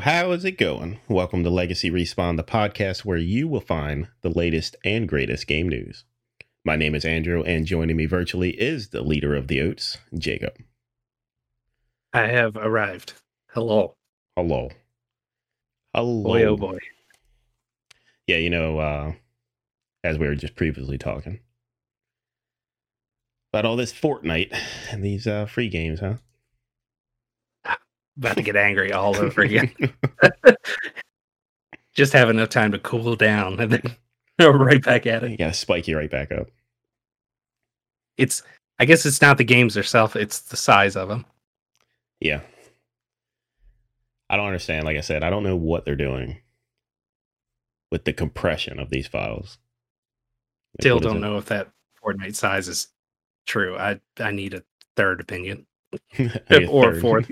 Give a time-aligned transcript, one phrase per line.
[0.00, 0.98] how is it going?
[1.08, 5.68] Welcome to Legacy Respawn, the podcast where you will find the latest and greatest game
[5.68, 6.04] news.
[6.64, 10.54] My name is Andrew, and joining me virtually is the leader of the Oats, Jacob.
[12.14, 13.12] I have arrived.
[13.50, 13.94] Hello.
[14.36, 14.70] Hello.
[15.94, 16.22] Hello.
[16.22, 16.78] Boy, oh boy.
[18.26, 19.12] Yeah, you know, uh,
[20.02, 21.40] as we were just previously talking
[23.52, 24.56] about all this Fortnite
[24.90, 26.14] and these uh, free games, huh?
[28.20, 29.72] About to get angry all over again.
[31.94, 33.96] Just have enough time to cool down and then
[34.38, 35.38] right back at it.
[35.38, 36.48] gotta spike you right back up.
[38.18, 38.42] It's,
[38.78, 41.24] I guess it's not the games themselves, it's the size of them.
[42.20, 42.40] Yeah.
[44.28, 44.84] I don't understand.
[44.84, 46.36] Like I said, I don't know what they're doing
[47.90, 49.58] with the compression of these files.
[50.74, 51.70] Like, Still don't know if that
[52.04, 52.88] Fortnite size is
[53.46, 53.76] true.
[53.76, 54.62] I, I need a
[54.94, 55.66] third opinion.
[56.68, 57.00] Or third.
[57.00, 57.30] fourth.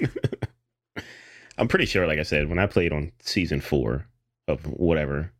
[1.58, 4.06] I'm pretty sure, like I said, when I played on season four
[4.46, 5.32] of whatever,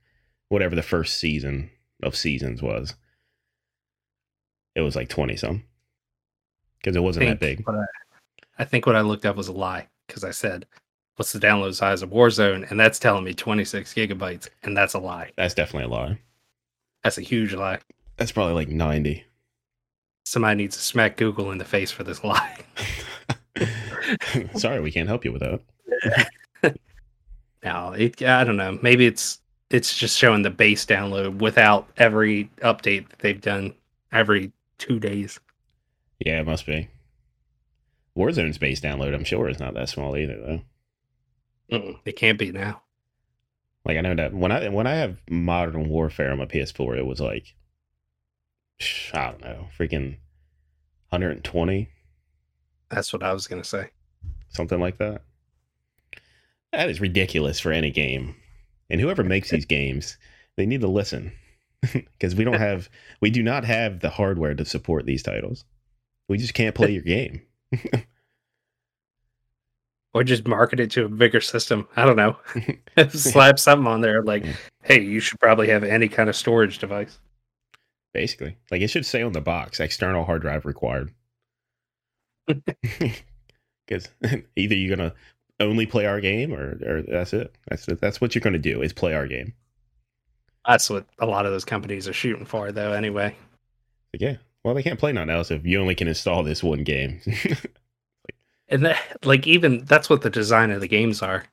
[0.49, 1.71] whatever the first season
[2.03, 2.95] of seasons was,
[4.75, 5.65] it was like 20 some.
[6.79, 7.65] Because it wasn't that big.
[7.69, 7.85] I,
[8.59, 10.67] I think what I looked up was a lie because I said,
[11.17, 15.01] "What's the download size of Warzone?" and that's telling me 26 gigabytes, and that's a
[15.01, 15.33] lie.
[15.37, 16.19] That's definitely a lie.
[17.03, 17.81] That's a huge lie.
[18.17, 19.25] That's probably like 90.
[20.25, 22.59] Somebody needs to smack Google in the face for this lie.
[24.55, 26.29] Sorry, we can't help you with that.
[27.63, 28.79] Now, it, I don't know.
[28.83, 33.75] Maybe it's it's just showing the base download without every update that they've done
[34.13, 35.39] every two days.
[36.19, 36.89] Yeah, it must be.
[38.17, 41.77] Warzone's base download, I'm sure, is not that small either, though.
[41.77, 42.83] Mm-mm, it can't be now.
[43.85, 47.07] Like I know that when I when I have Modern Warfare on my PS4, it
[47.07, 47.55] was like
[49.13, 50.19] I don't know, freaking
[51.11, 51.89] 120,
[52.91, 53.91] That's what I was gonna say.
[54.51, 55.23] something like that.
[56.73, 58.35] That is ridiculous for any game.
[58.91, 60.17] And whoever makes these games,
[60.57, 61.33] they need to listen
[61.93, 62.89] because we don't have
[63.21, 65.65] we do not have the hardware to support these titles.
[66.29, 67.43] We just can't play your game.
[70.15, 71.87] Or just market it to a bigger system.
[71.95, 72.37] I don't know.
[73.11, 74.45] Slap something on there like,
[74.83, 77.19] hey, you should probably have any kind of storage device.
[78.15, 81.13] Basically, like it should say on the box, external hard drive required.
[83.89, 84.09] Because
[84.57, 85.15] either you're gonna
[85.61, 87.55] only play our game, or or that's it.
[87.69, 87.87] That's.
[87.87, 89.55] That's what you're gonna do is play our game.
[90.67, 92.93] That's what a lot of those companies are shooting for, though.
[92.93, 93.35] Anyway,
[94.13, 94.37] yeah.
[94.65, 97.21] Well, they can't play nothing else if you only can install this one game.
[98.69, 101.45] and that, like even that's what the design of the games are,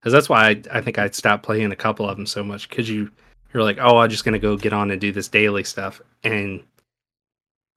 [0.00, 2.68] because that's why I, I think i stopped playing a couple of them so much
[2.68, 3.10] because you
[3.52, 6.64] you're like, oh, I'm just gonna go get on and do this daily stuff, and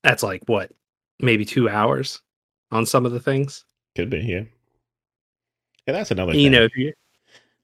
[0.03, 0.71] that's like what
[1.19, 2.21] maybe two hours
[2.72, 3.66] on some of the things.
[3.95, 4.44] Could be, yeah.
[5.88, 6.51] And that's another you thing.
[6.51, 6.94] know, you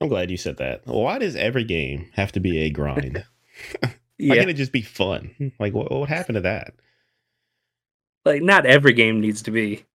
[0.02, 0.86] I'm glad you said that.
[0.86, 3.26] Why does every game have to be a grind?
[3.82, 5.54] Why yeah, can't it just be fun?
[5.60, 6.74] Like, what, what happened to that?
[8.26, 9.86] like not every game needs to be.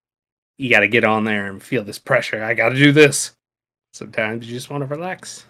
[0.58, 2.42] You got to get on there and feel this pressure.
[2.42, 3.32] I got to do this.
[3.92, 5.44] Sometimes you just want to relax.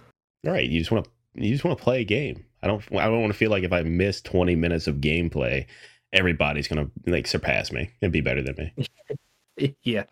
[0.47, 2.45] All right, you just want to you just want to play a game.
[2.63, 5.67] I don't I don't want to feel like if I miss 20 minutes of gameplay,
[6.13, 8.87] everybody's gonna like surpass me and be better than me.
[9.83, 10.05] Yeah,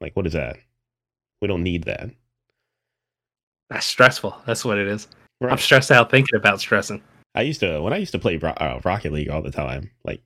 [0.00, 0.56] Like, what is that?
[1.40, 2.10] We don't need that.
[3.68, 4.36] that's stressful.
[4.46, 5.08] That's what it is.
[5.42, 7.02] I'm stressed out thinking about stressing.
[7.34, 9.90] I used to when I used to play uh, Rocket League all the time.
[10.04, 10.22] Like,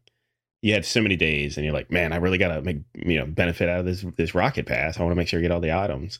[0.62, 3.26] you had so many days, and you're like, man, I really gotta make you know
[3.26, 4.98] benefit out of this this Rocket Pass.
[4.98, 6.18] I want to make sure I get all the items.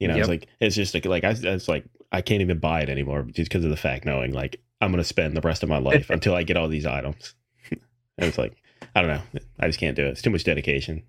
[0.00, 2.80] You know, it's like it's just like like I it's like I can't even buy
[2.80, 5.68] it anymore just because of the fact knowing like I'm gonna spend the rest of
[5.68, 7.34] my life until I get all these items.
[7.70, 7.80] and
[8.18, 8.56] it's like
[8.94, 10.10] I don't know, I just can't do it.
[10.10, 11.02] It's too much dedication.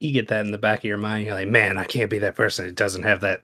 [0.00, 1.24] You get that in the back of your mind.
[1.26, 3.42] You're like, man, I can't be that person that doesn't have that.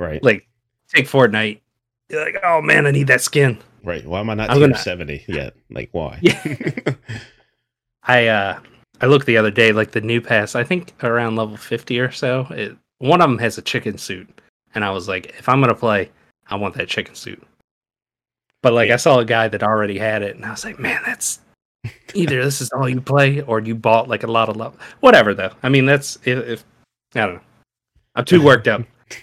[0.00, 0.48] Right, Like,
[0.88, 1.60] take Fortnite.
[2.08, 3.58] You're like, oh man, I need that skin.
[3.84, 4.04] right.
[4.04, 5.54] Why am I not I'm tier gonna- seventy yet?
[5.70, 6.18] Like, why?
[6.22, 6.42] Yeah.
[8.02, 8.60] I uh
[9.00, 10.54] I looked the other day, like the new pass.
[10.54, 12.46] I think around level fifty or so.
[12.50, 14.28] It, one of them has a chicken suit,
[14.74, 16.10] and I was like, if I'm gonna play,
[16.48, 17.42] I want that chicken suit.
[18.62, 18.94] But like, Yeah.
[18.94, 21.40] I saw a guy that already had it, and I was like, man, that's
[22.14, 24.76] either this is all you play, or you bought like a lot of love.
[25.00, 25.52] Whatever though.
[25.62, 26.64] I mean, that's if, if
[27.14, 27.40] I don't know.
[28.14, 28.82] I'm too worked up.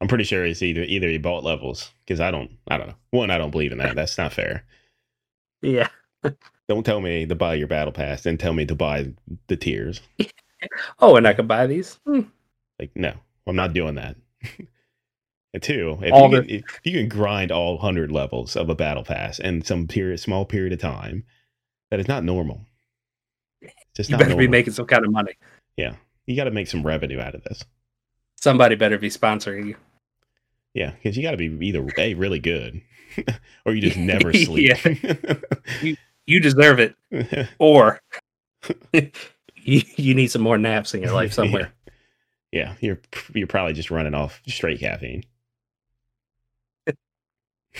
[0.00, 2.96] I'm pretty sure it's either either he bought levels because I don't I don't know.
[3.10, 3.94] One, I don't believe in that.
[3.94, 4.64] That's not fair.
[5.62, 5.88] Yeah.
[6.68, 9.12] Don't tell me to buy your battle pass, and tell me to buy
[9.46, 10.00] the tiers.
[10.98, 12.00] Oh, and I could buy these.
[12.04, 12.22] Hmm.
[12.80, 13.12] Like, no,
[13.46, 14.16] I'm not doing that.
[15.54, 18.68] And two, if All you, the- can, if you can grind all hundred levels of
[18.68, 21.24] a battle pass in some period, small period of time,
[21.90, 22.60] that is not normal.
[23.62, 24.46] It's just You not better normal.
[24.46, 25.32] be making some kind of money.
[25.76, 25.94] yeah,
[26.26, 27.64] you got to make some revenue out of this.
[28.36, 29.76] Somebody better be sponsoring you.
[30.74, 32.82] Yeah, because you got to be either a really good,
[33.64, 34.76] or you just never sleep.
[36.26, 36.94] You deserve it,
[37.58, 38.00] or
[38.92, 39.10] you,
[39.96, 41.72] you need some more naps in your life somewhere.
[42.52, 43.00] yeah, you're
[43.34, 45.24] you're probably just running off straight caffeine.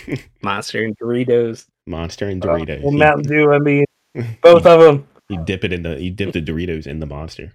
[0.41, 1.67] Monster and Doritos.
[1.85, 2.81] Monster and Doritos.
[2.81, 3.53] well, Mountain Dew.
[3.53, 3.85] I mean,
[4.41, 5.07] both of them.
[5.29, 7.53] You dip it in the you dip the Doritos in the Monster.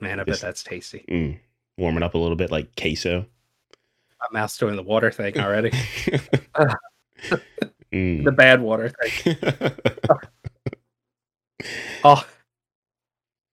[0.00, 1.04] Man, I bet that's tasty.
[1.08, 1.38] Mm,
[1.76, 3.26] warming up a little bit like queso.
[4.20, 5.70] My mouth's doing the water thing already.
[7.92, 8.24] mm.
[8.24, 9.36] The bad water thing.
[12.04, 12.26] oh,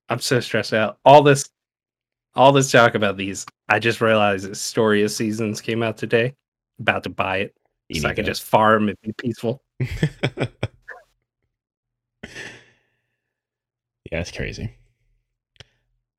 [0.10, 0.98] I'm so stressed out.
[1.06, 1.50] All this,
[2.36, 3.46] all this talk about these.
[3.70, 6.34] I just realized that Story of Seasons came out today.
[6.80, 7.56] About to buy it,
[7.90, 9.64] You so I can to- just farm and be peaceful.
[9.80, 10.48] yeah,
[14.12, 14.76] that's crazy.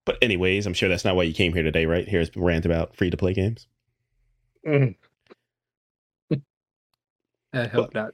[0.05, 2.09] But anyways, I'm sure that's not why you came here today, right?
[2.09, 3.67] Here's rant about free to play games.
[4.67, 6.37] Mm-hmm.
[7.53, 8.13] I hope not.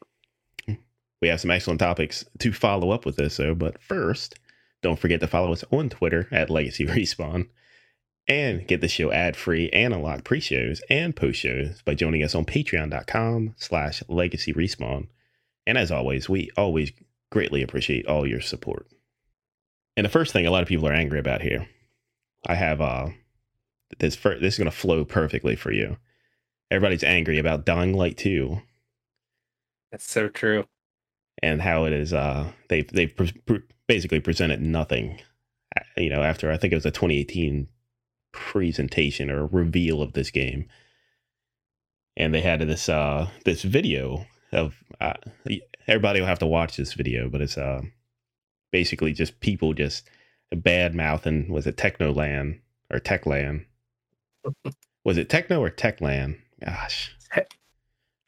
[1.20, 3.54] We have some excellent topics to follow up with this, though.
[3.54, 4.38] But first,
[4.80, 7.48] don't forget to follow us on Twitter at Legacy Respawn
[8.28, 12.22] and get the show ad free and unlock pre shows and post shows by joining
[12.22, 15.08] us on patreon.com slash legacy respawn.
[15.66, 16.92] And as always, we always
[17.30, 18.86] greatly appreciate all your support.
[19.96, 21.68] And the first thing a lot of people are angry about here,
[22.46, 23.08] I have uh
[23.98, 25.96] this fir- this is gonna flow perfectly for you.
[26.70, 28.62] Everybody's angry about Dying Light 2
[29.90, 30.64] That's so true.
[31.42, 35.20] and how it is uh they've they've pre- pre- basically presented nothing
[35.76, 37.68] uh, you know after i think it was a 2018
[38.32, 40.66] presentation or reveal of this game
[42.16, 45.14] and they had this uh this video of uh,
[45.86, 47.82] everybody will have to watch this video but it's uh
[48.70, 50.08] basically just people just
[50.54, 52.58] bad mouthing was it technoland
[52.90, 53.64] or techland
[55.04, 57.14] was it techno or techland gosh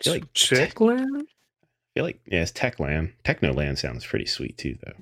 [0.05, 1.23] feel like Chickland?
[1.23, 3.13] I feel like yeah, it's Techland.
[3.25, 4.93] Technoland sounds pretty sweet too, though.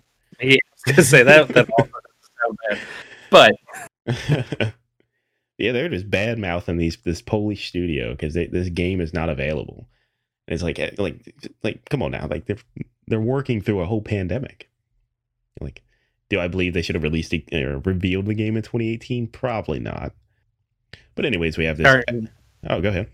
[0.41, 1.49] Yeah, I was gonna say that.
[1.49, 1.91] That also
[2.41, 2.81] doesn't
[3.31, 3.55] bad.
[4.07, 4.75] But
[5.59, 9.89] yeah, they're just bad mouthing these this Polish studio because this game is not available.
[10.47, 12.59] And it's like eh, like like come on now, like they're
[13.07, 14.69] they're working through a whole pandemic.
[15.61, 15.83] Like,
[16.31, 19.29] do I believe they should have released it or revealed the game in 2018?
[19.29, 20.13] Probably not.
[21.15, 21.87] But anyways, we have this.
[21.87, 22.29] starting-
[22.69, 23.09] Oh, go ahead.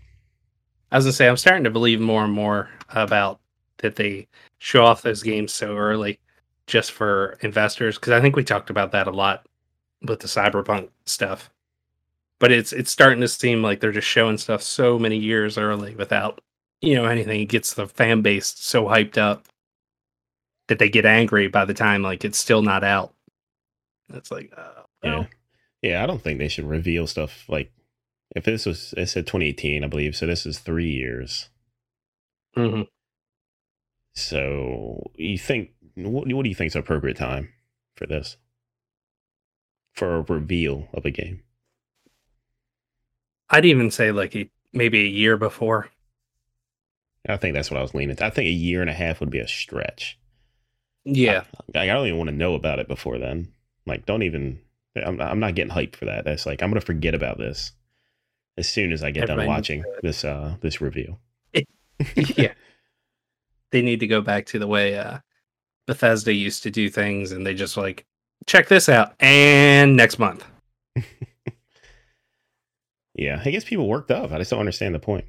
[0.91, 3.39] I was gonna say I'm starting to believe more and more about
[3.77, 4.27] that they
[4.59, 6.19] show off those games so early
[6.67, 9.45] just for investors because I think we talked about that a lot
[10.03, 11.49] with the cyberpunk stuff.
[12.39, 15.95] But it's it's starting to seem like they're just showing stuff so many years early
[15.95, 16.41] without
[16.81, 17.41] you know anything.
[17.41, 19.45] It gets the fan base so hyped up
[20.67, 23.13] that they get angry by the time like it's still not out.
[24.13, 25.09] It's like uh, Yeah.
[25.17, 25.27] well,
[25.81, 27.71] Yeah, I don't think they should reveal stuff like
[28.35, 30.15] if this was it said 2018, I believe.
[30.15, 31.49] So this is three years.
[32.55, 32.87] mhm.
[34.13, 37.49] So you think what, what do you think is appropriate time
[37.95, 38.37] for this?
[39.93, 41.43] For a reveal of a game.
[43.49, 45.89] I'd even say like a, maybe a year before.
[47.27, 48.21] I think that's what I was leaning.
[48.21, 50.17] I think a year and a half would be a stretch.
[51.05, 51.43] Yeah,
[51.75, 53.51] I, I don't even want to know about it before then.
[53.85, 54.59] Like, don't even.
[54.95, 56.25] I'm, I'm not getting hyped for that.
[56.25, 57.71] That's like I'm gonna forget about this
[58.57, 61.17] as soon as I get done Everybody needs watching this uh this review.
[62.15, 62.53] yeah.
[63.71, 65.19] They need to go back to the way uh
[65.85, 68.07] Bethesda used to do things and they just like
[68.47, 70.43] check this out and next month.
[73.19, 74.31] Yeah, I guess people worked up.
[74.31, 75.25] I just don't understand the point.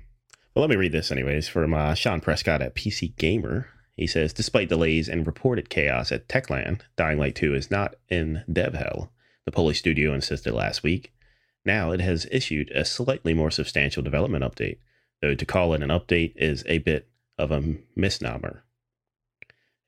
[0.55, 3.67] Well, let me read this anyways from uh, Shaun Prescott at PC Gamer.
[3.97, 8.45] He says, despite delays and reported chaos at Techland, Dying Light 2 is not in
[8.51, 9.13] dev hell.
[9.45, 11.13] The Polish studio insisted last week.
[11.65, 14.79] Now it has issued a slightly more substantial development update,
[15.21, 18.63] though to call it an update is a bit of a misnomer.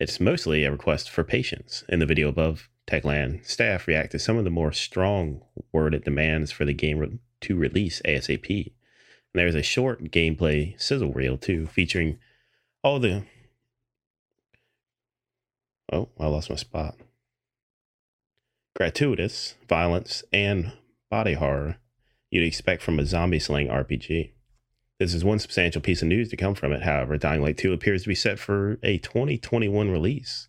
[0.01, 1.85] It's mostly a request for patience.
[1.89, 5.43] In the video above, Techland staff react to some of the more strong
[5.73, 6.99] worded demands for the game
[7.43, 8.67] to release ASAP.
[8.67, 12.19] And there's a short gameplay sizzle reel too, featuring
[12.83, 13.25] all the.
[15.93, 16.97] Oh, I lost my spot.
[18.75, 20.73] Gratuitous violence and
[21.11, 21.77] body horror
[22.33, 24.33] you'd expect from a zombie slaying RPG.
[24.99, 26.83] This is one substantial piece of news to come from it.
[26.83, 30.49] However, Dying Light 2 appears to be set for a 2021 release.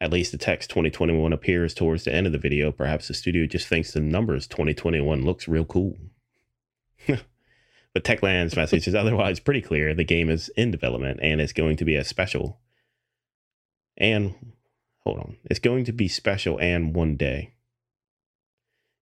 [0.00, 2.72] At least the text 2021 appears towards the end of the video.
[2.72, 5.96] Perhaps the studio just thinks the numbers 2021 looks real cool.
[7.94, 9.94] But Techland's message is otherwise pretty clear.
[9.94, 12.58] The game is in development and it's going to be a special.
[13.96, 14.34] And
[15.04, 17.54] hold on, it's going to be special and one day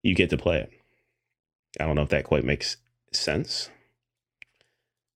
[0.03, 0.71] you get to play it.
[1.81, 2.77] I don't know if that quite makes
[3.13, 3.71] sense.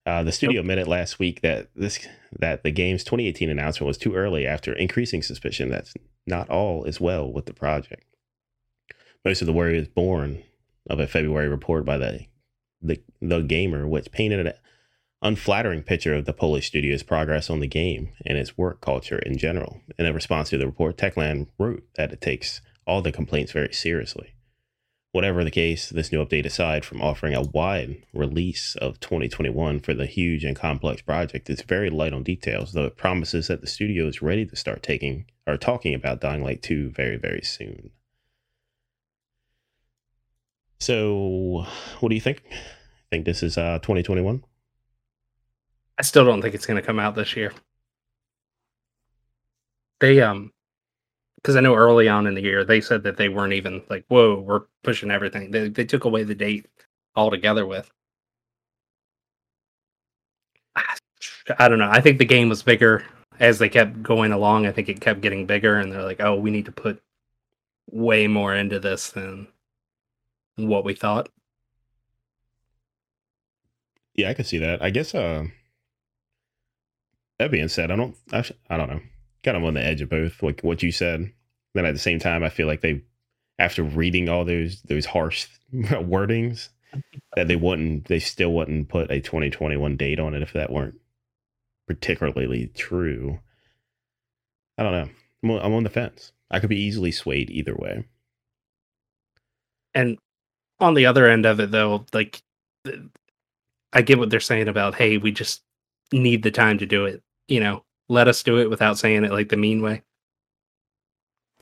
[0.07, 2.07] Uh, the studio admitted last week that this
[2.39, 5.91] that the game's 2018 announcement was too early after increasing suspicion that
[6.25, 8.05] not all is well with the project.
[9.23, 10.43] Most of the worry is born
[10.89, 12.25] of a February report by the
[12.81, 14.53] the, the gamer, which painted an
[15.21, 19.37] unflattering picture of the Polish studio's progress on the game and its work culture in
[19.37, 19.81] general.
[19.97, 23.73] In a response to the report, Techland wrote that it takes all the complaints very
[23.73, 24.33] seriously.
[25.13, 29.93] Whatever the case, this new update, aside from offering a wide release of 2021 for
[29.93, 33.67] the huge and complex project, is very light on details, though it promises that the
[33.67, 37.91] studio is ready to start taking or talking about Dying Light 2 very, very soon.
[40.79, 41.65] So,
[41.99, 42.43] what do you think?
[42.51, 42.55] I
[43.11, 44.43] think this is uh 2021?
[45.97, 47.53] I still don't think it's going to come out this year.
[49.99, 50.51] They um
[51.37, 54.05] because I know early on in the year they said that they weren't even like,
[54.07, 56.67] "Whoa, we're pushing everything." They they took away the date
[57.15, 57.91] altogether with.
[61.59, 61.89] I don't know.
[61.89, 63.05] I think the game was bigger
[63.39, 64.65] as they kept going along.
[64.65, 67.01] I think it kept getting bigger, and they're like, "Oh, we need to put
[67.91, 69.47] way more into this than
[70.57, 71.29] what we thought."
[74.15, 74.81] Yeah, I could see that.
[74.81, 75.15] I guess.
[75.15, 75.45] Uh,
[77.39, 78.15] that being said, I don't.
[78.33, 79.01] I, I don't know.
[79.43, 81.31] Kind of on the edge of both, like what you said
[81.77, 83.03] then at the same time, I feel like they,
[83.59, 86.69] after reading all those those harsh wordings,
[87.35, 90.95] that they wouldn't, they still wouldn't put a 2021 date on it if that weren't
[91.87, 93.39] particularly true.
[94.77, 95.09] I don't know.
[95.43, 96.31] I'm, I'm on the fence.
[96.49, 98.05] I could be easily swayed either way.
[99.93, 100.17] And
[100.79, 102.41] on the other end of it, though, like
[103.93, 105.63] I get what they're saying about, hey, we just
[106.11, 107.21] need the time to do it.
[107.47, 110.03] You know, let us do it without saying it like the mean way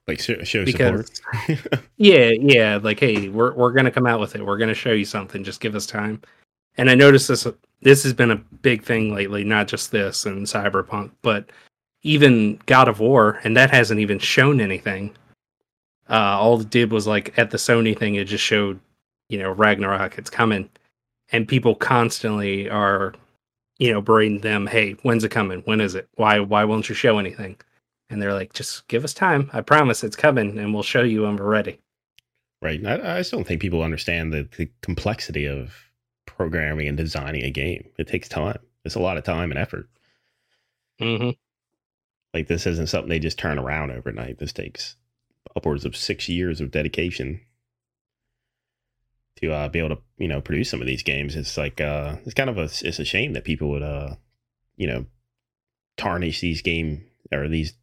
[0.08, 1.84] like show, show because, support.
[1.98, 4.46] yeah, yeah, like hey, we're we're gonna come out with it.
[4.46, 5.44] We're gonna show you something.
[5.44, 6.22] Just give us time.
[6.78, 7.48] And I noticed this
[7.82, 11.50] this has been a big thing lately, not just this and Cyberpunk, but
[12.04, 15.16] even God of War, and that hasn't even shown anything.
[16.08, 18.80] Uh, all it did was like at the Sony thing, it just showed,
[19.30, 20.70] you know, Ragnarok, it's coming,
[21.32, 23.14] and people constantly are,
[23.78, 24.68] you know, berating them.
[24.68, 25.62] Hey, when's it coming?
[25.66, 26.08] When is it?
[26.16, 27.58] Why why won't you show anything?
[28.10, 29.50] and they're like, just give us time.
[29.54, 31.80] I promise it's coming, and we'll show you when we're ready.
[32.62, 32.84] Right.
[32.86, 35.74] I, I still don't think people understand the, the complexity of
[36.26, 37.90] programming and designing a game.
[37.98, 38.60] It takes time.
[38.84, 39.90] It's a lot of time and effort.
[41.02, 41.32] Mm-hmm.
[42.34, 44.40] Like this isn't something they just turn around overnight.
[44.40, 44.96] This takes
[45.56, 47.42] upwards of six years of dedication
[49.38, 51.36] to uh, be able to you know produce some of these games.
[51.36, 54.16] It's like uh, it's kind of a it's a shame that people would uh,
[54.78, 55.06] you know
[55.98, 57.74] tarnish these game or these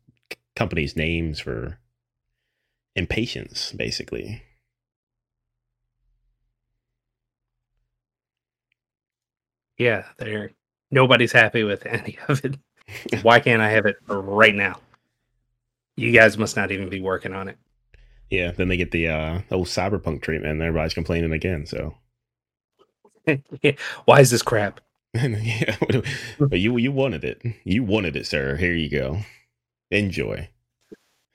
[0.57, 1.79] companies' names for
[2.95, 4.43] impatience, basically.
[9.79, 10.53] Yeah, they're
[10.91, 12.57] nobody's happy with any of it.
[13.23, 14.81] Why can't I have it right now?
[15.97, 17.59] You guys must not even be working on it.
[18.33, 21.67] Yeah, then they get the uh, old cyberpunk treatment, and everybody's complaining again.
[21.67, 21.97] So,
[24.07, 24.81] why is this crap?
[25.15, 25.77] yeah,
[26.41, 27.43] but you you wanted it.
[27.62, 28.57] You wanted it, sir.
[28.57, 29.19] Here you go.
[29.91, 30.49] Enjoy.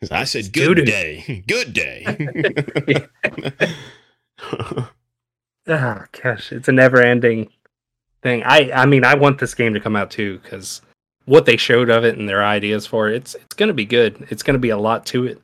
[0.09, 1.43] I said, good day.
[1.47, 3.07] Good day.
[4.51, 4.89] oh,
[6.23, 6.51] gosh.
[6.51, 7.49] It's a never ending
[8.23, 8.41] thing.
[8.43, 10.81] I, I mean, I want this game to come out too because
[11.25, 13.85] what they showed of it and their ideas for it, it's, it's going to be
[13.85, 14.27] good.
[14.31, 15.41] It's going to be a lot to it.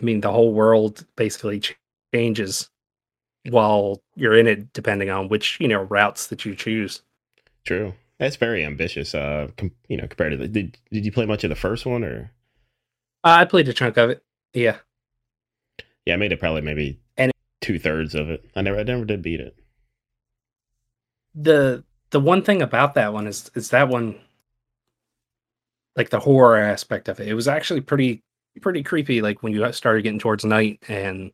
[0.00, 1.62] I mean, the whole world basically
[2.14, 2.70] changes
[3.48, 7.02] while you're in it, depending on which, you know, routes that you choose.
[7.64, 7.94] True.
[8.18, 9.14] That's very ambitious.
[9.14, 11.86] Uh, com- you know, compared to the did did you play much of the first
[11.86, 12.32] one or?
[13.24, 14.22] Uh, I played a chunk of it.
[14.52, 14.78] Yeah.
[16.06, 18.44] Yeah, I made it probably maybe and two thirds of it.
[18.54, 19.56] I never, I never did beat it.
[21.34, 24.18] The the one thing about that one is is that one,
[25.96, 27.28] like the horror aspect of it.
[27.28, 28.22] It was actually pretty
[28.60, 29.22] pretty creepy.
[29.22, 31.30] Like when you started getting towards night and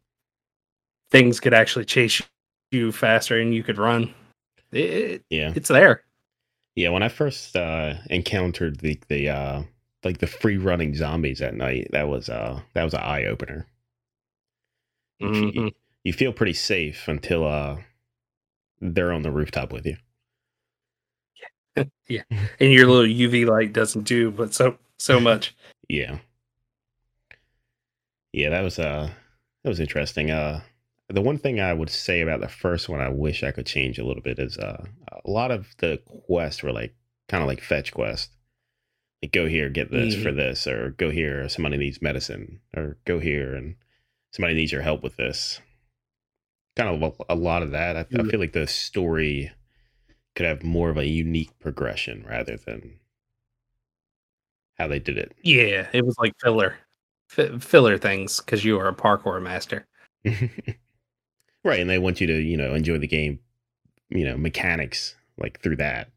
[1.11, 2.23] things could actually chase
[2.71, 4.12] you faster and you could run.
[4.73, 6.05] It, yeah, it's there.
[6.75, 9.62] Yeah, when I first uh, encountered the the uh,
[10.05, 13.67] like the free running zombies at night, that was uh that was an eye opener.
[15.21, 15.59] Mm-hmm.
[15.59, 15.71] You,
[16.05, 17.76] you, feel pretty safe until uh
[18.81, 19.97] they're on the rooftop with you.
[21.76, 25.55] Yeah, yeah, and your little UV light doesn't do but so so much.
[25.88, 26.19] yeah,
[28.33, 29.11] yeah, that was uh
[29.65, 30.31] that was interesting.
[30.31, 30.62] Uh,
[31.09, 33.99] the one thing I would say about the first one, I wish I could change
[33.99, 34.85] a little bit, is uh,
[35.25, 36.95] a lot of the quests were like
[37.29, 38.31] kind of like fetch quests.
[39.23, 40.23] Like go here, get this mm-hmm.
[40.25, 43.77] for this, or go here, somebody needs medicine, or go here and
[44.33, 45.61] somebody needs your help with this.
[46.77, 47.97] kind of a, a lot of that.
[47.97, 48.31] I, I Mm.
[48.31, 49.53] feel like the story
[50.37, 52.99] could have more of a unique progression rather than
[54.79, 55.33] how they did it.
[55.43, 56.77] Yeah, it was like filler,
[57.37, 59.87] F- filler things because you are a parkour master.
[61.65, 63.39] right, and they want you to, you know, enjoy the game,
[64.11, 66.11] you know, mechanics like through that,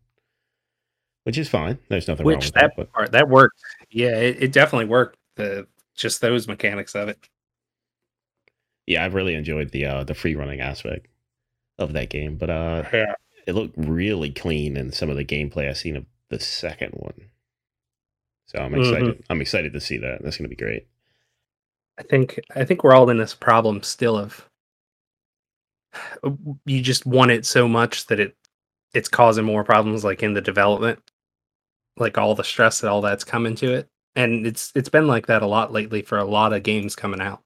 [1.24, 1.80] which is fine.
[1.90, 2.92] There's nothing wrong with that that.
[2.94, 3.60] Part that worked.
[3.90, 5.18] Yeah, it, it definitely worked.
[5.36, 7.30] The just those mechanics of it.
[8.86, 11.08] yeah, I've really enjoyed the uh the free running aspect
[11.80, 12.36] of that game.
[12.38, 13.14] But uh Yeah.
[13.48, 17.30] it looked really clean in some of the gameplay I've seen of the second one.
[18.48, 18.80] So I'm Mhm.
[18.80, 19.24] excited.
[19.30, 20.22] I'm excited to see that.
[20.22, 20.88] That's gonna be great.
[21.98, 24.50] I think I think we're all in this problem still of
[26.66, 28.36] you just want it so much that it
[28.94, 31.00] it's causing more problems like in the development
[31.98, 35.28] like all the stress that all that's coming to it and it's it's been like
[35.28, 37.42] that a lot lately for a lot of games coming out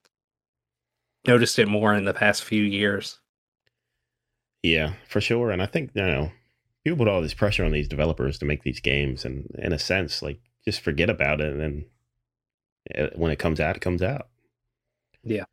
[1.28, 3.20] noticed it more in the past few years
[4.64, 5.52] Yeah, for sure.
[5.52, 6.32] And I think you know
[6.84, 9.80] people put all this pressure on these developers to make these games, and in a
[9.80, 11.86] sense, like just forget about it, and then
[12.98, 14.28] uh, when it comes out, it comes out.
[15.24, 15.46] Yeah.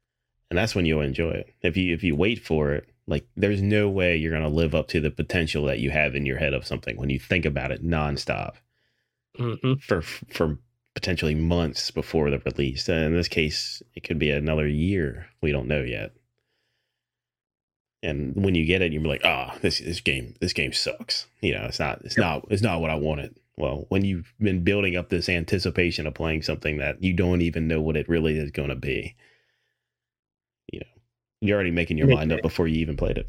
[0.50, 1.54] and that's when you'll enjoy it.
[1.62, 4.88] If you if you wait for it, like there's no way you're gonna live up
[4.88, 7.73] to the potential that you have in your head of something when you think about
[7.73, 8.54] it nonstop
[9.37, 10.58] hmm for for
[10.94, 12.88] potentially months before the release.
[12.88, 15.26] And in this case, it could be another year.
[15.42, 16.12] We don't know yet.
[18.02, 21.54] And when you get it, you're like, "Ah, this this game this game sucks." You
[21.54, 22.25] know, it's not it's Yep.
[22.25, 23.38] not it's not what I wanted.
[23.56, 27.66] Well, when you've been building up this anticipation of playing something that you don't even
[27.68, 29.16] know what it really is going to be,
[31.48, 33.26] you're already making your mind up it- before you even played it.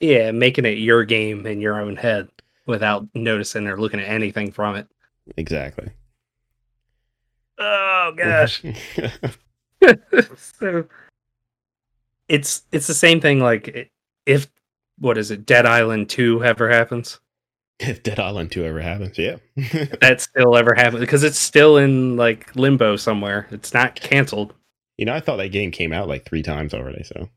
[0.00, 2.28] yeah making it your game in your own head
[2.66, 4.86] without noticing or looking at anything from it
[5.36, 5.88] Exactly.
[7.58, 8.62] oh gosh.
[10.36, 10.84] so
[12.28, 13.90] it's it's the same thing like
[14.26, 14.48] if
[14.98, 17.18] what is it dead island 2 ever happens
[17.80, 19.38] if Dead Island 2 ever happens, yeah.
[20.00, 24.54] that still ever happens because it's still in like limbo somewhere it's not canceled
[25.02, 27.28] you know, I thought that game came out like three times already, so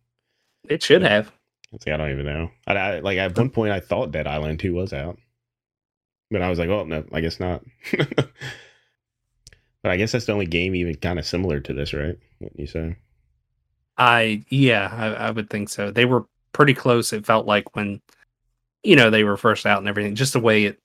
[0.69, 1.31] it should have
[1.71, 2.51] like, I don't even know.
[2.67, 5.17] I, I like at one point I thought Dead Island Two was out,
[6.29, 7.63] but I was like, oh no, I guess not.
[7.97, 8.29] but
[9.83, 12.19] I guess that's the only game even kind of similar to this, right?
[12.37, 12.97] What you say?
[13.97, 18.01] i yeah I, I would think so they were pretty close it felt like when
[18.83, 20.81] you know they were first out and everything just the way it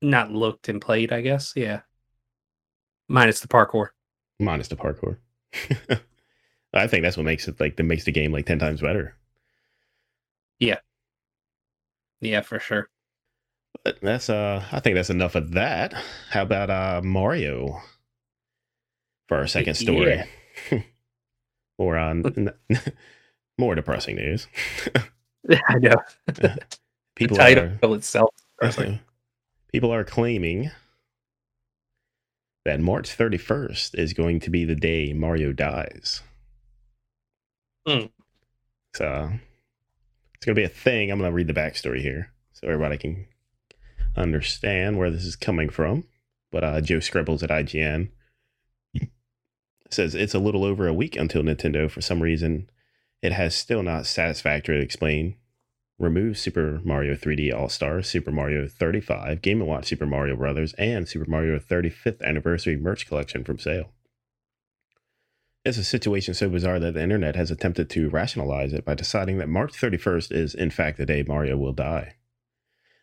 [0.00, 1.80] not looked and played i guess yeah
[3.08, 3.88] minus the parkour
[4.38, 5.16] Minus the parkour.
[6.74, 9.14] I think that's what makes it like that makes the game like ten times better.
[10.58, 10.80] yeah
[12.20, 12.88] Yeah, for sure
[13.84, 15.92] But that's uh, I think that's enough of that.
[16.30, 17.80] How about uh Mario
[19.28, 20.24] for our second story?
[21.78, 22.24] or on
[23.58, 24.46] more depressing news.
[25.68, 25.94] i know
[27.14, 28.34] People the title are itself
[29.72, 30.70] People are claiming
[32.66, 36.22] that March 31st is going to be the day Mario dies.
[37.86, 38.06] Hmm.
[38.96, 39.30] So
[40.34, 41.12] it's going to be a thing.
[41.12, 43.26] I'm going to read the backstory here so everybody can
[44.16, 46.08] understand where this is coming from.
[46.50, 48.08] But uh, Joe Skrebels at IGN
[49.90, 52.68] says it's a little over a week until Nintendo, for some reason,
[53.22, 55.34] it has still not satisfactorily explained
[55.98, 60.74] remove Super Mario 3D All Stars, Super Mario 35, Game & Watch Super Mario Brothers,
[60.74, 63.92] and Super Mario 35th Anniversary merch collection from sale.
[65.64, 69.38] It's a situation so bizarre that the internet has attempted to rationalize it by deciding
[69.38, 72.14] that March 31st is, in fact, the day Mario will die.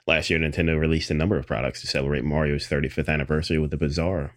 [0.08, 3.77] Last year, Nintendo released a number of products to celebrate Mario's 35th anniversary with a
[3.77, 4.36] bizarre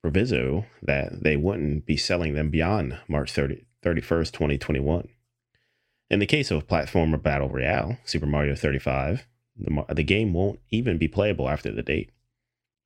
[0.00, 5.08] proviso that they wouldn't be selling them beyond March 30, 31st, 2021.
[6.10, 10.98] In the case of platformer Battle Royale, Super Mario 35, the, the game won't even
[10.98, 12.10] be playable after the date.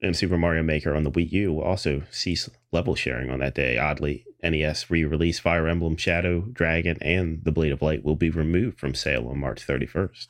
[0.03, 3.55] And Super Mario Maker on the Wii U will also cease level sharing on that
[3.55, 3.79] day.
[3.79, 8.29] Oddly, NES re release Fire Emblem Shadow, Dragon, and The Blade of Light will be
[8.29, 10.29] removed from sale on March 31st.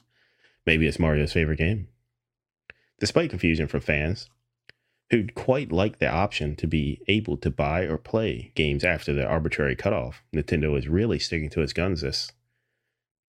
[0.65, 1.89] Maybe it's Mario's favorite game.
[3.01, 4.31] Despite confusion from fans,
[5.11, 9.27] who'd quite like the option to be able to buy or play games after the
[9.27, 12.31] arbitrary cutoff, Nintendo is really sticking to its guns this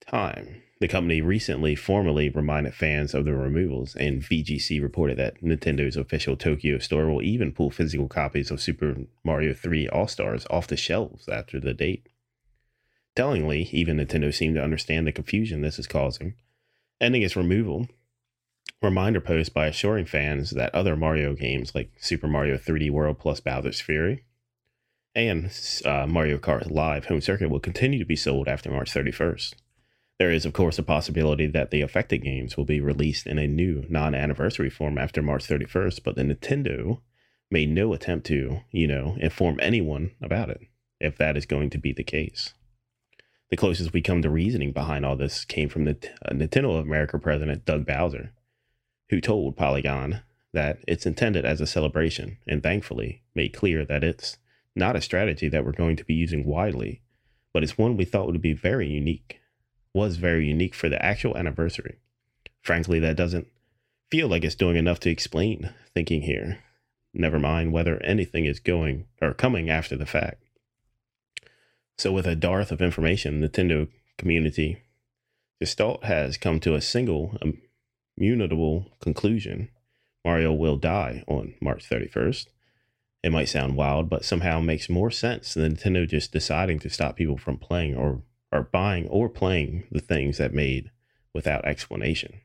[0.07, 0.61] time.
[0.79, 6.35] The company recently formally reminded fans of the removals, and VGC reported that Nintendo's official
[6.35, 10.75] Tokyo store will even pull physical copies of Super Mario 3 All Stars off the
[10.75, 12.07] shelves after the date.
[13.15, 16.35] Tellingly, even Nintendo seemed to understand the confusion this is causing,
[16.99, 17.87] ending its removal
[18.81, 23.39] reminder post by assuring fans that other Mario games like Super Mario 3D World plus
[23.39, 24.23] Bowser's Fury
[25.15, 25.51] And
[25.85, 29.53] uh, Mario Kart Live Home Circuit will continue to be sold after March 31st.
[30.17, 33.47] There is, of course, a possibility that the affected games will be released in a
[33.47, 37.01] new non anniversary form after March 31st, but the Nintendo
[37.51, 40.61] made no attempt to, you know, inform anyone about it,
[40.99, 42.53] if that is going to be the case.
[43.49, 46.85] The closest we come to reasoning behind all this came from the uh, Nintendo of
[46.85, 48.31] America president Doug Bowser,
[49.09, 50.21] who told Polygon
[50.53, 54.37] that it's intended as a celebration and thankfully made clear that it's
[54.75, 57.01] not a strategy that we're going to be using widely,
[57.53, 59.39] but it's one we thought would be very unique,
[59.95, 61.97] was very unique for the actual anniversary.
[62.61, 63.47] Frankly, that doesn't
[64.11, 66.59] feel like it's doing enough to explain thinking here,
[67.13, 70.43] never mind whether anything is going or coming after the fact.
[71.97, 74.81] So, with a dearth of information, Nintendo community
[75.61, 77.37] Gestalt has come to a single
[78.17, 79.69] immutable conclusion
[80.25, 82.47] Mario will die on March 31st.
[83.21, 87.15] It might sound wild, but somehow makes more sense than Nintendo just deciding to stop
[87.15, 90.91] people from playing or, or buying or playing the things that made
[91.33, 92.41] without explanation.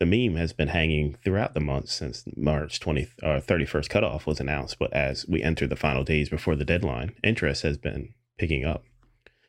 [0.00, 4.40] The meme has been hanging throughout the month since March 20, uh, 31st cutoff was
[4.40, 8.64] announced, but as we enter the final days before the deadline, interest has been picking
[8.64, 8.84] up.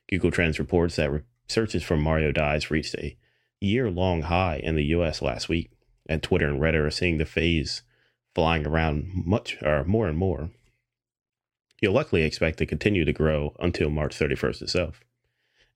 [0.08, 3.18] Google Trends reports that searches for Mario Dies reached a
[3.60, 5.72] year long high in the US last week,
[6.08, 7.82] and Twitter and Reddit are seeing the phase
[8.36, 10.52] flying around much or more and more.
[11.82, 15.02] You'll likely expect to continue to grow until March 31st itself.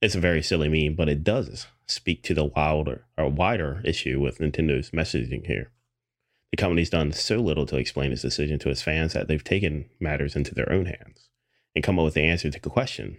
[0.00, 4.20] It's a very silly meme, but it does speak to the wilder or wider issue
[4.20, 5.70] with Nintendo's messaging here.
[6.50, 9.90] The company's done so little to explain its decision to its fans that they've taken
[10.00, 11.28] matters into their own hands
[11.74, 13.18] and come up with the answer to the question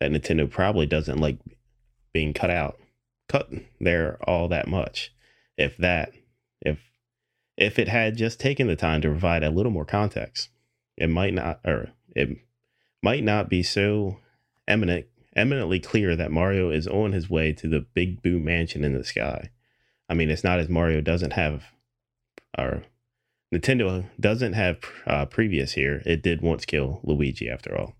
[0.00, 1.38] that Nintendo probably doesn't like
[2.12, 2.78] being cut out,
[3.28, 5.12] cut there all that much.
[5.56, 6.12] If that,
[6.60, 6.78] if
[7.56, 10.50] if it had just taken the time to provide a little more context,
[10.96, 12.36] it might not, or it
[13.02, 14.18] might not be so
[14.68, 18.94] eminent, eminently clear that Mario is on his way to the Big Boo Mansion in
[18.94, 19.50] the sky.
[20.08, 21.64] I mean, it's not as Mario doesn't have,
[22.58, 22.82] or
[23.54, 26.02] Nintendo doesn't have uh, previous here.
[26.06, 27.94] It did once kill Luigi, after all.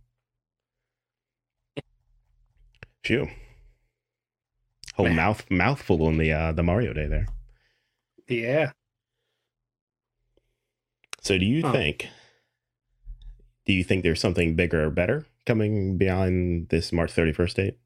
[3.05, 3.29] Phew.
[4.95, 5.17] Whole Man.
[5.17, 7.27] mouth mouthful on the uh, the Mario Day there.
[8.29, 8.73] Yeah.
[11.21, 11.73] So, do you huh.
[11.73, 12.09] think?
[13.67, 17.79] Do you think there's something bigger or better coming beyond this March 31st date?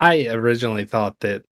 [0.00, 1.44] I originally thought that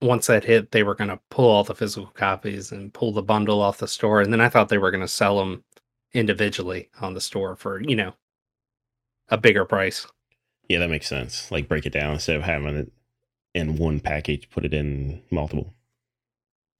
[0.00, 3.22] once that hit, they were going to pull all the physical copies and pull the
[3.22, 4.20] bundle off the store.
[4.20, 5.62] And then I thought they were going to sell them
[6.12, 8.12] individually on the store for, you know,
[9.28, 10.06] a bigger price.
[10.68, 11.50] Yeah, that makes sense.
[11.50, 12.92] Like break it down instead of having it
[13.54, 15.74] in one package, put it in multiple.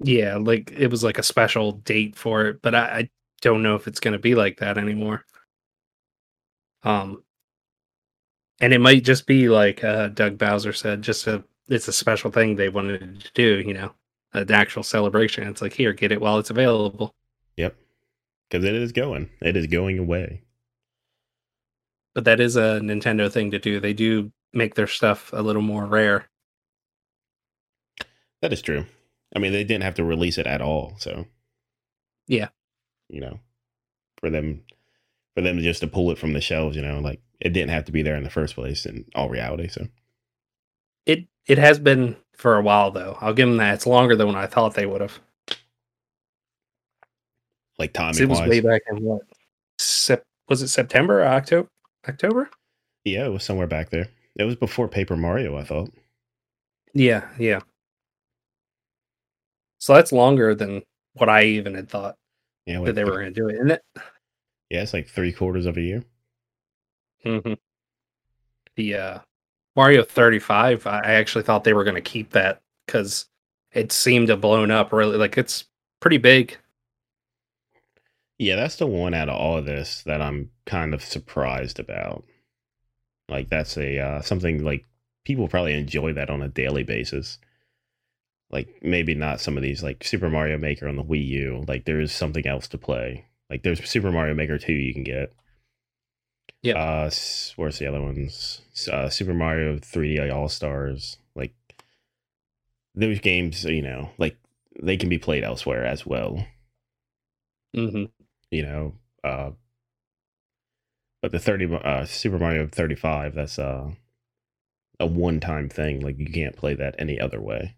[0.00, 3.76] Yeah, like it was like a special date for it, but I, I don't know
[3.76, 5.24] if it's going to be like that anymore.
[6.82, 7.22] Um,
[8.60, 12.30] and it might just be like uh, Doug Bowser said, just a it's a special
[12.30, 13.92] thing they wanted to do, you know,
[14.32, 15.46] an actual celebration.
[15.48, 17.14] It's like, here, get it while it's available.
[17.56, 17.76] Yep.
[18.48, 20.42] Because it is going, it is going away.
[22.14, 23.80] But that is a Nintendo thing to do.
[23.80, 26.28] They do make their stuff a little more rare.
[28.42, 28.84] That is true.
[29.34, 30.96] I mean, they didn't have to release it at all.
[30.98, 31.26] So,
[32.26, 32.48] yeah.
[33.08, 33.40] You know,
[34.18, 34.64] for them,
[35.34, 37.84] for them just to pull it from the shelves, you know, like it didn't have
[37.86, 39.68] to be there in the first place in all reality.
[39.68, 39.86] So,
[41.06, 43.16] it it has been for a while though.
[43.20, 43.74] I'll give them that.
[43.74, 45.18] It's longer than what I thought they would have.
[47.78, 49.22] Like timing it was way back in what?
[49.78, 51.68] Sep- was it September or October?
[52.08, 52.50] October?
[53.04, 54.08] Yeah, it was somewhere back there.
[54.36, 55.90] It was before Paper Mario, I thought.
[56.94, 57.60] Yeah, yeah.
[59.78, 60.82] So that's longer than
[61.14, 62.16] what I even had thought.
[62.66, 63.82] Yeah, that they were going to do it, isn't it?
[64.72, 66.02] Yeah, it's like three quarters of a year.
[67.26, 67.52] Mm-hmm.
[68.76, 69.18] The uh,
[69.76, 73.26] Mario 35, I actually thought they were going to keep that because
[73.72, 75.18] it seemed to blown up really.
[75.18, 75.66] Like it's
[76.00, 76.56] pretty big.
[78.38, 82.24] Yeah, that's the one out of all of this that I'm kind of surprised about.
[83.28, 84.86] Like that's a uh, something like
[85.26, 87.38] people probably enjoy that on a daily basis.
[88.50, 91.64] Like maybe not some of these like Super Mario Maker on the Wii U.
[91.68, 93.26] Like there is something else to play.
[93.52, 95.30] Like there's Super Mario Maker 2 you can get.
[96.62, 96.78] Yeah.
[96.78, 97.10] Uh,
[97.56, 98.62] where's the other ones?
[98.90, 101.18] Uh, Super Mario 3D All Stars.
[101.34, 101.52] Like
[102.94, 104.38] those games, you know, like
[104.82, 106.46] they can be played elsewhere as well.
[107.76, 108.04] Mm-hmm.
[108.50, 109.50] You know, uh,
[111.20, 113.90] but the 30 uh, Super Mario 35, that's uh,
[114.98, 116.00] a one-time thing.
[116.00, 117.76] Like you can't play that any other way.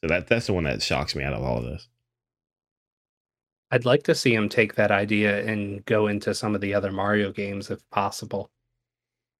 [0.00, 1.88] So that that's the one that shocks me out of all of this.
[3.72, 6.92] I'd like to see him take that idea and go into some of the other
[6.92, 8.50] Mario games if possible.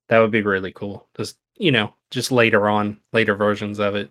[0.08, 1.06] That would be really cool.
[1.16, 4.10] Just you know, just later on, later versions of it.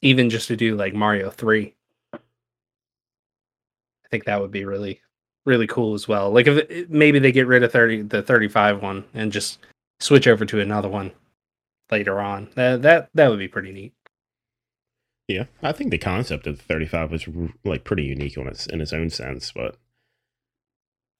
[0.00, 1.74] Even just to do like Mario 3.
[2.14, 2.18] I
[4.10, 5.02] think that would be really
[5.44, 6.30] really cool as well.
[6.30, 9.58] Like if eh, maybe they get rid of 30 the 35 one and just
[10.00, 11.12] switch over to another one
[11.90, 12.48] later on.
[12.54, 13.92] That that that would be pretty neat.
[15.26, 17.28] Yeah, I think the concept of 35 was
[17.64, 19.78] like pretty unique on its in its own sense, but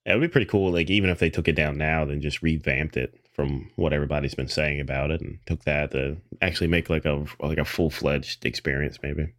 [0.05, 0.71] it would be pretty cool.
[0.73, 4.35] Like even if they took it down now, then just revamped it from what everybody's
[4.35, 7.89] been saying about it, and took that to actually make like a like a full
[7.89, 9.33] fledged experience, maybe.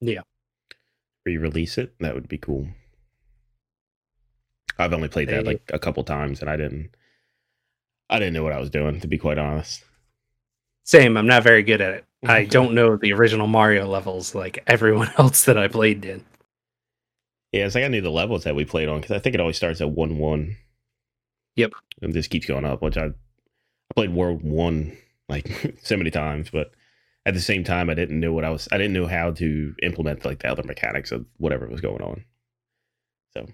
[0.00, 0.22] Yeah.
[1.24, 1.94] Re-release it.
[2.00, 2.66] That would be cool.
[4.76, 6.90] I've only played that like a couple times, and I didn't.
[8.10, 9.84] I didn't know what I was doing, to be quite honest.
[10.82, 11.16] Same.
[11.16, 12.04] I'm not very good at it.
[12.24, 12.50] I mm-hmm.
[12.50, 16.24] don't know the original Mario levels like everyone else that I played did.
[17.52, 19.40] Yeah, it's like I knew the levels that we played on because I think it
[19.40, 20.56] always starts at one one.
[21.56, 21.72] Yep.
[22.00, 23.10] And just keeps going up, which I
[23.92, 24.96] I played World One
[25.28, 26.70] like so many times, but
[27.26, 28.66] at the same time, I didn't know what I was.
[28.72, 32.24] I didn't know how to implement like the other mechanics of whatever was going on.
[33.34, 33.46] So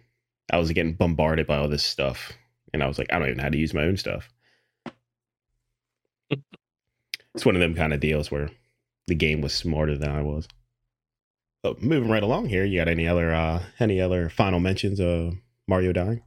[0.52, 2.32] I was getting bombarded by all this stuff,
[2.72, 4.28] and I was like, I don't even know how to use my own stuff.
[6.30, 8.48] it's one of them kind of deals where
[9.08, 10.46] the game was smarter than I was.
[11.62, 15.34] But moving right along here, you got any other uh any other final mentions of
[15.66, 16.22] Mario dying?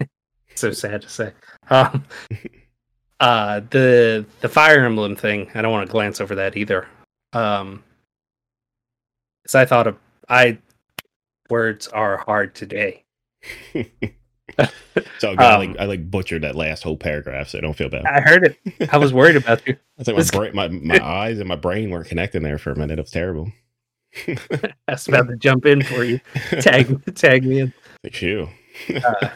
[0.54, 1.32] so sad to say.
[1.68, 2.04] Um,
[3.20, 6.88] uh the the Fire Emblem thing, I don't want to glance over that either.
[7.32, 7.84] Um
[9.42, 10.58] because I thought of I
[11.50, 13.04] words are hard today.
[15.18, 17.88] so um, I like I like butchered that last whole paragraph, so I don't feel
[17.88, 18.04] bad.
[18.04, 18.92] I heard it.
[18.92, 19.76] I was worried about you.
[19.98, 22.76] I like my, bra- my my eyes and my brain weren't connecting there for a
[22.76, 22.98] minute.
[22.98, 23.52] It was terrible.
[24.28, 26.20] I was about to jump in for you.
[26.60, 27.72] Tag tag me in.
[28.02, 28.48] Like you.
[28.94, 29.28] uh,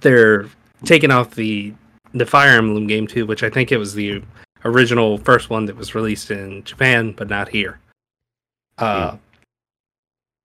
[0.00, 0.46] they're
[0.84, 1.72] taking off the
[2.12, 4.22] the Fire Emblem game too, which I think it was the
[4.64, 7.80] original first one that was released in Japan, but not here.
[8.78, 9.16] Uh,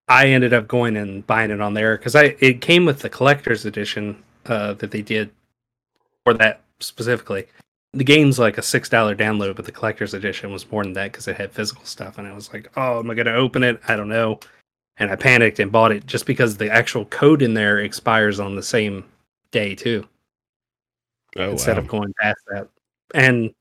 [0.07, 3.09] I ended up going and buying it on there because I it came with the
[3.09, 5.31] collector's edition uh, that they did
[6.23, 7.47] for that specifically.
[7.93, 11.11] The game's like a six dollar download, but the collector's edition was more than that
[11.11, 12.17] because it had physical stuff.
[12.17, 13.79] And I was like, "Oh, am I going to open it?
[13.87, 14.39] I don't know."
[14.97, 18.55] And I panicked and bought it just because the actual code in there expires on
[18.55, 19.03] the same
[19.51, 20.07] day too.
[21.37, 21.83] Oh, instead wow.
[21.83, 22.67] of going past that,
[23.13, 23.53] and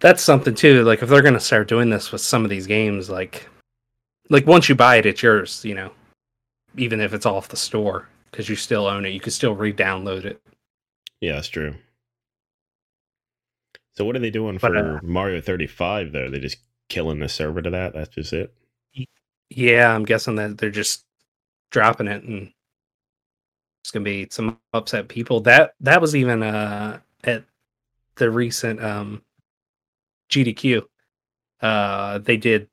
[0.00, 0.84] that's something too.
[0.84, 3.48] Like if they're going to start doing this with some of these games, like
[4.30, 5.64] like once you buy it, it's yours.
[5.64, 5.92] You know,
[6.76, 10.24] even if it's off the store because you still own it, you can still re-download
[10.24, 10.40] it.
[11.20, 11.74] Yeah, that's true.
[13.94, 16.30] So what are they doing for uh, Mario 35 though?
[16.30, 17.94] They're just killing the server to that.
[17.94, 18.54] That's just it.
[19.50, 21.04] Yeah, I'm guessing that they're just
[21.70, 22.52] dropping it and
[23.82, 25.40] it's gonna be some upset people.
[25.40, 27.44] That that was even uh at
[28.16, 29.22] the recent um
[30.30, 30.82] GDQ.
[31.60, 32.68] Uh they did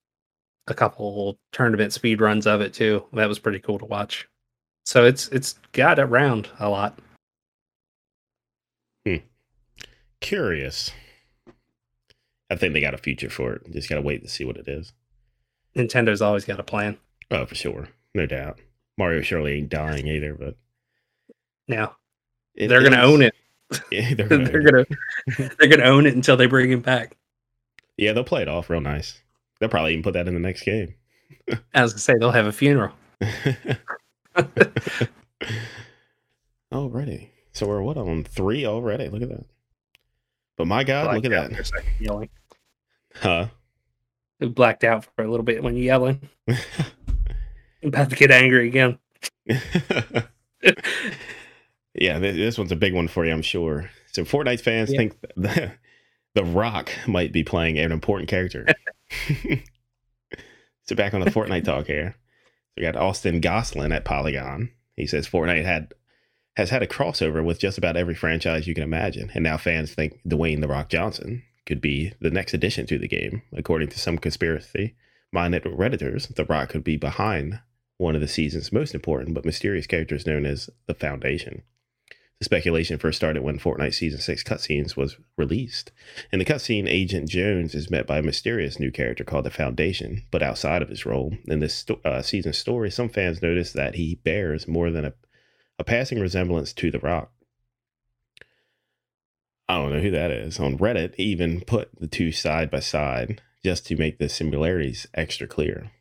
[0.68, 3.06] a couple tournament speed runs of it too.
[3.14, 4.28] That was pretty cool to watch.
[4.86, 7.00] So it's it's got around a lot.
[9.06, 9.18] Hmm.
[10.22, 10.92] Curious.
[12.50, 13.72] I think they got a future for it.
[13.72, 14.94] Just gotta wait to see what it is.
[15.76, 16.98] Nintendo's always got a plan.
[17.32, 18.60] Oh, for sure, no doubt.
[18.98, 20.56] Mario surely ain't dying either, but
[21.68, 21.96] now
[22.56, 23.34] they're gonna own it.
[23.92, 24.86] Yeah, they're gonna they're gonna,
[25.58, 27.18] they're gonna own it until they bring him back.
[27.98, 29.20] Yeah, they'll play it off real nice.
[29.60, 30.96] They'll probably even put that in the next game.
[31.74, 32.94] I was gonna say they'll have a funeral.
[36.72, 37.32] already.
[37.54, 39.08] So we're what on three already?
[39.10, 39.46] Look at that.
[40.58, 41.66] But my God, blacked look at that.
[41.66, 42.30] Second, yelling.
[43.16, 43.48] Huh?
[44.40, 46.30] It blacked out for a little bit when you're yelling.
[46.48, 46.58] I'm
[47.84, 49.00] about to get angry again.
[51.94, 53.90] yeah, this one's a big one for you, I'm sure.
[54.12, 54.98] So Fortnite fans yeah.
[54.98, 55.72] think the,
[56.34, 58.66] the Rock might be playing an important character.
[60.84, 62.16] So back on the Fortnite talk here.
[62.76, 64.72] We got Austin Goslin at Polygon.
[64.96, 65.94] He says Fortnite had
[66.58, 69.94] has had a crossover with just about every franchise you can imagine, and now fans
[69.94, 73.42] think Dwayne the Rock Johnson could be the next addition to the game.
[73.54, 74.96] According to some conspiracy
[75.32, 77.60] minded redditors, the Rock could be behind
[77.98, 81.64] one of the season's most important but mysterious characters known as the Foundation.
[82.40, 85.94] The speculation first started when Fortnite Season 6 cutscenes was released.
[86.34, 90.24] In the cutscene, Agent Jones is met by a mysterious new character called the Foundation,
[90.32, 91.34] but outside of his role.
[91.48, 95.14] In this sto- uh, story, some fans notice that he bears more than a,
[95.80, 97.32] a passing resemblance to The Rock.
[99.70, 100.60] I don't know who that is.
[100.60, 105.48] On Reddit, even put the two side by side just to make the similarities extra
[105.48, 105.92] clear.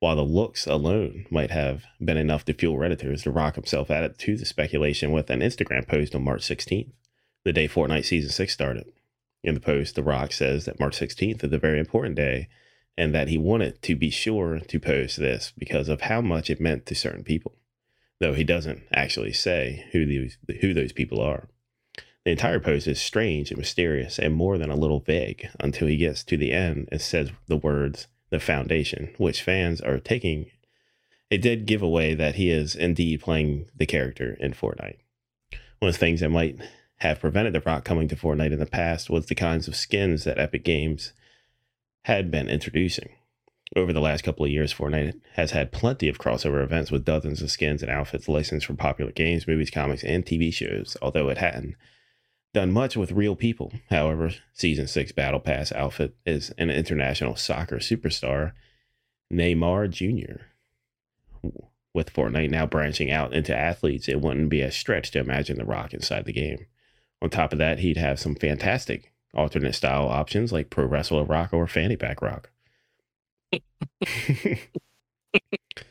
[0.00, 4.18] While the looks alone might have been enough to fuel Redditors, The Rock himself added
[4.18, 6.92] to the speculation with an Instagram post on March 16th,
[7.44, 8.90] the day Fortnite Season 6 started.
[9.44, 12.48] In the post, The Rock says that March 16th is a very important day
[12.96, 16.62] and that he wanted to be sure to post this because of how much it
[16.62, 17.56] meant to certain people,
[18.20, 20.28] though he doesn't actually say who
[20.62, 21.50] who those people are.
[22.24, 25.98] The entire post is strange and mysterious and more than a little vague until he
[25.98, 30.46] gets to the end and says the words the foundation, which fans are taking
[31.30, 34.98] it did give away that he is indeed playing the character in Fortnite.
[35.78, 36.58] One of the things that might
[36.96, 40.24] have prevented The Rock coming to Fortnite in the past was the kinds of skins
[40.24, 41.12] that Epic Games
[42.02, 43.10] had been introducing.
[43.76, 47.40] Over the last couple of years, Fortnite has had plenty of crossover events with dozens
[47.40, 51.38] of skins and outfits licensed from popular games, movies, comics, and TV shows, although it
[51.38, 51.76] hadn't
[52.52, 53.72] done much with real people.
[53.90, 58.52] However, Season 6 Battle Pass outfit is an international soccer superstar,
[59.32, 60.42] Neymar Jr.
[61.92, 65.64] With Fortnite now branching out into athletes, it wouldn't be a stretch to imagine The
[65.64, 66.66] Rock inside the game.
[67.22, 71.52] On top of that, he'd have some fantastic alternate style options like Pro Wrestler Rock
[71.52, 72.50] or Fanny Pack Rock.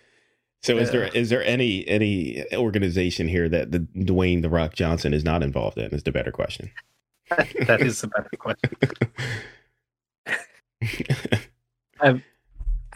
[0.62, 5.14] so is there is there any any organization here that the Dwayne the Rock Johnson
[5.14, 5.92] is not involved in?
[5.92, 6.70] Is the better question.
[7.30, 8.72] that is the better question.
[12.02, 12.24] um,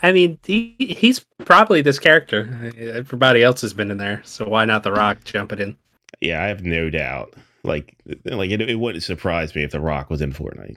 [0.01, 2.73] I mean, he, he's probably this character.
[2.77, 5.77] Everybody else has been in there, so why not The Rock jumping in?
[6.19, 7.33] Yeah, I have no doubt.
[7.63, 7.95] Like,
[8.25, 10.75] like it, it wouldn't surprise me if The Rock was in Fortnite.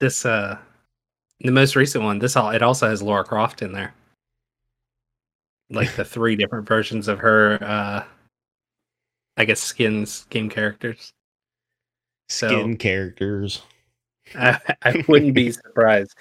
[0.00, 0.58] This, uh,
[1.40, 3.94] the most recent one, this all it also has Lara Croft in there
[5.70, 8.04] like the three different versions of her uh
[9.36, 11.12] I guess skins game characters.
[12.28, 13.62] So Skin characters.
[14.34, 16.14] I, I wouldn't be surprised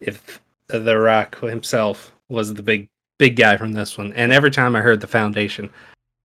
[0.00, 4.12] if The Rock himself was the big big guy from this one.
[4.14, 5.70] And every time I heard the foundation,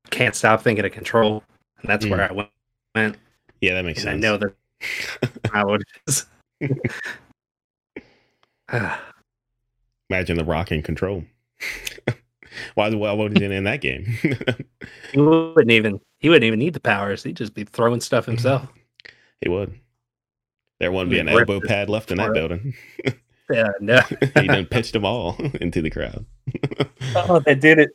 [0.09, 1.43] can't stop thinking of control.
[1.81, 2.11] And that's mm.
[2.11, 2.49] where I
[2.95, 3.17] went.
[3.61, 4.25] Yeah, that makes and sense.
[4.25, 4.53] I know that
[5.51, 6.25] how it is.
[10.09, 11.23] Imagine the rock in control.
[12.75, 14.05] Why why wasn't he in that game?
[15.11, 17.23] he wouldn't even he wouldn't even need the powers.
[17.23, 18.67] He'd just be throwing stuff himself.
[19.41, 19.77] He would.
[20.79, 22.75] There wouldn't be an elbow pad left in that building.
[23.51, 23.99] yeah, no.
[24.39, 26.25] he done pitched them all into the crowd.
[27.13, 27.89] oh, they did it.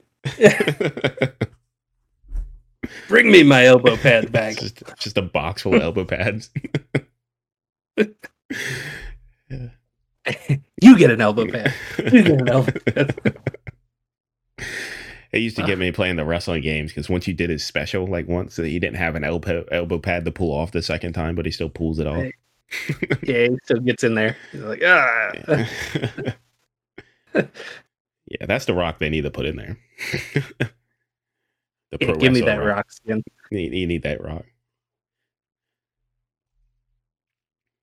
[3.08, 4.58] Bring me my elbow pad back.
[4.58, 6.50] Just, just, a box full of elbow pads.
[7.96, 8.14] you
[10.98, 11.72] get an elbow pad.
[12.12, 13.16] You get an elbow pad.
[15.30, 18.06] It used to get me playing the wrestling games because once you did his special,
[18.06, 21.34] like once he didn't have an elbow elbow pad to pull off the second time,
[21.34, 22.24] but he still pulls it off.
[23.22, 24.36] yeah, he still gets in there.
[24.52, 25.30] He's like, ah.
[25.48, 25.66] Yeah.
[27.34, 29.78] yeah, that's the rock they need to put in there.
[30.58, 33.22] the yeah, give me that rock, rock skin.
[33.50, 34.46] You, you need that rock.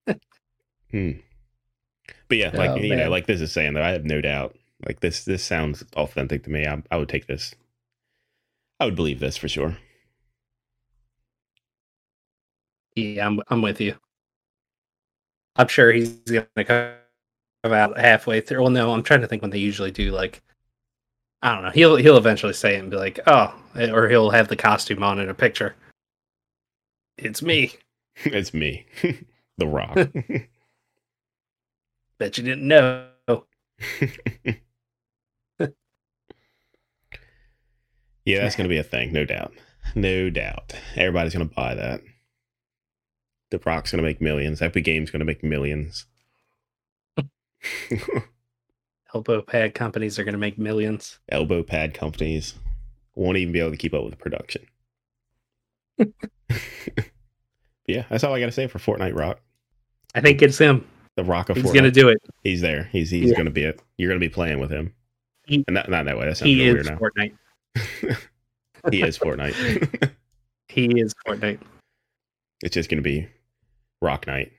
[0.92, 1.12] hmm.
[2.28, 2.98] But yeah, like oh, you man.
[3.00, 6.44] know, like this is saying that I have no doubt like this, this sounds authentic
[6.44, 6.66] to me.
[6.66, 7.54] I, I would take this.
[8.80, 9.78] I would believe this for sure.
[12.96, 13.96] Yeah, I'm I'm with you.
[15.58, 16.94] I'm sure he's gonna come
[17.66, 18.62] out halfway through.
[18.62, 20.12] Well, no, I'm trying to think when they usually do.
[20.12, 20.42] Like,
[21.42, 21.72] I don't know.
[21.72, 25.20] He'll he'll eventually say it and be like, "Oh," or he'll have the costume on
[25.20, 25.76] in a picture.
[27.18, 27.74] It's me.
[28.26, 28.86] it's me,
[29.58, 29.96] The Rock.
[32.18, 33.08] Bet you didn't know.
[38.26, 39.54] Yeah, that's going to be a thing, no doubt.
[39.94, 40.74] No doubt.
[40.96, 42.02] Everybody's going to buy that.
[43.52, 44.62] The Rock's going to make millions.
[44.62, 46.06] Epic Games going to make millions.
[49.14, 51.20] Elbow pad companies are going to make millions.
[51.30, 52.56] Elbow pad companies
[53.14, 54.66] won't even be able to keep up with the production.
[57.88, 59.40] yeah, that's all I got to say for Fortnite Rock.
[60.16, 60.86] I think it's him.
[61.16, 62.22] The Rock of He's going to do it.
[62.44, 62.90] He's there.
[62.92, 63.36] He's he's yeah.
[63.36, 63.82] going to be it.
[63.98, 64.94] You're going to be playing with him.
[65.46, 66.26] He, and not, not that way.
[66.26, 66.98] That sounds he weird is now.
[66.98, 67.34] Fortnite.
[68.92, 70.12] he is Fortnite.
[70.70, 71.60] he is Fortnite.
[72.64, 73.28] It's just going to be
[74.02, 74.52] Rock Night.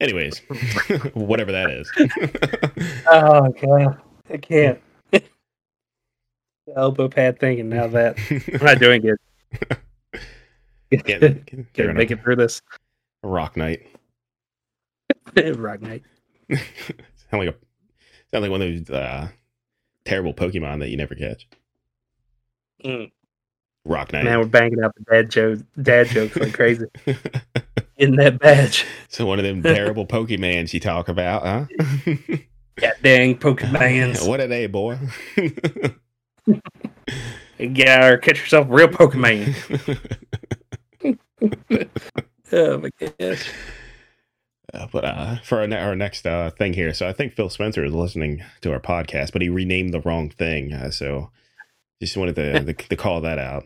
[0.00, 0.38] Anyways,
[1.14, 1.90] whatever that is.
[3.10, 4.00] oh god,
[4.30, 4.80] I can't.
[5.10, 5.22] the
[6.76, 9.18] elbow pad thing, and now that I'm not doing it.
[10.90, 12.62] Get, get, make it through this.
[13.22, 13.86] Rock Night.
[15.36, 16.02] Rock Night.
[16.50, 16.62] sound
[17.32, 17.54] like a
[18.30, 19.28] sound like one of those uh,
[20.04, 21.46] terrible Pokemon that you never catch.
[22.84, 23.10] Mm.
[23.84, 24.24] Rock Knight.
[24.24, 26.86] Man, we're banging out the dad jokes, dad jokes like crazy.
[27.96, 28.84] In that badge.
[29.08, 32.14] So one of them terrible Pokemans you talk about, huh?
[32.80, 34.28] Yeah, dang Pokemans.
[34.28, 34.98] what are they, boy?
[37.58, 39.52] Yeah, or catch yourself a real Pokemon.
[42.52, 43.50] oh my gosh.
[44.72, 47.50] Uh, but uh, for our, ne- our next uh, thing here, so I think Phil
[47.50, 50.72] Spencer is listening to our podcast, but he renamed the wrong thing.
[50.72, 51.30] Uh, so
[52.00, 53.64] just wanted to, to, to call that out.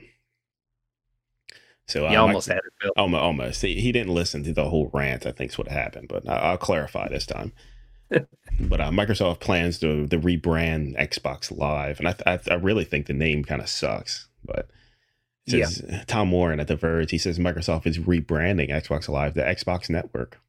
[1.89, 2.93] So uh, You almost had it, Bill.
[2.97, 3.62] Almost, almost.
[3.62, 5.22] He, he didn't listen to the whole rant.
[5.22, 7.53] I think think's what happened, but I, I'll clarify this time.
[8.11, 13.07] but uh, Microsoft plans to, to rebrand Xbox Live, and I, I, I really think
[13.07, 14.28] the name kind of sucks.
[14.45, 14.68] But
[15.49, 19.91] says, Tom Warren at The Verge, he says Microsoft is rebranding Xbox Live to Xbox
[19.91, 20.41] Network.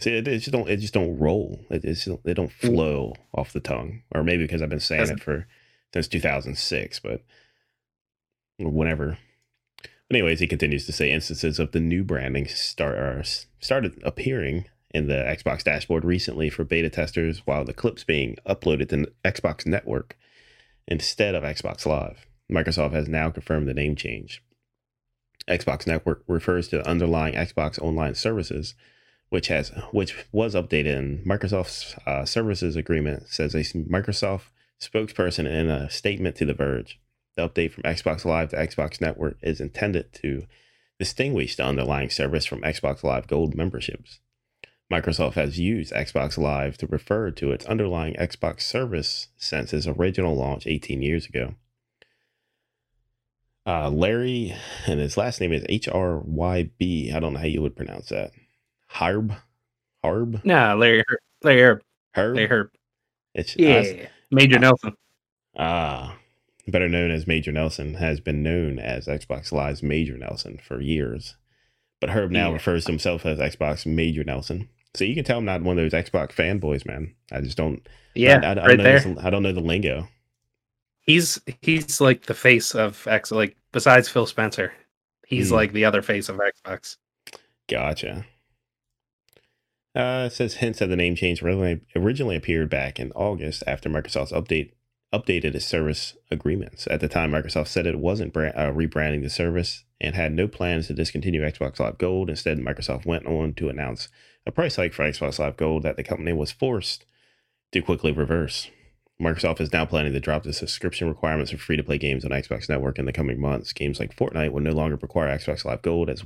[0.00, 1.60] See, it, it just don't it just don't roll.
[1.70, 5.02] It it, just, it don't flow off the tongue, or maybe because I've been saying
[5.02, 5.46] Doesn't- it for
[5.92, 7.22] since 2006, but
[8.58, 9.18] whenever.
[10.10, 13.24] Anyways, he continues to say instances of the new branding start are,
[13.60, 18.88] started appearing in the Xbox dashboard recently for beta testers, while the clips being uploaded
[18.90, 20.16] to Xbox Network
[20.86, 22.26] instead of Xbox Live.
[22.50, 24.42] Microsoft has now confirmed the name change.
[25.48, 28.74] Xbox Network refers to the underlying Xbox Online services,
[29.28, 33.28] which has which was updated in Microsoft's uh, services agreement.
[33.28, 34.46] Says a Microsoft
[34.80, 37.00] spokesperson in a statement to The Verge.
[37.36, 40.44] The update from Xbox Live to Xbox Network is intended to
[40.98, 44.20] distinguish the underlying service from Xbox Live Gold memberships.
[44.90, 50.36] Microsoft has used Xbox Live to refer to its underlying Xbox service since its original
[50.36, 51.54] launch 18 years ago.
[53.66, 54.54] Uh, Larry,
[54.86, 57.10] and his last name is H R Y B.
[57.12, 58.30] I don't know how you would pronounce that.
[58.86, 59.32] Harb,
[60.04, 61.18] Harb, No, Larry Herb.
[61.42, 61.82] Larry Herb.
[62.14, 62.36] Herb.
[62.36, 62.70] Larry Herb.
[63.34, 64.06] It's Yeah.
[64.30, 64.96] Major uh, Nelson.
[65.58, 66.16] Ah,
[66.68, 71.36] better known as Major Nelson, has been known as Xbox Live's Major Nelson for years.
[72.00, 72.54] But Herb now Yeah.
[72.54, 74.68] refers to himself as Xbox Major Nelson.
[74.94, 77.14] So you can tell I'm not one of those Xbox fanboys, man.
[77.32, 77.86] I just don't.
[78.14, 79.00] Yeah, I, I, I right don't know there.
[79.00, 80.08] this- I don't know the lingo.
[81.02, 83.30] He's he's like the face of X.
[83.30, 84.72] Like besides Phil Spencer,
[85.26, 85.54] he's Hmm.
[85.54, 86.96] like the other face of Xbox.
[87.68, 88.24] Gotcha.
[89.96, 93.88] Uh, it says hints of the name change originally, originally appeared back in August after
[93.88, 94.72] Microsoft's update
[95.12, 96.86] updated its service agreements.
[96.90, 100.46] At the time, Microsoft said it wasn't brand, uh, rebranding the service and had no
[100.46, 102.28] plans to discontinue Xbox Live Gold.
[102.28, 104.08] Instead, Microsoft went on to announce
[104.44, 107.06] a price hike for Xbox Live Gold that the company was forced
[107.72, 108.68] to quickly reverse.
[109.20, 112.32] Microsoft is now planning to drop the subscription requirements for free to play games on
[112.32, 113.72] Xbox Network in the coming months.
[113.72, 116.24] Games like Fortnite will no longer require Xbox Live Gold as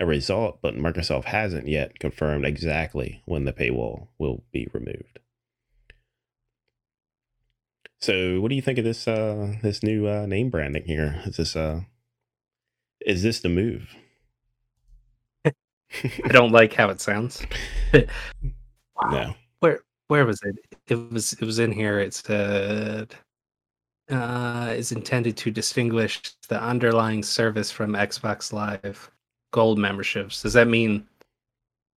[0.00, 5.18] a result, but Microsoft hasn't yet confirmed exactly when the paywall will be removed.
[8.00, 11.20] So, what do you think of this uh, this new uh, name branding here?
[11.26, 11.80] Is this uh,
[13.04, 13.96] is this the move?
[15.44, 17.44] I don't like how it sounds.
[19.10, 19.34] No.
[19.60, 20.56] Where where was it?
[20.88, 21.98] It was it was in here.
[22.00, 23.14] It said
[24.10, 29.10] uh is intended to distinguish the underlying service from Xbox Live
[29.50, 30.42] Gold memberships.
[30.42, 31.06] Does that mean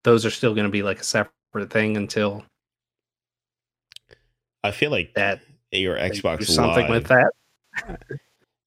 [0.04, 2.44] those are still going to be like a separate thing until
[4.64, 5.40] I feel like that
[5.70, 8.00] your Xbox something Live, with that?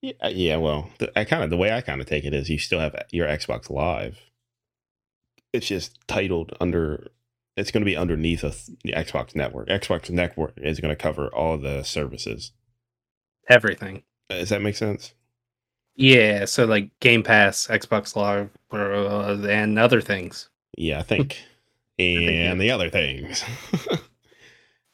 [0.05, 0.57] Yeah, yeah.
[0.57, 2.79] Well, the, I kind of the way I kind of take it is you still
[2.79, 4.19] have your Xbox Live.
[5.51, 7.07] It's just titled under.
[7.57, 9.67] It's going to be underneath a th- the Xbox Network.
[9.67, 12.51] Xbox Network is going to cover all the services.
[13.49, 14.03] Everything.
[14.29, 15.15] Does that make sense?
[15.95, 20.49] Yeah, so like Game Pass, Xbox Live, uh, and other things.
[20.77, 21.37] Yeah, I think.
[21.97, 23.43] think and the other things.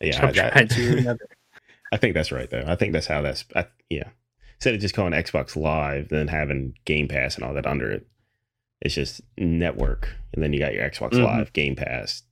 [0.01, 1.25] yeah, I'm that- trying to remember.
[1.93, 2.63] I think that's right though.
[2.65, 3.43] I think that's how that's.
[3.55, 4.09] I, yeah,
[4.55, 8.07] instead of just calling Xbox Live, then having Game Pass and all that under it,
[8.81, 11.23] it's just network, and then you got your Xbox Mhm.
[11.25, 12.23] Live, Game Pass.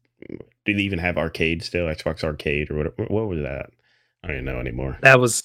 [0.66, 1.88] Do they even have arcade still?
[1.88, 3.12] Xbox Arcade or what?
[3.12, 3.72] What was that?
[4.24, 4.98] I don't even know anymore.
[5.02, 5.44] That was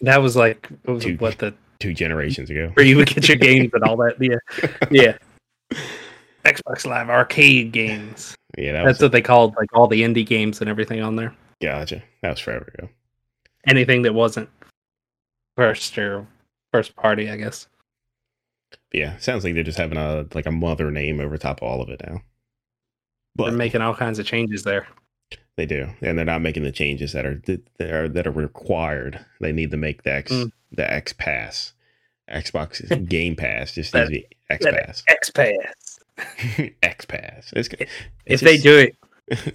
[0.00, 2.70] that was like was what the Two generations ago.
[2.74, 4.16] where you would get your games and all that.
[4.20, 4.38] Yeah,
[4.90, 5.78] yeah.
[6.44, 8.34] Xbox Live arcade games.
[8.56, 11.34] Yeah, that That's what they called like all the indie games and everything on there.
[11.62, 12.02] gotcha.
[12.22, 12.88] That was forever ago.
[13.66, 14.48] Anything that wasn't
[15.56, 16.26] first or
[16.72, 17.66] first party, I guess.
[18.92, 21.82] Yeah, sounds like they're just having a like a mother name over top of all
[21.82, 22.22] of it now.
[23.36, 24.86] But They're making all kinds of changes there.
[25.56, 29.24] They do, and they're not making the changes that are that are that are required.
[29.40, 30.50] They need to make the Mm.
[30.70, 31.72] The X Pass,
[32.30, 36.00] Xbox Game Pass just That- needs to be X Pass, X Pass.
[36.82, 37.52] X Pass.
[37.54, 37.88] It's, If
[38.26, 38.96] it's they do it,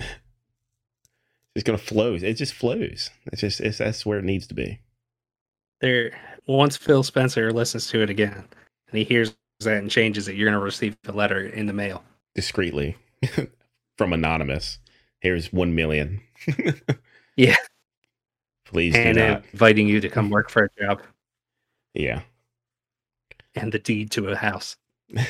[1.56, 2.14] it's gonna flow.
[2.16, 3.10] It just flows.
[3.32, 4.80] It's just it's that's where it needs to be.
[5.82, 6.12] they're
[6.48, 8.34] once Phil Spencer listens to it again
[8.90, 12.04] and he hears that and changes it, you're gonna receive a letter in the mail.
[12.36, 12.98] discreetly
[13.98, 14.80] from anonymous.
[15.22, 16.22] Here's one million.
[17.38, 17.56] Yeah.
[18.74, 21.02] Please and inviting you to come work for a job
[21.94, 22.22] Yeah.
[23.56, 24.76] and the deed to a house.
[25.16, 25.26] I'm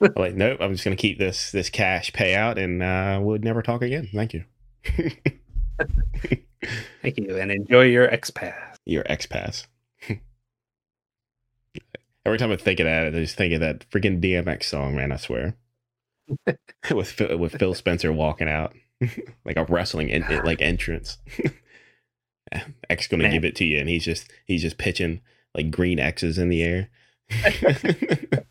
[0.16, 3.82] like, nope, I'm just gonna keep this this cash payout and uh we'll never talk
[3.82, 4.08] again.
[4.14, 4.44] Thank you.
[7.02, 8.54] Thank you, and enjoy your expat.
[8.86, 9.66] Your X Pass.
[12.26, 15.12] Every time I think of that, I just think of that freaking DMX song, man.
[15.12, 15.56] I swear,
[16.90, 18.74] with Phil, with Phil Spencer walking out
[19.44, 21.18] like a wrestling en- like entrance.
[22.90, 23.32] X gonna Man.
[23.32, 25.20] give it to you, and he's just he's just pitching
[25.54, 26.88] like green X's in the air.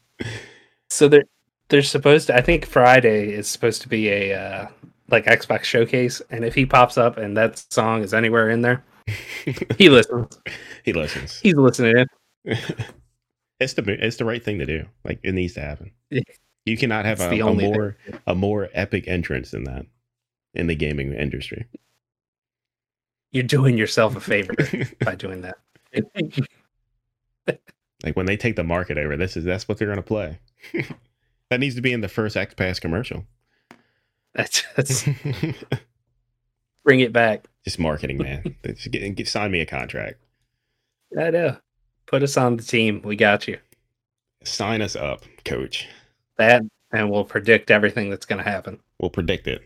[0.93, 1.25] So they're
[1.69, 2.37] they're supposed to.
[2.37, 4.67] I think Friday is supposed to be a uh,
[5.09, 8.85] like Xbox showcase, and if he pops up and that song is anywhere in there,
[9.79, 10.37] he listens.
[10.85, 11.39] he listens.
[11.39, 12.05] He's listening
[12.45, 14.85] it's the it's the right thing to do.
[15.03, 15.91] Like it needs to happen.
[16.65, 18.19] You cannot have a, a more thing.
[18.27, 19.87] a more epic entrance than that
[20.53, 21.65] in the gaming industry.
[23.33, 24.53] You're doing yourself a favor
[25.01, 25.57] by doing that.
[28.03, 30.39] like when they take the market over, this is that's what they're gonna play.
[31.49, 33.25] that needs to be in the first X Pass commercial.
[34.35, 35.03] That's, that's
[36.83, 37.47] bring it back.
[37.63, 38.55] Just marketing, man.
[38.65, 40.19] Just get, get, sign me a contract.
[41.19, 41.57] I know.
[42.07, 43.01] Put us on the team.
[43.03, 43.59] We got you.
[44.43, 45.87] Sign us up, coach.
[46.37, 48.79] That, and we'll predict everything that's going to happen.
[48.99, 49.61] We'll predict it.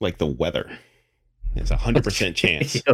[0.00, 0.78] Like the weather.
[1.56, 2.80] It's a hundred percent chance.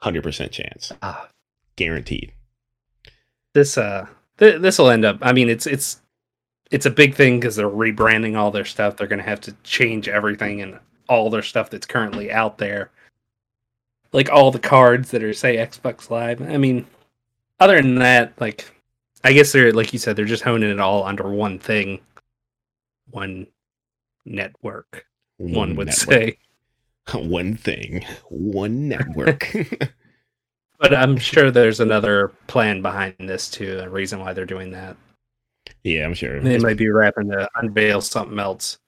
[0.00, 0.92] Hundred percent chance.
[1.02, 1.28] ah,
[1.76, 2.32] Guaranteed.
[3.52, 4.06] this uh,
[4.38, 5.18] th- this will end up.
[5.22, 6.00] I mean, it's it's
[6.70, 8.96] it's a big thing because they're rebranding all their stuff.
[8.96, 10.78] They're going to have to change everything and
[11.08, 12.90] all their stuff that's currently out there,
[14.12, 16.40] like all the cards that are say Xbox Live.
[16.42, 16.86] I mean,
[17.58, 18.70] other than that, like
[19.24, 21.98] I guess they're like you said, they're just honing it all under one thing,
[23.10, 23.48] one
[24.24, 25.06] network.
[25.38, 25.94] One would network.
[26.12, 26.38] say.
[27.14, 29.52] one thing, one network.
[30.80, 34.96] But I'm sure there's another plan behind this too, a reason why they're doing that.
[35.82, 36.38] yeah, I'm sure.
[36.40, 38.78] They It's- might be wrapping to unveil something else.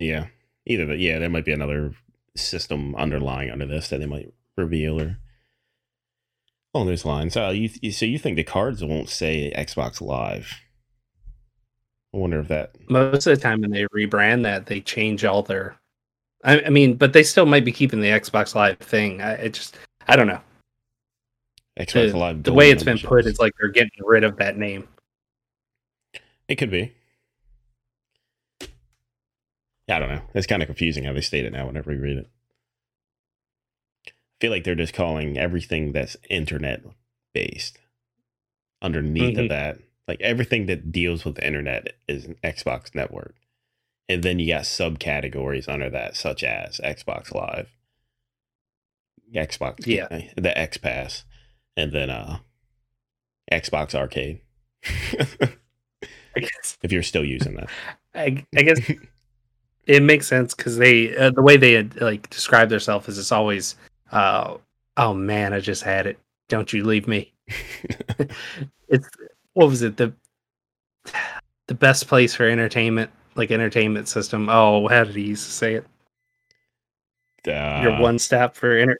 [0.00, 0.26] Yeah,
[0.66, 0.98] either that.
[0.98, 1.92] Yeah, there might be another
[2.36, 5.18] system underlying under this that they might reveal or
[6.74, 7.36] along those lines.
[7.36, 10.54] Uh, you, you so you think the cards won't say Xbox Live?
[12.12, 12.72] I wonder if that.
[12.90, 15.76] Most of the time when they rebrand that, they change all their.
[16.42, 19.20] I, I mean, but they still might be keeping the Xbox Live thing.
[19.22, 19.76] I it just,
[20.08, 20.40] I don't know.
[21.78, 22.42] Xbox The, Live.
[22.42, 24.88] the way it's been put, it's like they're getting rid of that name.
[26.48, 26.92] It could be.
[29.88, 30.22] I don't know.
[30.34, 32.28] It's kind of confusing how they state it now whenever you read it.
[34.06, 36.82] I feel like they're just calling everything that's internet
[37.34, 37.78] based
[38.82, 39.42] underneath Mhm.
[39.44, 39.78] of that.
[40.10, 43.36] Like everything that deals with the internet is an Xbox network.
[44.08, 47.68] And then you got subcategories under that, such as Xbox Live,
[49.32, 50.08] Xbox, Yeah.
[50.36, 51.22] the X Pass,
[51.76, 52.38] and then uh
[53.52, 54.40] Xbox Arcade.
[54.84, 57.68] I guess, if you're still using that.
[58.12, 58.80] I, I guess
[59.86, 63.76] it makes sense because they uh, the way they like describe themselves is it's always,
[64.10, 64.56] uh,
[64.96, 66.18] oh man, I just had it.
[66.48, 67.32] Don't you leave me.
[68.88, 69.08] it's
[69.54, 70.12] what was it the
[71.66, 75.74] the best place for entertainment like entertainment system oh how did he used to say
[75.74, 75.86] it
[77.48, 78.96] Uh, your one stop for inter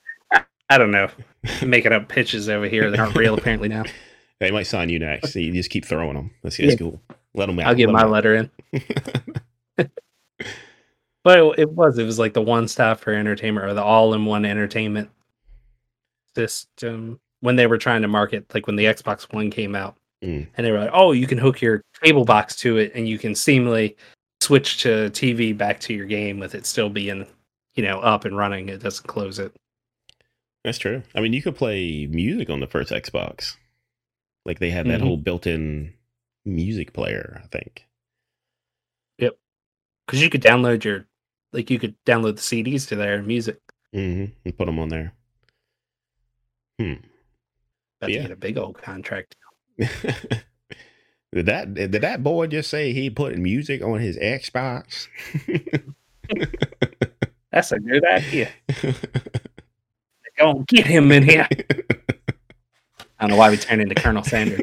[0.69, 1.09] I- don't know
[1.65, 3.83] making up pitches over here that aren't real apparently now
[4.39, 5.33] They might sign you next.
[5.33, 6.31] So you just keep throwing them.
[6.41, 6.69] That's, Yeah.
[6.69, 6.99] that's cool.
[7.35, 7.67] Let them out.
[7.67, 8.09] i'll get my out.
[8.09, 8.49] letter in
[11.23, 14.45] but it, it was it was like the one stop for entertainment or the all-in-one
[14.45, 15.09] entertainment
[16.35, 20.47] system when they were trying to market like when the xbox one came out Mm.
[20.55, 23.17] and they were like oh you can hook your cable box to it and you
[23.17, 23.95] can seamlessly
[24.39, 27.25] switch to tv back to your game with it still being
[27.73, 29.51] you know up and running it doesn't close it
[30.63, 31.01] That's true.
[31.15, 33.55] I mean, you could play music on the first Xbox.
[34.45, 35.05] Like they had that Mhm.
[35.05, 35.91] whole built-in
[36.45, 37.41] music player.
[37.43, 37.87] I think.
[39.17, 39.39] Yep,
[40.05, 41.07] because you could download your
[41.51, 43.57] like you could download the cds to their music
[43.91, 45.13] hmm And put them on there.
[46.79, 46.93] Hmm.
[47.99, 48.17] but Yeah.
[48.17, 49.35] to get a big old contract
[51.33, 55.07] did that did that boy just say he put music on his Xbox?
[57.51, 58.49] that's a good idea
[60.37, 61.55] go get him in here i
[63.19, 64.61] don't know why we turned into colonel sanders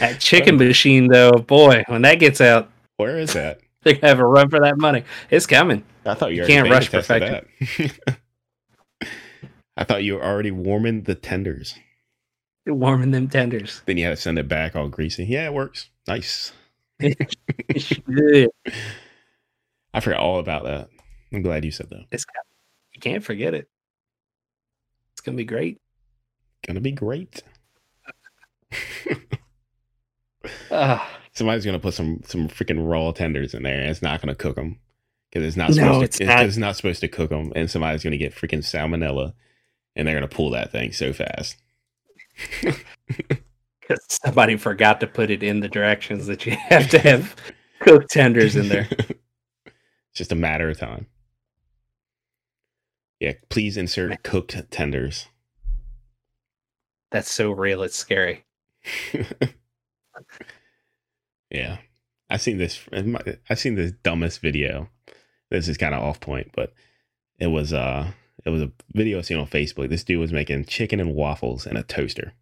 [0.00, 3.60] that chicken machine though boy when that gets out Where is that?
[3.82, 6.70] they're gonna have a run for that money it's coming I thought you, You can't
[6.70, 7.44] rush that.
[9.76, 11.74] I thought you were already warming the tenders.
[12.74, 13.82] warming them tenders.
[13.86, 15.24] Then you had to send it back all greasy.
[15.24, 15.90] Yeah, it works.
[16.06, 16.52] Nice.
[17.00, 18.46] I
[20.00, 20.88] forgot all about that.
[21.32, 22.06] I'm glad you said that.
[22.10, 22.24] It's
[22.92, 23.68] you can't forget it.
[25.12, 25.78] It's gonna be great.
[26.66, 27.42] Gonna be great.
[30.70, 34.34] Ah, Somebody's gonna put some some freaking raw tenders in there, and it's not gonna
[34.34, 34.78] cook them
[35.30, 36.24] because it's not No, supposed it's to.
[36.26, 36.46] not.
[36.46, 39.34] It's not supposed to cook them, and somebody's gonna get freaking salmonella,
[39.94, 41.56] and they're gonna pull that thing so fast.
[43.82, 47.34] 'Cause somebody forgot to put it in the directions that you have to have
[47.80, 48.88] cooked tenders in there.
[48.90, 49.12] it's
[50.14, 51.06] just a matter of time.
[53.20, 55.26] Yeah, please insert cooked tenders.
[57.10, 57.82] That's so real.
[57.82, 58.44] It's scary.
[61.50, 61.78] yeah,
[62.30, 62.80] I've seen this.
[63.50, 64.88] I've seen this dumbest video.
[65.50, 66.74] This is kind of off point, but
[67.38, 68.12] it was uh,
[68.44, 69.88] it was a video I seen on Facebook.
[69.88, 72.34] This dude was making chicken and waffles in a toaster.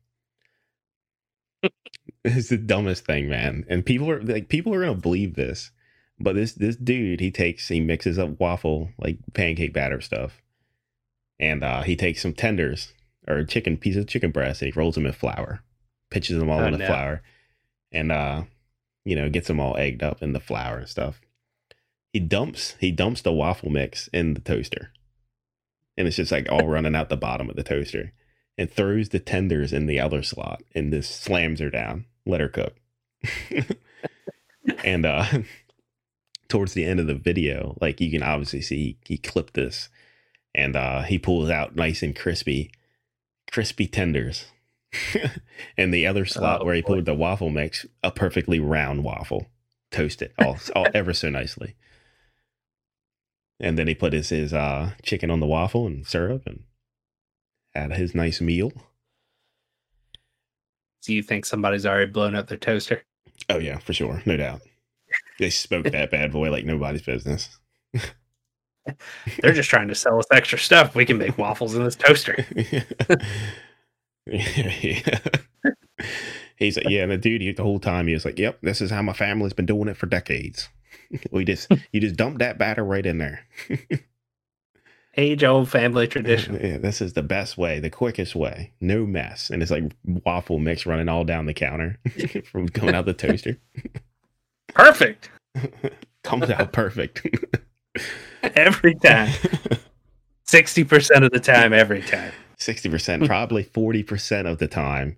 [2.25, 3.65] it's the dumbest thing, man.
[3.69, 5.71] And people are like, people are gonna believe this,
[6.19, 10.41] but this this dude he takes he mixes up waffle like pancake batter stuff,
[11.39, 12.93] and uh, he takes some tenders
[13.29, 15.61] or chicken piece of chicken breast and he rolls them in flour,
[16.11, 16.87] pitches them all Oh, in the no.
[16.87, 17.23] flour,
[17.91, 18.43] and uh,
[19.05, 21.21] you know gets them all egged up in the flour and stuff.
[22.13, 24.91] He dumps he dumps the waffle mix in the toaster,
[25.97, 28.13] and it's just like all running out the bottom of the toaster,
[28.59, 32.49] and throws the tenders in the other slot and just slams her down, let her
[32.49, 32.75] cook.
[34.85, 35.27] and uh
[36.49, 39.89] towards the end of the video, like you can obviously see he, he clipped this
[40.55, 42.71] and uh he pulls out nice and crispy,
[43.51, 44.47] crispy tenders.
[45.77, 46.87] and the other slot Oh, where he boy.
[46.95, 49.47] pulled the waffle mix, a perfectly round waffle,
[49.91, 51.75] toasted all, all ever so nicely.
[53.59, 56.65] And then he put his his uh chicken on the waffle and syrup and
[57.75, 58.73] had his nice meal.
[61.03, 63.05] Do you think somebody's already blown up their toaster?
[63.49, 64.61] Oh yeah, for sure, no doubt.
[65.39, 67.59] They spoke that bad boy like nobody's business.
[69.43, 70.95] They're just trying to sell us extra stuff.
[70.95, 72.45] We can make waffles in this toaster.
[74.27, 75.19] yeah.
[76.57, 78.81] He's like, yeah, and the dude, he, the whole time he was like, "Yep, this
[78.81, 80.69] is how my family's been doing it for decades."
[81.31, 83.47] we just, you just dump that batter right in there.
[85.19, 86.59] Age old family tradition.
[86.63, 90.59] Yeah, this is the best way, the quickest way, no mess, and it's like waffle
[90.59, 91.99] mix running all down the counter
[92.45, 93.57] from coming out the toaster.
[94.69, 95.31] Perfect.
[96.23, 97.27] Comes out perfect.
[98.43, 99.33] Every time.
[100.47, 102.33] 60% of the time, every time.
[102.59, 105.17] 60%, probably 40% of the time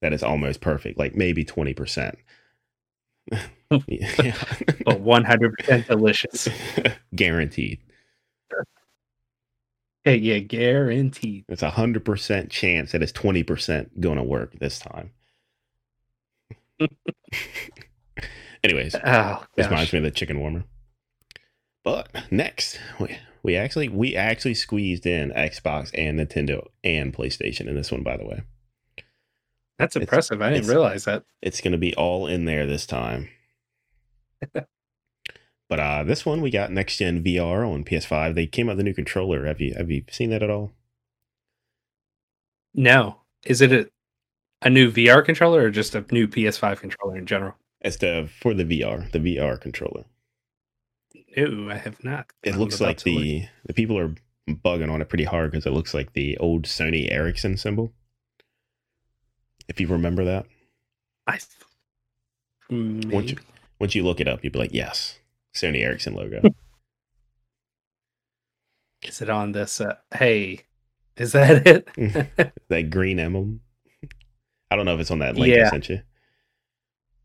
[0.00, 2.16] that is almost perfect, like maybe 20%.
[3.70, 4.34] Yeah.
[4.84, 6.48] But 100% delicious.
[7.14, 7.80] Guaranteed.
[10.04, 11.44] Hey, yeah, guaranteed.
[11.48, 15.10] It's a 100% chance that it's 20% going to work this time.
[18.64, 20.64] Anyways, Oh, this reminds me of the chicken warmer.
[21.84, 27.74] But next, we, we actually we actually squeezed in Xbox and Nintendo and PlayStation in
[27.74, 28.42] this one, by the way.
[29.78, 30.40] That's it's- impressive.
[30.40, 31.24] I didn't realize that.
[31.42, 33.28] It's going to be all in there this time.
[35.68, 38.34] but uh this one we got next gen VR on PS5.
[38.34, 39.46] They came out the new controller.
[39.46, 40.72] Have you have you seen that at all?
[42.74, 43.16] No.
[43.44, 43.90] Is it a,
[44.62, 47.54] a new VR controller or just a new PS5 controller in general?
[47.80, 50.04] It's the for the VR, the VR controller.
[51.36, 52.26] No, I have not.
[52.42, 53.22] It I'm looks like to look.
[53.22, 54.14] the the people are
[54.48, 57.92] bugging on it pretty hard because it looks like the old Sony Ericsson symbol.
[59.68, 60.46] If you remember that,
[61.26, 61.38] I,
[62.70, 63.38] once you, maybe.
[63.78, 65.18] Once you look it up, you'll be like, yes,
[65.54, 66.42] Sony Ericsson logo.
[69.02, 69.80] Is it on this?
[69.80, 70.62] Uh, hey,
[71.16, 71.88] is that it?
[72.68, 73.60] that green emblem.
[74.70, 76.02] I don't know if it's on that link I sent you.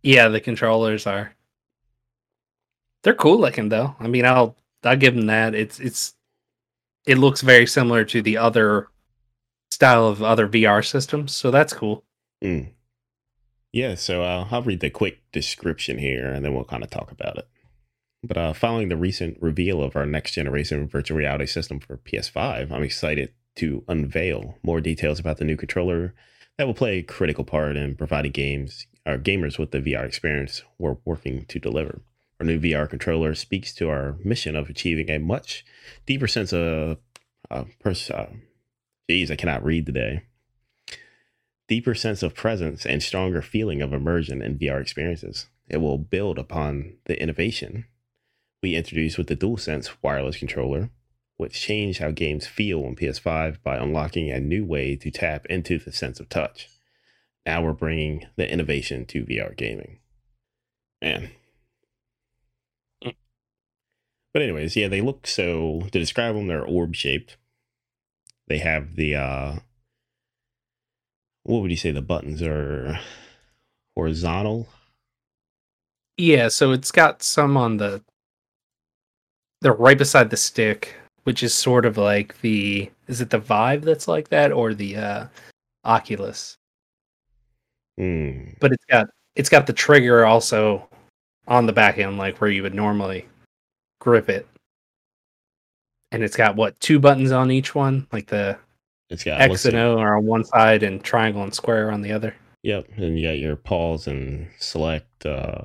[0.03, 1.35] yeah, the controllers are.
[3.03, 3.95] They're cool looking though.
[3.99, 5.55] I mean, I'll I'll give them that.
[5.55, 6.13] It's it's
[7.05, 8.87] it looks very similar to the other
[9.71, 12.03] style of other VR systems, so that's cool.
[12.43, 12.69] Mm.
[13.73, 17.11] Yeah, so uh, I'll read the quick description here and then we'll kind of talk
[17.11, 17.47] about it.
[18.23, 22.71] But uh, following the recent reveal of our next generation virtual reality system for PS5,
[22.71, 26.13] I'm excited to unveil more details about the new controller
[26.57, 30.61] that will play a critical part in providing games or gamers with the VR experience
[30.77, 32.03] we're working to deliver.
[32.39, 35.65] Our new VR controller speaks to our mission of achieving a much
[36.05, 36.97] deeper sense of
[37.49, 38.33] uh, pers- uh,
[39.09, 40.21] geez, I cannot read today
[41.73, 45.47] deeper sense of presence and stronger feeling of immersion in VR experiences.
[45.67, 47.85] It will build upon the innovation
[48.61, 50.91] we introduced with the DualSense wireless controller,
[51.37, 55.79] which changed how games feel on PS5 by unlocking a new way to tap into
[55.79, 56.69] the sense of touch.
[57.43, 59.97] now we're bringing the innovation to VR gaming.
[61.01, 61.31] Man.
[63.01, 67.37] But anyways, yeah, they look so to describe them, they're orb shaped.
[68.45, 69.55] They have the uh
[71.43, 72.99] what would you say the buttons are
[73.95, 74.67] horizontal?
[76.17, 78.01] Yeah, so it's got some on the
[79.61, 83.83] they're right beside the stick, which is sort of like the is it the Vive
[83.83, 85.27] that's like that or the uh
[85.85, 86.57] Oculus?
[87.97, 88.51] Hmm.
[88.59, 90.87] But it's got it's got the trigger also
[91.47, 93.27] on the back end like where you would normally
[93.99, 94.47] grip it.
[96.11, 98.57] And it's got what two buttons on each one, like the
[99.13, 102.11] It's got X and O are on one side and triangle and square on the
[102.11, 102.35] other.
[102.63, 105.61] Yep, and you got your pause and select uh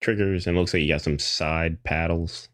[0.00, 2.48] triggers, and it looks like you got some side paddles.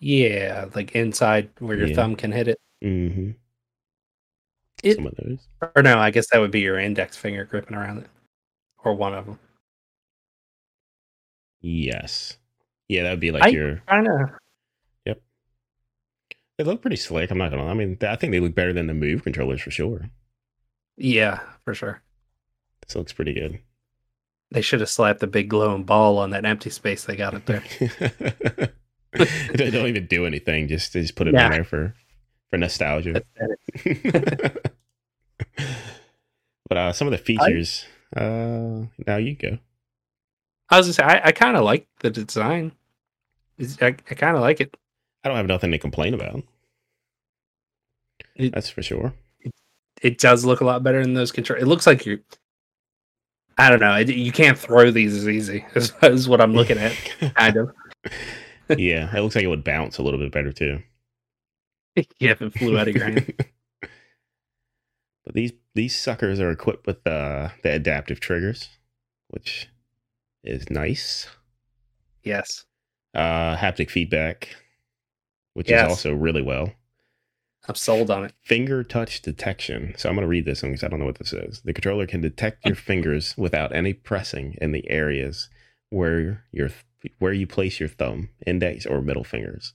[0.00, 1.94] Yeah, like inside where your Yeah.
[1.96, 2.58] thumb can hit it.
[2.84, 3.30] Mm-hmm.
[4.84, 5.48] It- some of those.
[5.74, 8.10] Or no, I guess that would be your index finger gripping around it,
[8.84, 9.38] or one of them.
[11.60, 12.36] Yes.
[12.88, 13.82] Yeah, that would be like I- your.
[13.88, 14.30] Kind of.
[16.62, 17.28] They look pretty slick.
[17.32, 17.66] I'm not gonna.
[17.66, 20.10] I mean, I think they look better than the Move controllers for sure.
[20.96, 22.00] Yeah, for sure.
[22.86, 23.58] This looks pretty good.
[24.52, 27.46] They should have slapped the big glowing ball on that empty space they got up
[27.46, 27.64] there.
[29.12, 30.68] they don't even do anything.
[30.68, 31.46] Just they just put it Nah.
[31.46, 31.94] on there for
[32.50, 33.22] for nostalgia.
[36.68, 37.84] But uh, some of the features.
[38.16, 39.58] uh, now you go.
[40.70, 42.72] I was just say, I, I kind of like the design.
[43.80, 44.74] I, I kind of like it.
[45.22, 46.42] I don't have nothing to complain about.
[48.36, 49.14] It- That's for sure.
[50.00, 51.60] It does look a lot better than those control.
[51.60, 52.20] It looks like you.
[53.58, 53.94] I don't know.
[53.94, 55.64] It, you can't throw these as easy.
[55.76, 56.92] Is, is what I'm looking at.
[57.36, 57.72] Kind of.
[58.76, 60.82] yeah, it looks like it would bounce a little bit better too.
[62.18, 63.32] yeah, if it flew out of your hand.
[65.24, 68.70] but these these suckers are equipped with uh, the adaptive triggers,
[69.28, 69.68] which
[70.42, 71.28] is nice.
[72.24, 72.64] Yes.
[73.14, 74.56] Uh, haptic feedback,
[75.54, 75.84] which Yes.
[75.86, 76.72] is also really well.
[77.68, 78.32] I'm sold on it.
[78.42, 79.94] Finger touch detection.
[79.96, 81.60] So I'm going to read this one because I don't know what this is.
[81.62, 85.48] The controller can detect your fingers without any pressing in the areas
[85.90, 86.70] where your
[87.18, 89.74] where you place your thumb, index, or middle fingers.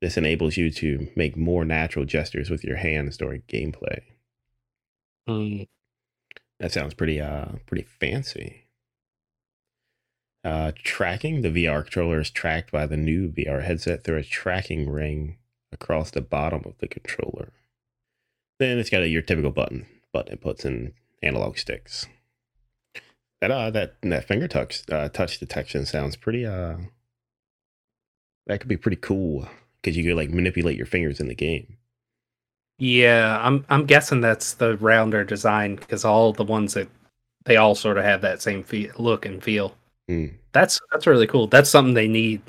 [0.00, 4.00] This enables you to make more natural gestures with your hands during gameplay.
[5.28, 5.66] Mm,
[6.60, 8.66] That sounds pretty uh pretty fancy.
[10.44, 14.90] Uh tracking, the VR controller is tracked by the new VR headset through a tracking
[14.90, 15.38] ring
[15.74, 17.52] across the bottom of the controller.
[18.58, 22.06] Then it's got a, your typical button, button inputs and analog sticks.
[23.40, 26.76] That uh that that finger touch uh, touch detection sounds pretty uh
[28.46, 29.46] that could be pretty cool
[29.82, 31.76] because you could like manipulate your fingers in the game.
[32.78, 36.88] Yeah, I'm I'm guessing that's the rounder design because all the ones that
[37.44, 39.76] they all sort of have that same fe- look and feel.
[40.10, 40.34] Mm.
[40.52, 41.46] That's that's really cool.
[41.46, 42.42] That's something they need.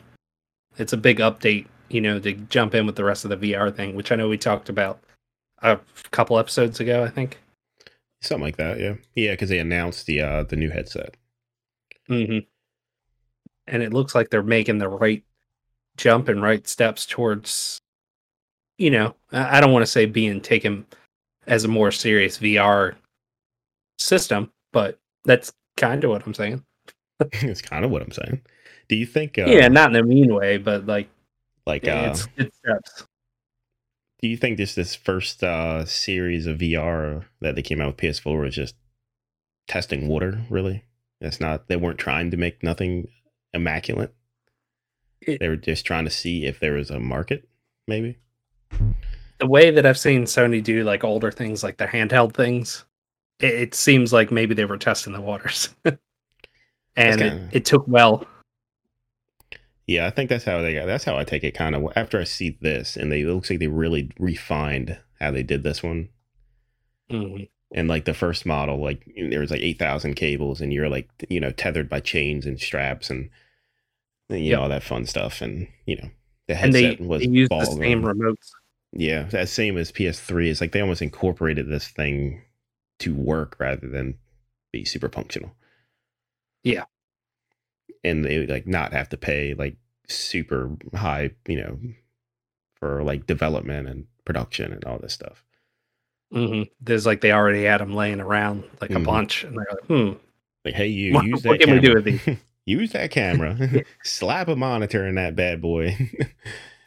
[0.77, 3.75] It's a big update, you know, to jump in with the rest of the VR
[3.75, 4.99] thing, which I know we talked about
[5.61, 5.79] a
[6.11, 7.03] couple episodes ago.
[7.03, 7.39] I think.
[8.21, 8.95] Something like that, yeah.
[9.13, 11.15] Yeah, because they announced the uh the new headset.
[12.09, 12.39] Mm-hmm.
[13.67, 15.23] And it looks like they're making the right
[15.97, 17.79] jump and right steps towards,
[18.77, 20.85] you know, I don't want to say being taken
[21.47, 22.95] as a more serious VR
[23.97, 26.63] system, but that's kind of what I'm saying.
[27.31, 28.41] It's kind of what I'm saying.
[28.89, 29.37] Do you think?
[29.37, 31.07] Uh, yeah, not in a mean way, but like
[31.65, 33.07] Like, uh, it's steps.
[34.21, 37.97] do you think just this first uh series of VR that they came out with
[37.97, 38.75] PS4 was just
[39.67, 40.41] testing water?
[40.49, 40.83] Really,
[41.21, 41.67] that's not.
[41.67, 43.07] They weren't trying to make nothing
[43.53, 44.13] immaculate.
[45.21, 47.47] It- they were just trying to see if there was a market,
[47.87, 48.17] maybe.
[49.39, 52.85] The way that I've seen Sony do like older things, like the handheld things,
[53.39, 55.97] it, it seems like maybe they were testing the waters, and
[57.19, 58.27] kinda- it took well.
[59.87, 60.85] Yeah, I think that's how they got.
[60.85, 61.51] That's how I take it.
[61.53, 65.31] Kind of after I see this, and they it looks like they really refined how
[65.31, 66.09] they did this one.
[67.09, 67.47] Mhm.
[67.73, 71.39] and like the first model like there was like 8000 cables and you're like you
[71.39, 73.29] know tethered by chains and straps and
[74.29, 74.53] you Yep.
[74.53, 76.09] know all that fun stuff and you know
[76.47, 78.49] the And they, headset was they used the same remotes.
[78.91, 82.43] yeah that same as ps3 it's like they almost incorporated this thing
[82.99, 84.17] to work rather than
[84.71, 85.53] be super functional
[86.63, 86.85] Yeah.
[88.03, 89.75] And they like not have to pay like
[90.07, 91.79] super high you know
[92.75, 95.43] for like development and production and all this stuff
[96.31, 99.05] hmm There's like they already had them laying around like a Mhm.
[99.05, 100.13] bunch, and they're like, "Hmm,
[100.65, 102.37] Like, hey, you What- use that what can we do with these?
[102.65, 103.55] use that camera.
[104.03, 105.95] Slap a monitor in that bad boy.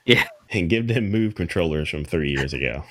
[0.05, 0.27] Yeah.
[0.51, 2.83] And give them move controllers from three years ago.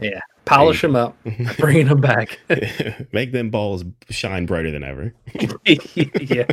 [0.00, 1.16] Yeah, polish them up,
[1.58, 2.40] bringing them back.
[3.12, 5.14] Make them balls shine brighter than ever.
[5.64, 6.46] yeah.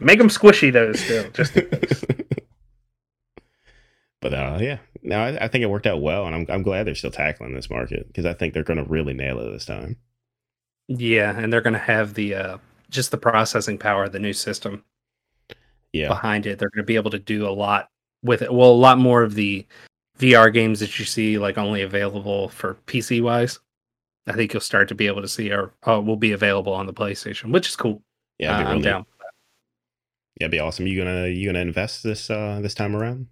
[0.00, 1.30] Make them squishy though, still.
[1.30, 1.54] Just
[4.20, 6.86] but uh, yeah, no, I, I, think it worked out well, and I'm I'm glad
[6.86, 9.66] they're still tackling this market because I think they're going to really nail it this
[9.66, 9.96] time.
[10.88, 12.58] Yeah, and they're going to have the uh,
[12.90, 14.82] just the processing power of the new system.
[15.92, 17.90] Yeah, behind it, they're going to be able to do a lot
[18.22, 18.52] with it.
[18.52, 19.66] Well, a lot more of the
[20.18, 23.58] VR games that you see like only available for PC wise.
[24.26, 26.86] I think you'll start to be able to see or uh, will be available on
[26.86, 28.02] the PlayStation, which is cool.
[28.38, 29.06] Yeah, uh, I'm down.
[30.40, 30.86] Yeah, be awesome.
[30.86, 33.28] You gonna you gonna invest this uh this time around?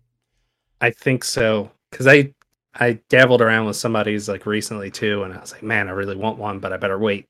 [0.81, 2.35] I think so because I
[2.75, 6.17] I dabbled around with somebody's like recently too, and I was like, man, I really
[6.17, 7.27] want one, but I better wait.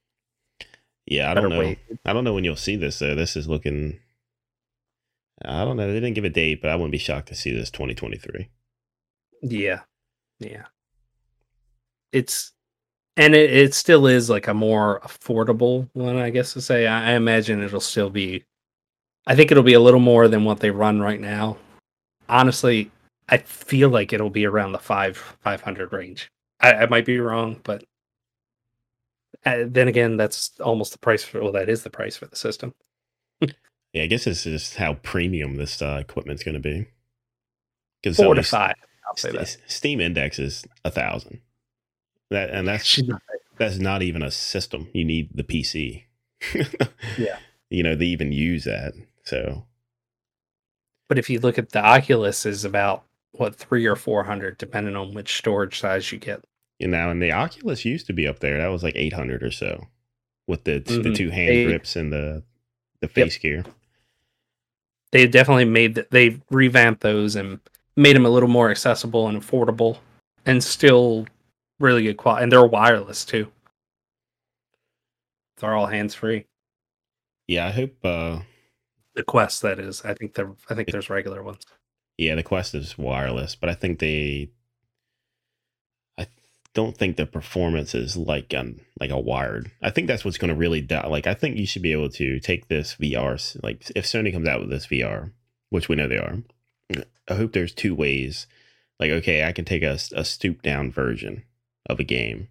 [1.06, 1.58] Yeah, I don't know.
[1.58, 1.78] Wait.
[2.04, 3.14] I don't know when you'll see this though.
[3.14, 3.98] This is looking.
[5.44, 5.88] I don't know.
[5.88, 8.48] They didn't give a date, but I wouldn't be shocked to see this 2023.
[9.42, 9.80] Yeah,
[10.38, 10.66] yeah.
[12.12, 12.52] It's
[13.16, 16.86] and it, it still is like a more affordable one, I guess to say.
[16.86, 18.44] I, I imagine it'll still be.
[19.26, 21.58] I think it'll be a little more than what they run right now.
[22.28, 22.90] Honestly,
[23.28, 26.30] I feel like it'll be around the five five hundred range.
[26.60, 27.84] I, I, might be wrong, but
[29.44, 31.42] uh, then again, that's almost the price for.
[31.42, 32.72] Well, that is the price for the system.
[33.40, 36.86] yeah, I guess this is how premium this uh, equipment's going to be.
[38.14, 38.74] Four to five.
[39.12, 39.56] I'll say that.
[39.66, 41.40] Steam Index is a thousand.
[42.30, 43.00] That and that's
[43.58, 44.88] that's not even a system.
[44.92, 46.04] You need the PC.
[47.18, 47.38] yeah.
[47.70, 48.94] You know, they even use that.
[49.24, 49.66] So
[51.12, 54.96] but if you look at the Oculus is about what three or four hundred, depending
[54.96, 56.42] on which storage size you get.
[56.78, 58.56] You know, and the Oculus used to be up there.
[58.56, 59.88] That was like eight hundred or so,
[60.46, 61.02] with the mm-hmm.
[61.02, 62.44] the two hand they, grips and the
[63.00, 63.42] the face yep.
[63.42, 63.64] gear.
[65.10, 66.10] They definitely made that.
[66.10, 67.60] They revamped those and
[67.96, 69.98] made them a little more accessible and affordable,
[70.46, 71.26] and still
[71.78, 72.44] really good quality.
[72.44, 73.50] And they're wireless too.
[75.58, 76.46] They're all hands free.
[77.46, 78.40] Yeah, I hope uh
[79.14, 80.02] the Quest that is.
[80.04, 80.52] I think there.
[80.70, 81.64] I think there's regular ones.
[82.18, 84.50] Yeah, the Quest is wireless, but I think they.
[86.18, 86.26] I
[86.74, 89.70] don't think the performance is like um like a wired.
[89.82, 91.06] I think that's what's going to really die.
[91.06, 93.62] Like I think you should be able to take this VR.
[93.62, 95.32] Like if Sony comes out with this VR,
[95.70, 96.38] which we know they are,
[97.28, 98.46] I hope there's two ways.
[98.98, 101.44] Like okay, I can take a, a stoop down version
[101.86, 102.48] of a game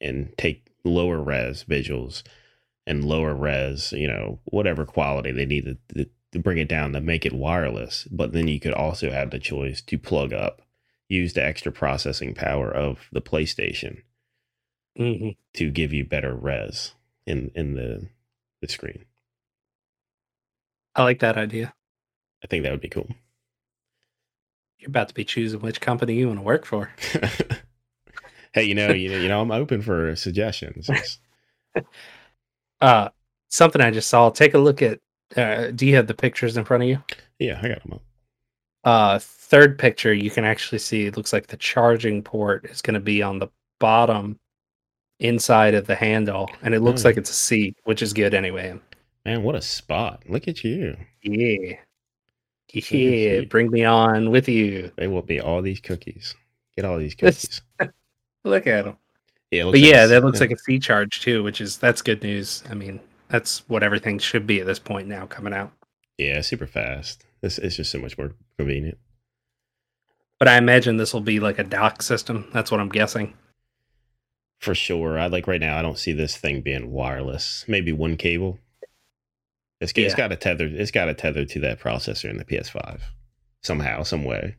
[0.00, 2.22] and take lower res visuals
[2.86, 7.00] and lower res, you know, whatever quality they need to, to bring it down to
[7.00, 8.08] make it wireless.
[8.10, 10.62] But then you could also have the choice to plug up,
[11.08, 14.02] use the extra processing power of the PlayStation
[14.98, 15.30] mm-hmm.
[15.54, 16.94] to give you better res
[17.26, 18.08] in in the
[18.60, 19.04] the screen.
[20.94, 21.74] I like that idea.
[22.42, 23.08] I think that would be cool.
[24.82, 26.90] You're about to be choosing which company you want to work for.
[28.52, 30.90] hey, you know, you know, you know, I'm open for suggestions.
[32.80, 33.10] uh,
[33.48, 34.30] something I just saw.
[34.30, 34.98] Take a look at.
[35.36, 37.00] Uh, do you have the pictures in front of you?
[37.38, 38.02] Yeah, I got them up.
[38.82, 41.06] Uh, third picture, you can actually see.
[41.06, 43.46] It looks like the charging port is going to be on the
[43.78, 44.40] bottom
[45.20, 47.08] inside of the handle, and it looks oh.
[47.08, 48.76] like it's a C, which is good anyway.
[49.24, 50.24] Man, what a spot!
[50.28, 50.96] Look at you.
[51.22, 51.76] Yeah.
[52.72, 54.90] Yeah, bring me on with you.
[54.96, 56.34] They will be all these cookies.
[56.76, 57.60] Get all these cookies.
[58.44, 58.96] Look at them.
[59.50, 60.46] Yeah, but like yeah, that looks yeah.
[60.46, 62.64] like fee charge too, which is that's good news.
[62.70, 65.72] I mean, that's what everything should be at this point now coming out.
[66.16, 67.24] Yeah, super fast.
[67.42, 68.96] It's, it's just so much more convenient.
[70.38, 72.48] But I imagine this will be like a dock system.
[72.52, 73.34] That's what I'm guessing.
[74.58, 75.18] For sure.
[75.18, 75.78] I like right now.
[75.78, 77.64] I don't see this thing being wireless.
[77.68, 78.58] Maybe one cable.
[79.82, 80.06] It's, yeah.
[80.06, 80.66] it's got a tether.
[80.66, 83.00] It's got a tether to that processor in the PS5
[83.62, 84.56] somehow, some way.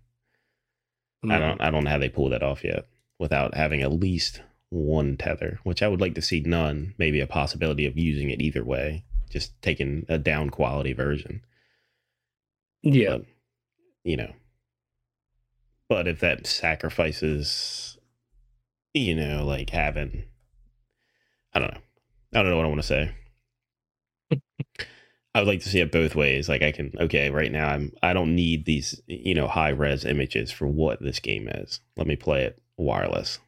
[1.26, 1.32] Mm.
[1.32, 1.42] I hmm.
[1.42, 1.62] don't.
[1.62, 2.86] I don't know how they pull that off yet
[3.20, 6.94] without having at least one tether, which I would like to see none.
[6.98, 11.42] Maybe a possibility of using it either way, just taking a down quality version.
[12.82, 13.18] Yeah.
[13.18, 13.26] But,
[14.04, 14.34] you know,
[15.88, 17.98] but if that sacrifices,
[18.94, 20.24] you know, like having,
[21.54, 21.80] I don't know.
[22.34, 23.12] I don't know what I want to say.
[25.36, 26.48] I would like to see it both ways.
[26.48, 30.06] Like I can, okay, right now I'm, I don't need these, you know, high res
[30.06, 31.80] images for what this game is.
[31.98, 33.40] Let me play it wireless.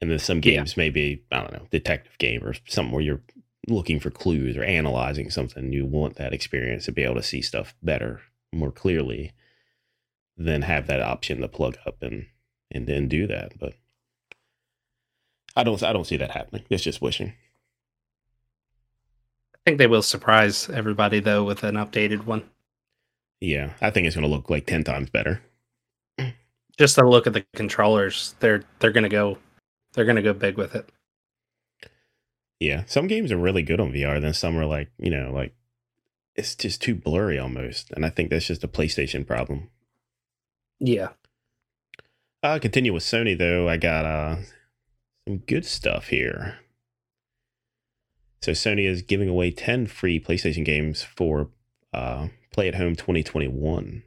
[0.00, 0.82] And then some games yeah.
[0.82, 3.22] maybe I don't know, detective game or something where you're
[3.68, 5.72] looking for clues or analyzing something.
[5.72, 8.20] You want that experience to be able to see stuff better,
[8.52, 9.32] more clearly,
[10.36, 12.26] than have that option to plug up and
[12.70, 13.58] and then do that.
[13.58, 13.74] But
[15.54, 16.64] I don't I don't see that happening.
[16.70, 17.34] It's just wishing.
[19.70, 22.42] I think they will surprise everybody though with an updated one.
[23.40, 25.42] Yeah, I think it's going to look like ten times better.
[26.76, 28.34] Just a look at the controllers.
[28.40, 29.38] They're they're gonna go
[29.92, 30.88] they're gonna go big with it.
[32.58, 34.20] Yeah, some games are really good on VR.
[34.20, 35.54] Then some are like, you know, like
[36.34, 37.92] it's just too blurry almost.
[37.92, 39.70] And I think that's just a PlayStation problem.
[40.80, 41.10] Yeah.
[42.42, 43.68] Uh, continue with Sony though.
[43.68, 44.36] I got uh
[45.28, 46.58] some good stuff here.
[48.42, 51.50] So Sony is giving away 10 free PlayStation games for
[51.92, 54.02] uh, Play at Home 2021.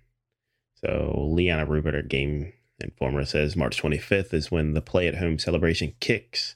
[0.75, 5.37] So Liana Ruppert, our Game Informer, says March 25th is when the Play at Home
[5.37, 6.55] celebration kicks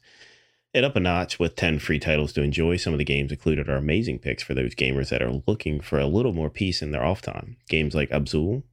[0.73, 2.78] it up a notch with 10 free titles to enjoy.
[2.78, 5.97] Some of the games included are amazing picks for those gamers that are looking for
[5.97, 7.57] a little more peace in their off time.
[7.69, 8.63] Games like Abzu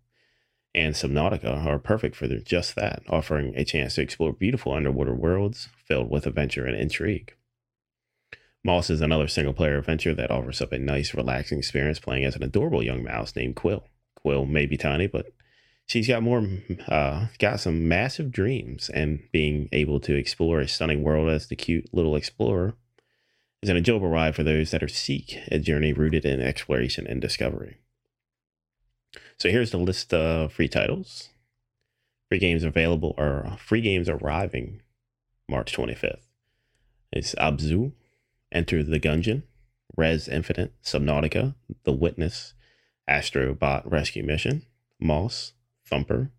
[0.74, 5.68] and Subnautica are perfect for just that, offering a chance to explore beautiful underwater worlds
[5.86, 7.34] filled with adventure and intrigue.
[8.64, 12.34] Moss is another single player adventure that offers up a nice, relaxing experience playing as
[12.34, 13.84] an adorable young mouse named Quill.
[14.16, 15.26] Quill may be tiny, but
[15.86, 16.46] she's got more,
[16.88, 21.56] uh, got some massive dreams, and being able to explore a stunning world as the
[21.56, 22.74] cute little explorer
[23.62, 27.20] is an enjoyable ride for those that are seek a journey rooted in exploration and
[27.20, 27.76] discovery.
[29.36, 31.28] So here's the list of free titles.
[32.30, 34.80] Free games available or free games arriving
[35.48, 36.22] March 25th.
[37.12, 37.92] It's Abzu,
[38.54, 39.42] Enter the Gungeon,
[39.96, 42.54] Rez Infinite, Subnautica, The Witness,
[43.08, 44.62] Astrobot Rescue Mission,
[45.00, 45.52] Moss,
[45.86, 46.30] Thumper,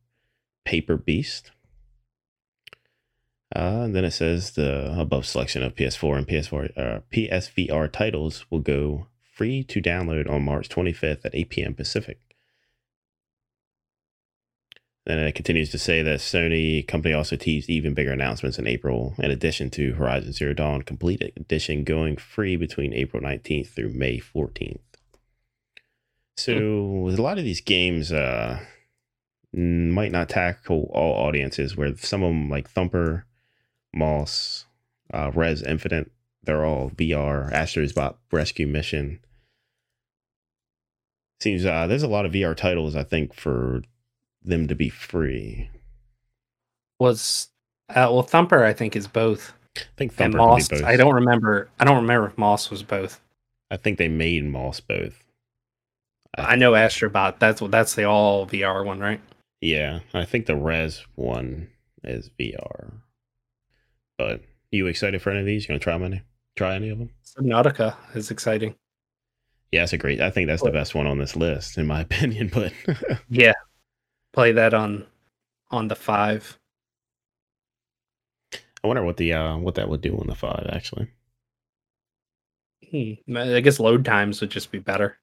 [0.63, 1.51] Paper Beast.
[3.55, 8.45] Uh, and then it says the above selection of PS4 and PS4 uh, PSVR titles
[8.49, 11.73] will go free to download on March 25th at 8 p.m.
[11.73, 12.19] Pacific.
[15.05, 19.13] Then it continues to say that Sony company also teased even bigger announcements in April,
[19.19, 24.19] in addition to Horizon Zero Dawn Complete Edition going free between April 19th through May
[24.19, 24.79] 14th.
[26.37, 28.59] So, with a lot of these games, uh,
[29.53, 33.25] might not tackle all audiences, where some of them, like Thumper,
[33.93, 34.65] Moss,
[35.13, 36.11] uh, Rez Infinite,
[36.43, 39.19] they're all VR, Astro's Bot Rescue Mission.
[41.39, 43.83] Seems uh, there's a lot of VR titles, I think, for
[44.45, 45.69] them to be free.
[46.99, 47.49] Was
[47.89, 49.53] uh, well, Thumper I think is both.
[49.77, 50.83] I think Thumper And Moss, both.
[50.83, 51.69] I don't remember.
[51.79, 53.19] I don't remember if Moss was both.
[53.69, 55.23] I think they made Moss both.
[56.37, 57.39] I- I know Astrobot.
[57.39, 57.71] That's what.
[57.71, 59.19] That's the all VR one, right?
[59.61, 61.69] Yeah, I think the Rez one
[62.03, 62.91] is VR.
[64.17, 64.41] But
[64.71, 65.63] you excited for any of these?
[65.63, 66.21] You gonna try any?
[66.55, 67.09] Try any of them?
[67.25, 68.75] Subnautica is exciting.
[69.71, 70.21] Yeah, that's a great.
[70.21, 72.49] I think that's the best one on this list, in my opinion.
[72.53, 72.71] But
[73.29, 73.53] Yeah,
[74.35, 75.05] play that on
[75.71, 76.59] on the five.
[78.83, 81.07] I wonder what the uh what that would do on the five actually.
[82.91, 83.35] Hmm.
[83.37, 85.17] I guess load times would just be better.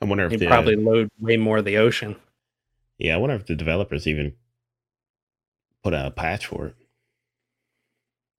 [0.00, 2.16] I wonder if You'd probably load way more of the ocean.
[2.98, 4.34] yeah, I wonder if the developers even
[5.82, 6.74] put out a patch for it.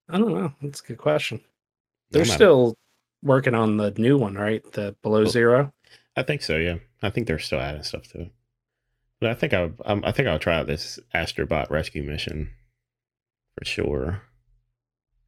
[0.10, 0.54] I don't know.
[0.62, 1.42] That's a good question.
[2.12, 2.76] They're still
[3.22, 4.64] working on the new one, right?
[4.72, 5.74] The below Well, zero.
[6.16, 6.58] I think so.
[6.58, 8.32] Yeah, I think they're still adding stuff to it.
[9.22, 12.50] But I think I um, I think I'll try out this Astrobot rescue mission
[13.58, 14.22] for sure.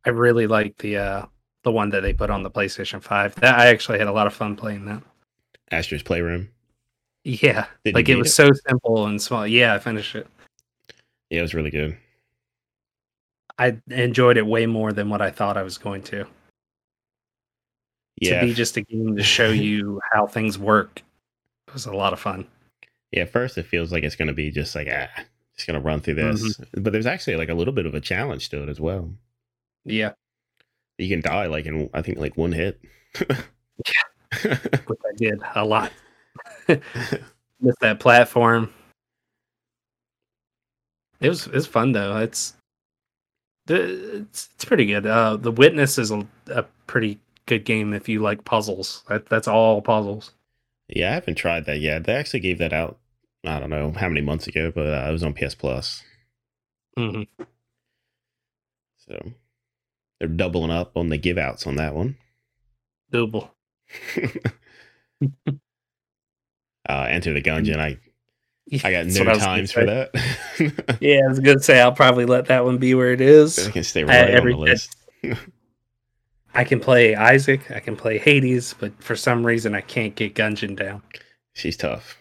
[0.06, 1.26] I really like the uh
[1.64, 3.36] the one that they put on the PlayStation Five.
[3.36, 5.04] That I actually had a lot of fun playing that.
[5.72, 6.50] Astro's Playroom.
[7.24, 8.34] Yeah, Did like it was it?
[8.34, 9.46] so simple and small.
[9.46, 10.28] Yeah, I finished it.
[11.30, 11.98] Yeah, it was really good.
[13.60, 16.26] I enjoyed it way more than what I thought I was going to.
[18.20, 21.04] Yeah, To be just a game to show you how things work
[21.68, 22.48] it was a lot of fun.
[23.12, 25.10] Yeah, at first it feels like it's going to be just like ah,
[25.56, 28.02] just going to run through this, but there's actually like a little bit of a
[28.02, 29.12] challenge to it as well.
[29.84, 30.14] Yeah,
[30.98, 32.80] You can die like in I think like one hit.
[33.18, 33.90] which
[34.44, 35.92] I did a lot.
[36.68, 38.74] With that platform,
[41.20, 42.18] it was it's fun though.
[42.18, 42.54] It's
[43.68, 45.06] the it's, it's pretty good.
[45.06, 49.04] Uh, the Witness is a, a pretty good game if you like puzzles.
[49.10, 50.32] That, that's all puzzles.
[50.88, 52.06] yeah, I haven't tried that yet.
[52.06, 52.98] They actually gave that out.
[53.44, 56.04] I don't know how many months ago, but uh, it was on PS Plus.
[56.98, 57.24] hmm
[58.98, 59.32] So
[60.20, 62.18] they're doubling up on the give outs on that one.
[63.12, 63.52] Double.
[66.88, 67.78] uh, Enter the Gungeon.
[67.78, 67.98] I
[68.84, 70.12] I got no I times for that.
[71.02, 73.68] Yeah, I was gonna say I'll probably let that one be where it is.
[73.68, 74.96] I can stay I- right on every- the list.
[76.54, 80.36] I can play Isaac, I can play Hades, but for some reason I can't get
[80.36, 81.02] Gungeon down.
[81.54, 82.18] She's tough.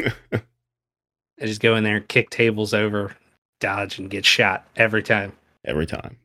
[0.00, 3.16] I just go in there kick tables over,
[3.60, 5.32] dodge, and get shot every time.
[5.64, 6.18] every time.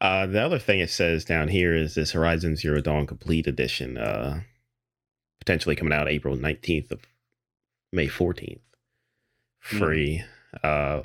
[0.00, 3.96] Uh, the other thing it says down here is this Horizon Zero Dawn Complete Edition,
[3.96, 4.40] uh,
[5.40, 7.00] potentially coming out April 19th of
[7.92, 8.60] May 14th.
[9.60, 9.78] Hmm.
[9.78, 10.24] Free.
[10.62, 11.02] Uh,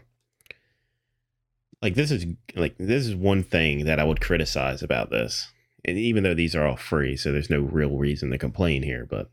[1.82, 2.26] like this is
[2.56, 5.52] like this is one thing that I would criticize about this,
[5.84, 9.08] and even though these are all free, so there's no real reason to complain here,
[9.10, 9.32] but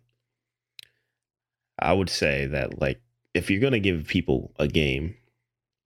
[1.79, 3.01] I would say that like
[3.35, 5.15] if you're gonna give people a game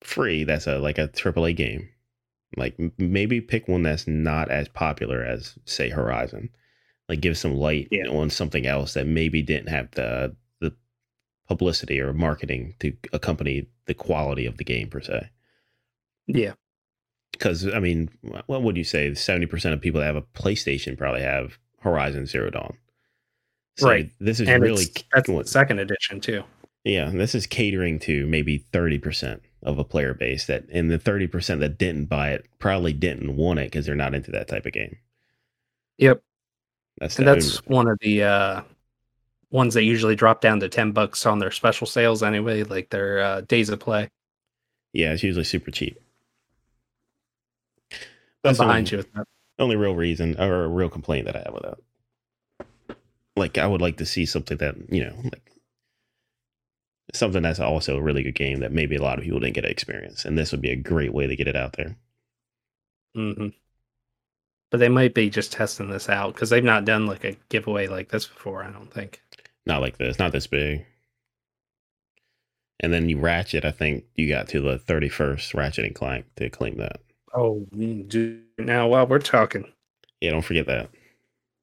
[0.03, 1.89] free, that's a like a AAA game.
[2.57, 6.51] Like m- maybe pick one that's not as popular as say Horizon.
[7.09, 8.07] Like give some light Yeah.
[8.09, 10.75] on something else that maybe didn't have the the
[11.49, 15.29] publicity or marketing to accompany the quality of the game per se.
[16.27, 16.53] Yeah.
[17.33, 18.11] Because I mean,
[18.47, 19.13] what would you say?
[19.15, 22.77] Seventy percent of people that have a PlayStation probably have Horizon Zero Dawn.
[23.77, 24.11] So Right.
[24.21, 26.45] This is And really that's the second edition too.
[26.85, 31.61] yeah, this is catering to maybe 30% of a player base that and the 30%
[31.61, 34.73] that didn't buy it probably didn't want it because they're not into that type of
[34.73, 34.97] game.
[35.99, 36.23] Yep.
[36.99, 38.63] That's And that's one of the uh
[39.51, 43.21] ones that usually drop down to 10 bucks on their special sales anyway, like their
[43.21, 44.09] uh, days of play.
[44.93, 45.99] yeah, it's usually super cheap.
[48.45, 49.27] I'm That's behind only, you with that.
[49.59, 51.79] only real reason or a real complaint that I have with that.
[53.37, 55.51] Like I would like to see something that, you know, like
[57.15, 59.63] something that's also a really good game that maybe a lot of people didn't get
[59.63, 60.25] to experience.
[60.25, 61.97] And this would be a great way to get it out there.
[63.15, 63.53] hmm
[64.73, 67.87] But they might be just testing this out because they've not done like a giveaway
[67.87, 69.23] like this before, I don't think.
[69.67, 70.87] Not like this, not this big.
[72.81, 76.51] And then you ratchet, I think you got to the 31st Ratchet and Clank to
[76.51, 77.01] claim that.
[77.35, 79.71] Oh, mm, do now while we're talking.
[80.21, 80.91] Yeah, don't forget that.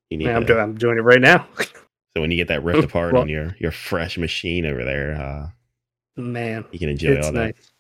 [0.09, 1.47] You need Man, I'm, doing, I'm doing it right now.
[1.57, 5.15] so when you get that ripped apart Well- on your your fresh machine over there,
[5.15, 5.49] uh,
[6.21, 7.33] Man, you can enjoy all that.
[7.33, 7.71] nice.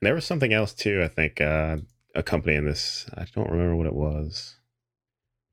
[0.00, 1.02] And there was something else too.
[1.04, 1.76] I think uh,
[2.14, 3.06] accompanying this.
[3.14, 4.56] I don't remember what it was.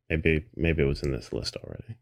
[0.10, 1.98] Maybe maybe it was in this list already.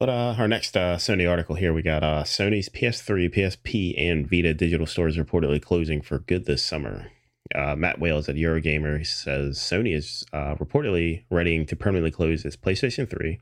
[0.00, 4.30] But uh, our next uh, Sony article here, we got uh, Sony's PS3, PSP, and
[4.30, 7.10] Vita digital stores reportedly closing for good this summer.
[7.54, 12.56] Uh, Matt Wales at Eurogamer says Sony is uh, reportedly readying to permanently close its
[12.56, 13.38] PlayStation 3,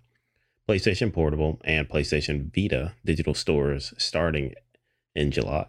[0.68, 4.54] PlayStation Portable, and PlayStation Vita digital stores starting
[5.14, 5.66] in July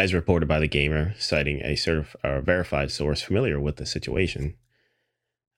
[0.00, 4.54] as reported by the gamer, citing a certif- uh, verified source familiar with the situation.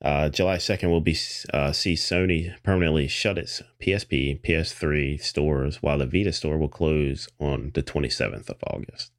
[0.05, 1.17] Uh, July 2nd will be
[1.55, 7.29] uh, see Sony permanently shut its PSP, PS3 stores, while the Vita store will close
[7.39, 9.13] on the 27th of August.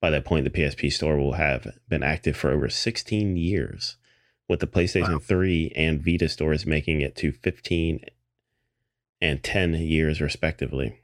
[0.00, 3.96] By that point, the PSP store will have been active for over 16 years,
[4.48, 5.18] with the PlayStation Wow.
[5.18, 8.00] 3 and Vita stores making it to 15
[9.20, 11.00] and 10 years, respectively.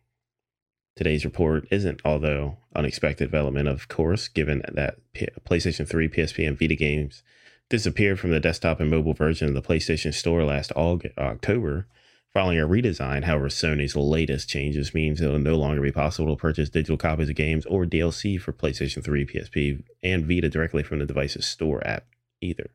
[0.95, 6.59] Today's report isn't, although unexpected development, of course, given that P- PlayStation 3, PSP, and
[6.59, 7.23] Vita games
[7.71, 11.87] disappeared from the desktop and mobile version of the PlayStation Store last August, October,
[12.33, 13.25] following a redesign.
[13.25, 17.29] However, Sony's latest changes means it will no longer be possible to purchase digital copies
[17.29, 21.87] of games or DLC for PlayStation 3, PSP, and Vita directly from the device's store
[21.87, 22.07] app
[22.41, 22.71] either.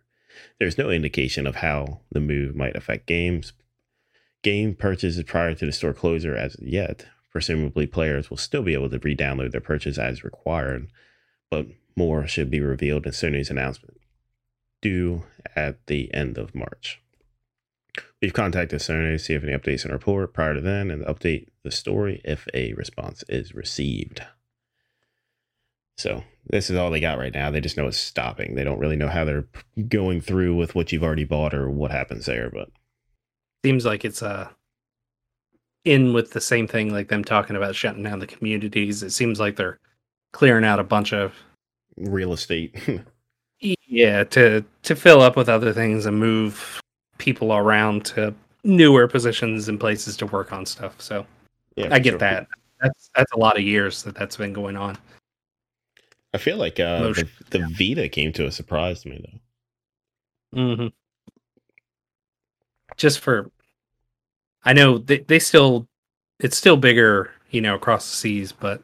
[0.60, 3.54] There's no indication of how the move might affect games.
[4.44, 7.08] Game purchases prior to the store closure as yet.
[7.32, 10.88] Presumably, players will still be able to re-download their purchase as required,
[11.50, 13.98] but more should be revealed in Sony's announcement,
[14.82, 15.24] due
[15.56, 17.02] at the end of March.
[18.22, 21.06] We've contacted Sony to see if any updates in the report prior to then and
[21.06, 24.22] update the story if a response is received.
[25.98, 27.50] So this is all they got right now.
[27.50, 28.56] They just know it's stopping.
[28.56, 29.48] They don't really know how they're
[29.88, 32.70] going through with what you've already bought or what happens there, but
[33.66, 34.50] Seems like it's uh
[35.84, 39.04] in with the same thing, like them talking about shutting down the communities.
[39.04, 39.80] It seems like they're
[40.34, 41.34] clearing out a bunch of
[41.98, 42.76] real estate.
[43.88, 46.80] yeah to to fill up with other things and move
[47.18, 48.34] people around to
[48.64, 51.00] newer positions and places to work on stuff.
[51.02, 51.26] So
[51.76, 52.20] yeah, I get sure.
[52.20, 52.48] that.
[52.82, 54.98] That's that's a lot of years that that's been going on.
[56.34, 59.26] I feel like uh, the, the Vita came to a surprise to me
[60.54, 60.60] though.
[60.60, 60.88] Mm-hmm.
[62.96, 63.50] Just for,
[64.64, 65.88] I know they they still,
[66.40, 68.84] it's still bigger, you know, across the seas, but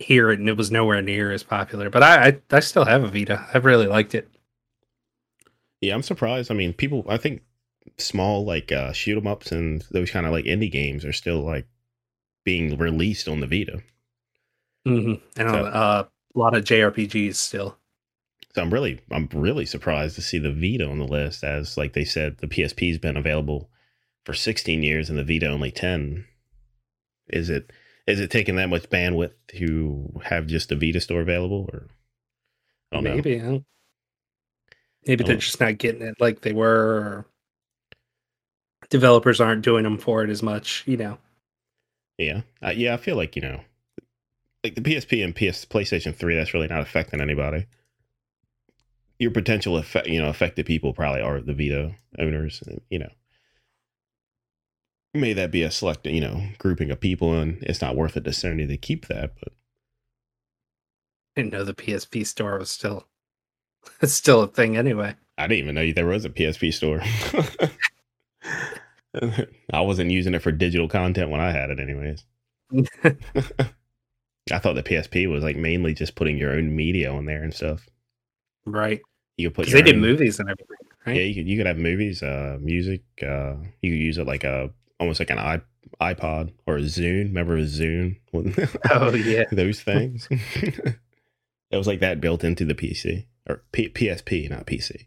[0.00, 1.90] here and it was nowhere near as popular.
[1.90, 3.46] But I I, I still have a Vita.
[3.54, 4.28] I've really liked it.
[5.80, 6.50] Yeah, I'm surprised.
[6.50, 7.04] I mean, people.
[7.08, 7.42] I think
[7.98, 11.40] small like uh, shoot 'em ups and those kind of like indie games are still
[11.44, 11.66] like
[12.44, 13.82] being released on the Vita.
[14.86, 17.78] hmm And So- uh, a lot of JRPGs still.
[18.54, 21.42] So I'm really, I'm really surprised to see the Vita on the list.
[21.44, 23.68] As like they said, the PSP's been available
[24.24, 26.24] for 16 years and the Vita only 10.
[27.28, 27.72] Is it,
[28.06, 31.88] is it taking that much bandwidth to have just the Vita store available, or
[32.92, 33.14] I don't know?
[33.16, 33.64] Maybe.
[35.06, 35.40] Maybe they're Oh.
[35.40, 36.96] just not getting it like they were.
[36.96, 37.26] Or
[38.90, 40.82] developers aren't doing them for it as much.
[40.86, 41.18] You know.
[42.18, 42.94] Yeah, uh, yeah.
[42.94, 43.60] I feel like you know,
[44.62, 47.66] like the PSP and PS PlayStation 3, that's really not affecting anybody.
[49.18, 53.10] Your potential effect, you know, affected people probably are the Vita owners, you know.
[55.12, 58.24] May that be a select, you know, grouping of people, and it's not worth it
[58.24, 59.52] to Sony to keep that, but
[61.36, 63.06] I didn't know the PSP store was still
[64.00, 65.14] it's still a thing anyway.
[65.36, 67.02] I didn't even know there was a PSP store.
[69.72, 72.24] I wasn't using it for digital content when I had it, anyways.
[74.52, 77.54] I thought the PSP was like mainly just putting your own media on there and
[77.54, 77.86] stuff.
[78.66, 79.00] Right.
[79.36, 79.72] You could put.
[79.72, 80.76] They did movies and everything.
[81.06, 81.16] Right?
[81.16, 81.48] Yeah, you could.
[81.48, 83.02] You could have movies, uh, music.
[83.22, 84.70] Uh, you could use it like a
[85.00, 85.66] almost like an iP-
[86.00, 87.28] iPod or a Zune.
[87.28, 88.18] Remember a Zune?
[88.90, 90.28] oh yeah, those things.
[91.74, 95.06] It was like that built into the PC or P- PSP, not PC.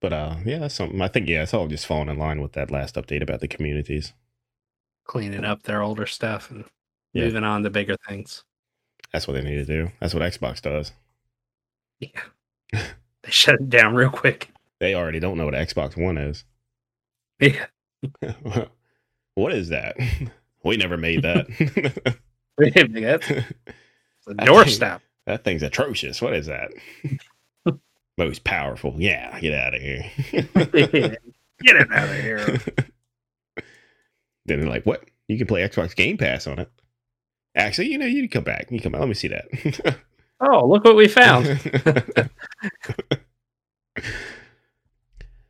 [0.00, 1.00] But uh, yeah, that's something.
[1.00, 3.46] I think yeah, it's all just falling in line with that last update about the
[3.46, 4.12] communities,
[5.04, 6.64] cleaning up their older stuff and
[7.12, 7.24] yeah.
[7.24, 8.42] moving on to bigger things.
[9.12, 9.92] That's what they need to do.
[10.00, 10.90] That's what Xbox does.
[12.00, 12.20] Yeah,
[12.72, 14.50] they shut it down real quick.
[14.80, 16.42] They already don't know what Xbox One is.
[17.38, 17.66] Yeah.
[19.34, 19.96] what is that?
[20.64, 21.46] We never made that.
[22.58, 23.22] we didn't make that.
[23.30, 25.00] It's a doorstep.
[25.26, 26.22] That thing's atrocious.
[26.22, 26.70] What is that?
[28.18, 28.94] Most powerful.
[28.96, 30.10] Yeah, get out of here.
[30.32, 32.38] get it out of here.
[34.46, 35.04] then they're like, what?
[35.28, 36.70] You can play Xbox Game Pass on it.
[37.56, 38.70] Actually, you know, you come back.
[38.70, 39.00] You come back.
[39.00, 39.98] Let me see that.
[40.40, 41.46] oh, look what we found.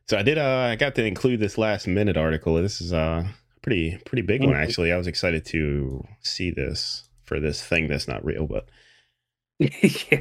[0.09, 2.55] so I did uh I got to include this last minute article.
[2.55, 3.27] This is uh
[3.63, 4.93] pretty pretty big one actually.
[4.93, 8.69] I was excited to see this for this thing that's not real, but
[9.59, 10.21] yeah.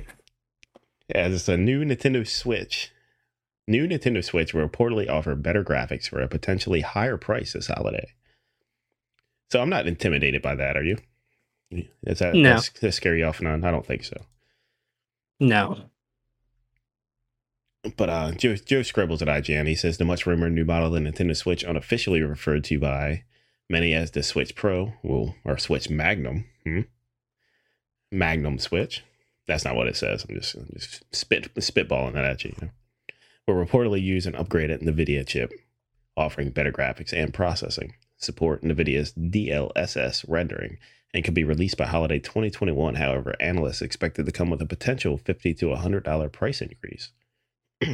[1.08, 2.92] Yeah, it's a new Nintendo Switch.
[3.68, 8.14] New Nintendo Switch will reportedly offer better graphics for a potentially higher price this holiday.
[9.52, 10.98] So I'm not intimidated by that, are you?
[12.04, 12.60] Is that, no.
[12.82, 13.64] that scare you off and on?
[13.64, 14.18] I don't think so.
[15.40, 15.90] No.
[17.98, 21.04] But uh, Joe, Joe Skrebels at IGN, he says the much rumored new model of
[21.04, 23.24] the Nintendo Switch, unofficially referred to by
[23.70, 26.82] many as the Switch Pro, will or Switch Magnum, hmm?
[28.12, 29.04] Magnum Switch,
[29.48, 30.26] that's not what it says.
[30.28, 32.56] I'm just, I'm just spit spitballing that at you.
[32.60, 32.74] you know?
[33.48, 35.52] Will reportedly use an upgraded NVIDIA chip,
[36.18, 40.78] offering better graphics and processing, support NVIDIA's DLSS rendering,
[41.14, 42.96] and could be released by holiday 2021.
[42.96, 47.12] However, analysts expect it to come with a potential 50 to $100 price increase.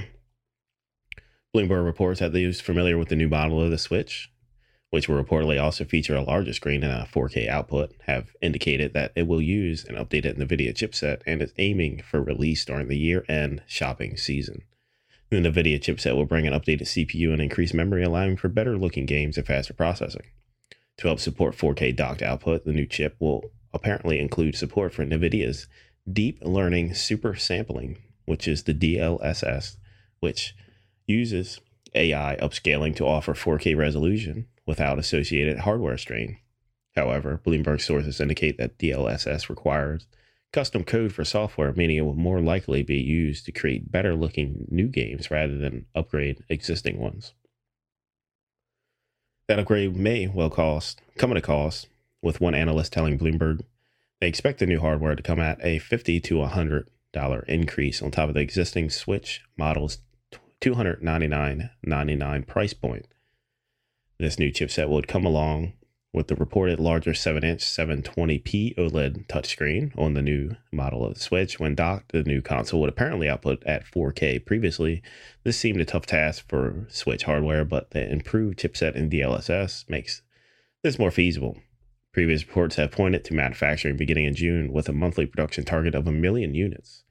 [1.55, 4.31] Bloomberg reports that those familiar with the new model of the Switch
[4.91, 9.13] which will reportedly also feature a larger screen and a 4K output, have indicated that
[9.15, 13.23] it will use an updated NVIDIA chipset and is aiming for release during the year
[13.29, 14.63] end shopping season.
[15.29, 19.05] The NVIDIA chipset will bring an updated CPU and increased memory, allowing for better looking
[19.05, 20.25] games and faster processing.
[20.97, 25.67] To help support 4K docked output, the new chip will apparently include support for NVIDIA's
[26.11, 29.77] Deep Learning Super Sampling, which is the DLSS,
[30.19, 30.53] which
[31.07, 31.61] uses
[31.95, 36.37] AI upscaling to offer 4K resolution without associated hardware strain.
[36.95, 40.05] However, Bloomberg sources indicate that DLSS requires
[40.51, 44.67] custom code for software, meaning it will more likely be used to create better looking
[44.69, 47.33] new games rather than upgrade existing ones.
[49.47, 51.87] That upgrade may well cost come at a cost,
[52.21, 53.61] with one analyst telling Bloomberg
[54.19, 58.29] they expect the new hardware to come at a 50 to $100 increase on top
[58.29, 59.97] of the existing Switch model's
[60.61, 63.07] $299.99 price point
[64.21, 65.73] this new chipset would come along
[66.13, 71.19] with the reported larger 7 inch 720p OLED touchscreen on the new model of the
[71.19, 71.59] Switch.
[71.59, 74.45] When docked, the new console would apparently output at 4K.
[74.45, 75.01] Previously,
[75.43, 80.21] this seemed a tough task for Switch hardware, but the improved chipset in DLSS makes
[80.83, 81.57] this more feasible.
[82.13, 86.07] Previous reports have pointed to manufacturing beginning in June with a monthly production target of
[86.07, 87.03] a million units.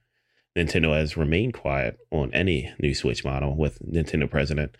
[0.56, 4.76] Nintendo has remained quiet on any new Switch model, with Nintendo president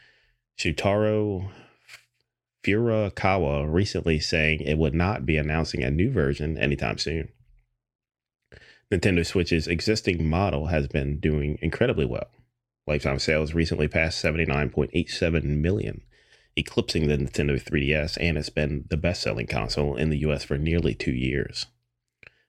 [0.59, 1.51] Shuntaro
[2.63, 7.31] Furukawa recently saying it would not be announcing a new version anytime soon.
[8.93, 12.29] Nintendo Switch's existing model has been doing incredibly well.
[12.87, 16.03] Lifetime sales recently passed 79.87 million,
[16.57, 20.59] eclipsing the Nintendo 3DS, and it's been the best selling console in the US for
[20.59, 21.67] nearly two years.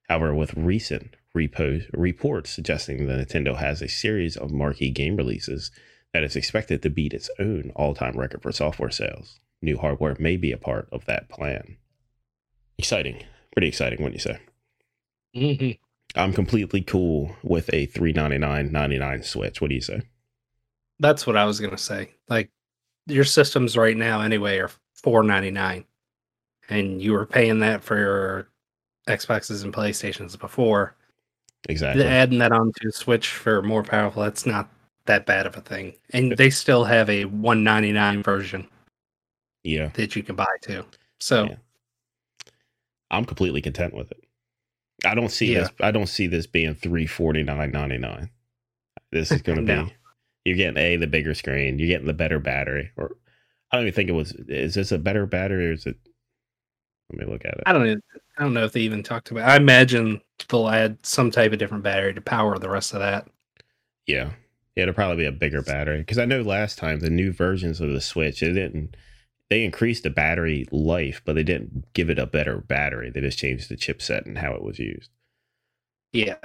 [0.09, 5.69] However, with recent repo- reports suggesting that Nintendo has a series of marquee game releases
[6.11, 10.15] that is expected to beat its own all time record for software sales new hardware
[10.19, 11.77] may be a part of that plan.
[12.77, 13.23] Exciting.
[13.53, 14.39] Pretty exciting, wouldn't you say?
[15.35, 16.19] Mm-hmm.
[16.19, 19.61] I'm completely cool with a 399.99 Switch.
[19.61, 20.01] What do you say?
[20.99, 22.11] That's what I was going to say.
[22.27, 22.49] Like
[23.07, 25.85] your systems right now anyway are 499
[26.69, 28.47] and you were paying that for
[29.07, 30.95] Xboxes and PlayStations before.
[31.69, 32.05] Exactly.
[32.05, 34.69] Adding that onto Switch for more powerful, that's not
[35.05, 35.93] that bad of a thing.
[36.11, 38.67] And they still have a 199 version
[39.63, 39.89] Yeah.
[39.93, 40.85] that you can buy too.
[41.19, 41.55] So Yeah.
[43.09, 44.23] I'm completely content with it.
[45.05, 45.61] I don't see Yeah.
[45.61, 48.29] this I don't see this being three forty nine ninety nine.
[49.11, 49.85] This is gonna No.
[49.85, 49.93] be
[50.45, 52.91] you're getting A, the bigger screen, you're getting the better battery.
[52.97, 53.15] Or
[53.71, 55.97] I don't even think it was is this a better battery or is it
[57.11, 57.63] let me look at it.
[57.65, 57.97] I don't know.
[58.37, 59.49] I don't know if they even talked about.
[59.49, 63.27] I imagine they'll add some type of different battery to power the rest of that.
[64.07, 64.31] Yeah.
[64.77, 65.97] Yeah, it'll probably be a bigger battery.
[65.99, 68.95] Because I know last time the new versions of the Switch, it didn't
[69.51, 73.09] they increased the battery life, but they didn't give it a better battery.
[73.09, 75.09] They just changed the chipset and how it was used.
[76.13, 76.37] Yeah,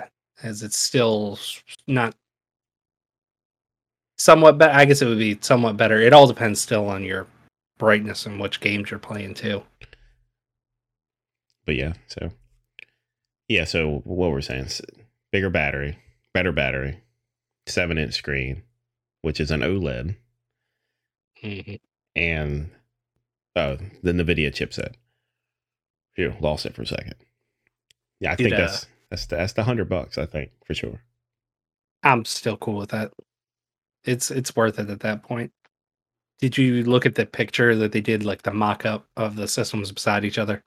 [0.43, 1.39] as it's still
[1.87, 2.17] not
[4.19, 4.73] somewhat better.
[4.73, 6.01] I guess it would be somewhat better.
[6.01, 7.29] It all depends still on your
[7.79, 9.63] brightness and which games you're playing too.
[11.65, 12.33] but yeah, so
[13.49, 14.83] yeah, so what we're saying, is
[15.31, 15.97] bigger battery,
[16.35, 16.99] better battery,
[17.67, 18.63] seven inch screen,
[19.23, 20.17] which is an OLED,
[21.45, 21.79] Mhm.
[22.17, 22.71] and
[23.57, 24.95] oh, the NVIDIA chipset.
[26.15, 27.15] Phew, lost it for a second.
[28.21, 30.19] Yeah, I think uh, that's that's the, that's the hundred bucks.
[30.19, 31.03] I think for sure.
[32.03, 33.13] I'm still cool with that.
[34.05, 35.53] It's it's worth it at that point.
[36.39, 39.91] Did you look at the picture that they did, like the mock-up of the systems
[39.91, 40.63] beside each other?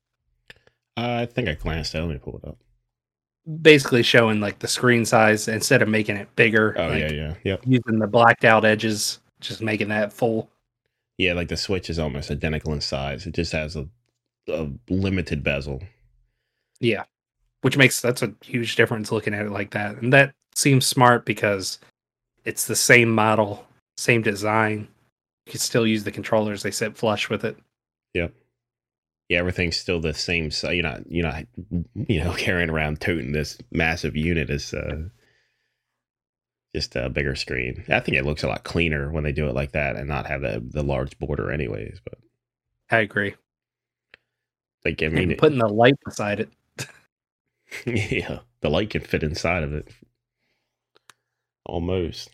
[0.98, 2.02] I think I glanced at.
[2.02, 2.06] it.
[2.06, 2.58] Let me pull it up.
[3.62, 6.76] Basically showing like the screen size instead of making it bigger.
[6.78, 10.50] Oh like, yeah, yeah, yep, using the blacked out edges, just making that full.
[11.20, 11.34] Yeah.
[11.34, 13.28] Like the Switch is almost identical in size.
[13.28, 13.88] It just has a
[14.50, 15.82] a limited bezel.
[16.80, 17.04] Yeah.
[17.62, 19.98] Which makes that's a huge difference looking at it like that.
[19.98, 21.80] And that seems smart because
[22.46, 23.66] it's the same model,
[23.98, 24.88] same design.
[25.46, 27.58] You can still use the controllers, they sit flush with it.
[28.14, 28.34] Yep.
[29.28, 30.52] Yeah, everything's still the same.
[30.52, 31.44] So you're not you're not
[32.08, 35.04] you know carrying around toting this massive unit as uh,
[36.76, 37.84] just a bigger screen.
[37.90, 40.28] I think it looks a lot cleaner when they do it like that and not
[40.28, 42.00] have the the large border, anyways.
[42.04, 42.20] But
[42.92, 43.36] I agree.
[44.86, 46.50] like I mean, putting the light beside it.
[47.86, 49.88] yeah, the light can fit inside of it
[51.66, 52.30] almost.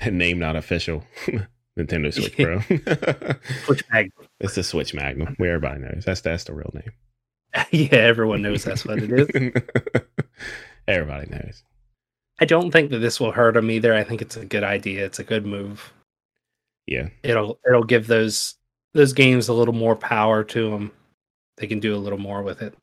[0.00, 1.04] And name not official.
[1.78, 2.60] Nintendo Switch Pro.
[3.64, 4.10] Switch mag.
[4.40, 5.34] it's the Switch Magnum.
[5.38, 6.92] Where everybody knows that's that's the real name.
[7.70, 9.62] yeah, everyone knows that's what it is.
[10.88, 11.62] Everybody knows.
[12.38, 13.94] I don't think that this will hurt them either.
[13.94, 15.04] I think it's a good idea.
[15.04, 15.92] It's a good move.
[16.86, 17.08] Yeah.
[17.22, 18.54] It'll it'll give those
[18.92, 20.92] those games a little more power to them.
[21.56, 22.74] They can do a little more with it.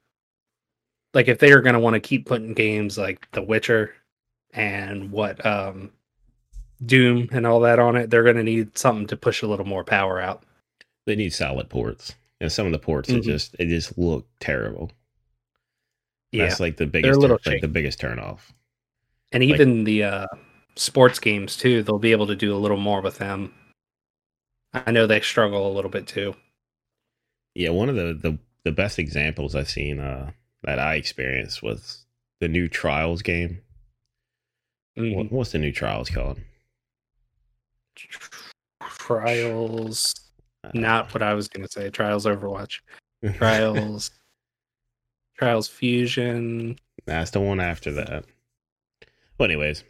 [1.14, 3.94] Like if they are going to want to keep putting games like The Witcher
[4.54, 5.92] and what um
[6.86, 9.66] Doom and all that on it, they're going to need something to push a little
[9.66, 10.44] more power out.
[11.06, 12.16] They need solid ports.
[12.42, 13.24] And some of the ports Mhm.
[13.24, 14.92] just it just look terrible.
[16.32, 16.48] Yeah.
[16.48, 18.52] That's like the biggest like the biggest turn off.
[19.34, 20.28] And even the uh
[20.76, 23.54] sports games too, they'll be able to do a little more with them.
[24.74, 26.36] I know they struggle a little bit too.
[27.56, 30.32] Yeah, one of the the, the best examples I've seen uh
[30.64, 32.06] that I experienced was
[32.40, 33.62] the new Trials game.
[34.98, 35.16] Mhm.
[35.16, 36.40] What, what's the new Trials called?
[38.82, 40.16] Trials
[40.64, 41.90] Uh, not what I was gonna say.
[41.90, 42.80] Trials Overwatch.
[43.36, 44.12] Trials
[45.38, 48.26] Trials Fusion That's the one after that.
[49.38, 49.84] Well, anyways,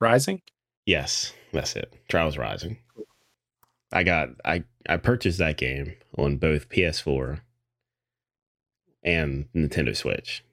[0.00, 0.42] Rising?
[0.86, 1.92] yes, that's it.
[2.08, 2.78] Trials Rising.
[3.92, 7.40] I got I I purchased that game on both PS4
[9.02, 10.44] and Nintendo Switch.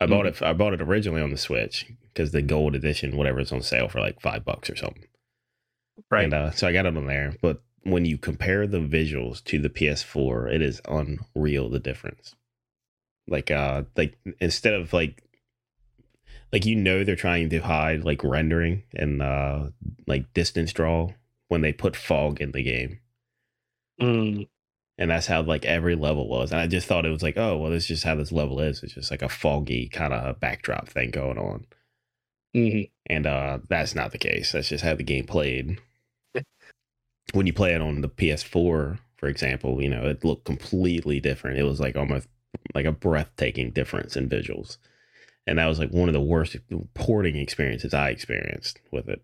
[0.00, 0.42] I bought it.
[0.42, 3.88] I bought it originally on the Switch because the gold edition, whatever, is on sale
[3.88, 5.04] for like five bucks or something.
[6.10, 6.24] Right.
[6.24, 7.34] And uh, so I got it on there.
[7.40, 12.34] But when you compare the visuals to the PS4, it is unreal the difference.
[13.26, 15.22] Like uh like instead of like
[16.54, 19.66] like you know they're trying to hide like rendering and uh
[20.08, 21.10] like distance draw
[21.48, 23.00] when they put fog in the game.
[24.00, 24.46] Mm,
[24.98, 26.50] And that's how like every level was.
[26.52, 28.60] And I just thought it was like, oh well, this is just how this level
[28.60, 28.82] is.
[28.82, 31.66] It's just like a foggy kind of backdrop thing going on.
[32.54, 32.90] mhm.
[33.06, 35.78] and uh that's not the case that's just how the game played
[37.32, 41.58] when you play it on the ps4 for example you know it looked completely different
[41.58, 42.28] it was like almost
[42.74, 44.78] like a breathtaking difference in visuals
[45.46, 46.56] and that was like one of the worst
[46.94, 49.22] porting experiences i experienced with it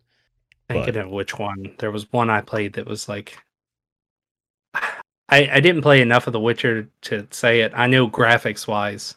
[0.68, 1.74] Thinking But- of which one.
[1.78, 3.36] There was one I played that was like
[4.74, 7.72] I, I didn't play enough of The Witcher to say it.
[7.74, 9.16] I know graphics wise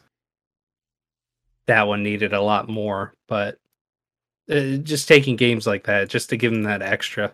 [1.66, 3.58] that one needed a lot more, but
[4.50, 7.32] uh, just taking games like that just to give them that extra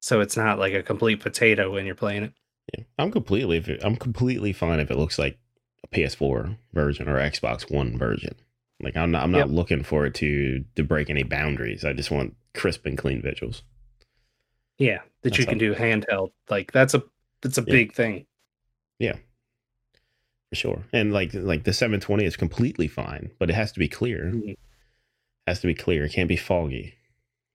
[0.00, 2.32] so it's not like a complete potato when you're playing it.
[2.76, 2.84] yeah.
[2.98, 5.38] i'm completely it- i'm completely fine if it looks like
[5.84, 8.36] a PS4 version or Xbox One version.
[8.82, 9.48] Like I'm not I'm not Yep.
[9.48, 11.84] looking for it to to break any boundaries.
[11.84, 13.62] I just want crisp and clean visuals.
[14.78, 16.32] Yeah, that That's you can do handheld.
[16.50, 17.02] Like that's a
[17.42, 17.72] that's a Yeah.
[17.72, 18.26] big thing.
[18.98, 19.16] Yeah.
[20.50, 20.84] For sure.
[20.92, 24.32] And like like the 720 is completely fine, but it has to be clear.
[24.32, 24.56] Mhm.
[25.46, 26.04] has to be clear.
[26.04, 26.94] It can't be foggy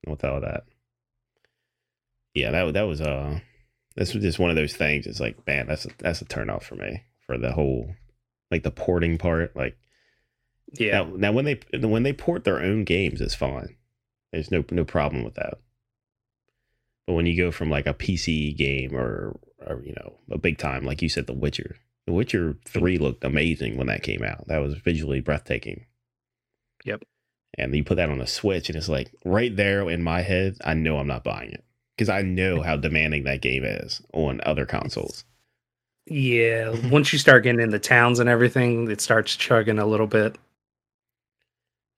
[0.06, 0.64] with all that.
[2.34, 3.40] Yeah, that that was uh
[3.96, 5.06] was just one of those things.
[5.06, 7.94] It's like, man, that's a, that's a turn off for me for the whole
[8.50, 9.56] like the porting part.
[9.56, 9.76] Like
[10.72, 11.02] Yeah.
[11.02, 13.76] now, now when they when they port their own games, it's fine.
[14.32, 15.58] There's no no problem with that.
[17.06, 20.58] But when you go from like a PC game or or you know a big
[20.58, 21.76] time, like you said, The Witcher.
[22.06, 24.46] The Witcher Three looked amazing when that came out.
[24.48, 25.86] That was visually breathtaking.
[26.84, 27.02] Yep.
[27.56, 30.58] And you put that on a Switch, and it's like right there in my head.
[30.64, 31.64] I know I'm not buying it
[31.96, 35.24] because I know how demanding that game is on other consoles.
[36.06, 36.74] Yeah.
[36.90, 40.36] Once you start getting in the towns and everything, it starts chugging a little bit.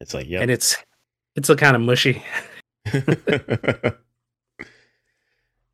[0.01, 0.77] It's like, yeah, And it's
[1.37, 2.23] it's a kind of mushy.
[2.95, 3.93] yeah,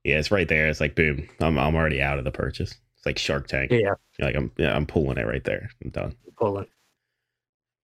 [0.05, 0.69] it's right there.
[0.69, 2.75] It's like boom, I'm I'm already out of the purchase.
[2.97, 3.71] It's like Shark Tank.
[3.71, 3.95] Yeah.
[4.21, 5.71] Like I'm yeah, I'm pulling it right there.
[5.85, 6.15] I'm done.
[6.37, 6.67] Pulling.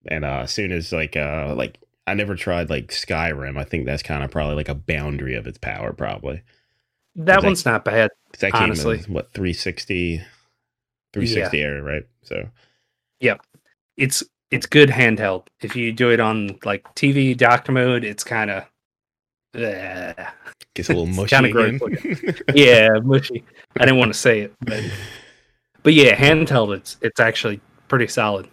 [0.07, 3.57] And uh as soon as like uh like I never tried like Skyrim.
[3.57, 6.41] I think that's kind of probably like a boundary of its power, probably.
[7.15, 8.11] That one's not bad.
[8.39, 9.03] that came Honestly.
[9.05, 10.17] in what 360
[11.13, 12.03] 360 area, right?
[12.23, 12.49] So
[13.19, 13.41] yep,
[13.97, 15.47] It's it's good handheld.
[15.61, 18.65] If you do it on like TV doctor mode, it's kind of
[19.53, 21.79] gets a little mushy kinda gross
[22.53, 23.43] yeah mushy.
[23.77, 24.83] I didn't want to say it, but
[25.83, 26.75] but yeah, handheld.
[26.75, 28.47] It's it's actually pretty solid.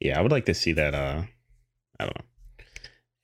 [0.00, 1.22] yeah, I would like to see that uh
[1.98, 2.24] I don't know.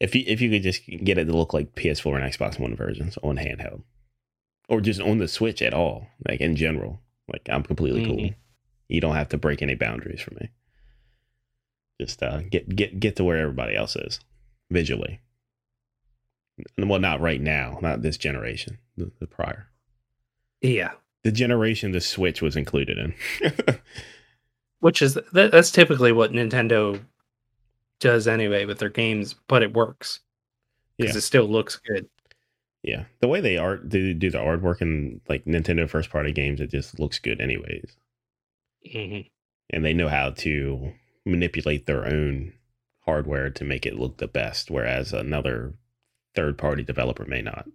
[0.01, 2.75] If you if you could just get it to look like PS4 and Xbox One
[2.77, 3.83] versions on handheld.
[4.69, 7.01] Or just on the Switch at all, like in general.
[7.31, 8.17] Like I'm completely cool.
[8.17, 8.35] Mhm.
[8.89, 10.49] You don't have to break any boundaries for me.
[12.05, 14.19] Just uh get get get to where everybody else is
[14.71, 15.21] visually.
[16.77, 19.69] Well, not right now, not this generation, the, the prior.
[20.61, 20.93] Yeah,
[21.23, 23.15] The generation the Switch was included in.
[24.81, 27.01] which is that, that's typically what Nintendo
[28.01, 30.21] does anyway with their games, but it works
[30.99, 31.19] because Yeah.
[31.19, 32.09] it still looks good.
[32.83, 36.61] Yeah, the way they art do do the artwork in like Nintendo first party games,
[36.61, 37.97] it just looks good anyways,
[38.93, 39.31] Mhm.
[39.71, 40.93] and they know how to
[41.27, 42.53] manipulate their own
[43.01, 45.75] hardware to make it look the best, whereas another
[46.35, 47.67] third party developer may not.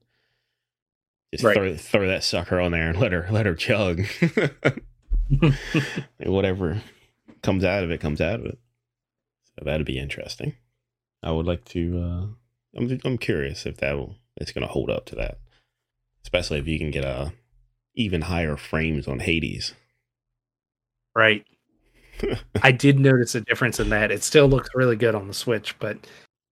[1.33, 1.55] Just Right.
[1.55, 4.05] throw throw that sucker on there and let her let her chug,
[6.19, 6.81] whatever
[7.41, 8.59] comes out of it comes out of it.
[9.57, 10.55] So that'd be interesting.
[11.23, 11.99] I would like to.
[11.99, 12.27] uh
[12.77, 15.39] I'm I'm curious if that will it's going to hold up to that,
[16.23, 17.33] especially if you can get a
[17.95, 19.73] even higher frames on Hades.
[21.15, 21.45] right.
[22.63, 24.11] I did notice a difference in that.
[24.11, 25.97] It still looks really good on the Switch, but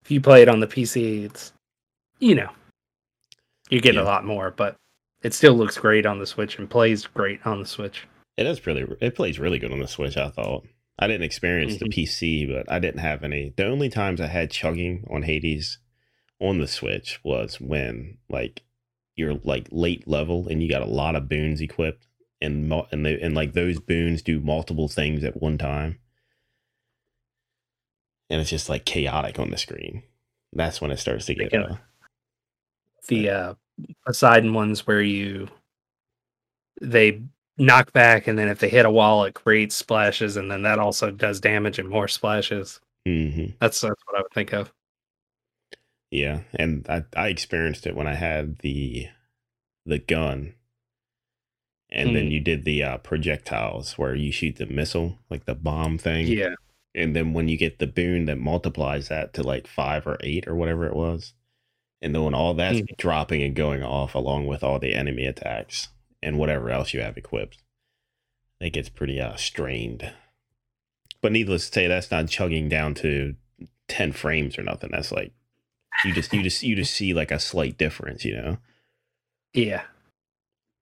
[0.03, 1.51] if you play it on the PC, it's
[2.19, 2.49] you know
[3.69, 4.01] you get Yeah.
[4.01, 4.75] a lot more, but
[5.23, 8.03] it still looks great on the Switch and plays great on the Switch.
[8.37, 10.17] It is really it plays really good on the Switch.
[10.17, 10.65] I thought
[10.99, 11.93] I didn't experience the Mhm.
[11.93, 13.53] PC, but I didn't have any.
[13.55, 15.79] The only times I had chugging on Hades
[16.39, 18.61] on the Switch was when like
[19.15, 22.05] you're like late level and you got a lot of boons equipped,
[22.45, 25.99] and and they, and like those boons do multiple things at one time,
[28.29, 30.03] and it's just like chaotic on the screen.
[30.53, 31.53] That's when it starts to get.
[31.53, 31.75] Uh,
[33.07, 33.53] The uh
[34.05, 35.47] Poseidon ones where you
[36.81, 37.21] they
[37.57, 40.79] knock back and then if they hit a wall it creates splashes and then that
[40.79, 42.79] also does damage and more splashes.
[43.07, 43.55] mhm.
[43.59, 44.73] That's that's what I would think of.
[46.11, 49.09] Yeah, and I I experienced it when I had the
[49.85, 50.55] the gun,
[51.95, 52.31] and then Mm.
[52.31, 56.27] you did the uh, projectiles where you shoot the missile, like the bomb thing.
[56.27, 56.55] Yeah.
[56.97, 60.47] and then when you get the boon that multiplies that to like five or eight
[60.47, 61.33] or whatever it was,
[62.01, 62.95] and then when all that's Mhm.
[62.97, 65.89] dropping and going off along with all the enemy attacks
[66.23, 67.61] and whatever else you have equipped,
[68.61, 70.13] it gets pretty uh strained.
[71.21, 73.35] But needless to say, that's not chugging down to
[73.89, 74.91] ten frames or nothing.
[74.91, 75.33] That's like
[76.05, 78.57] you just you just you just see like a slight difference, you know.
[79.53, 79.83] Yeah.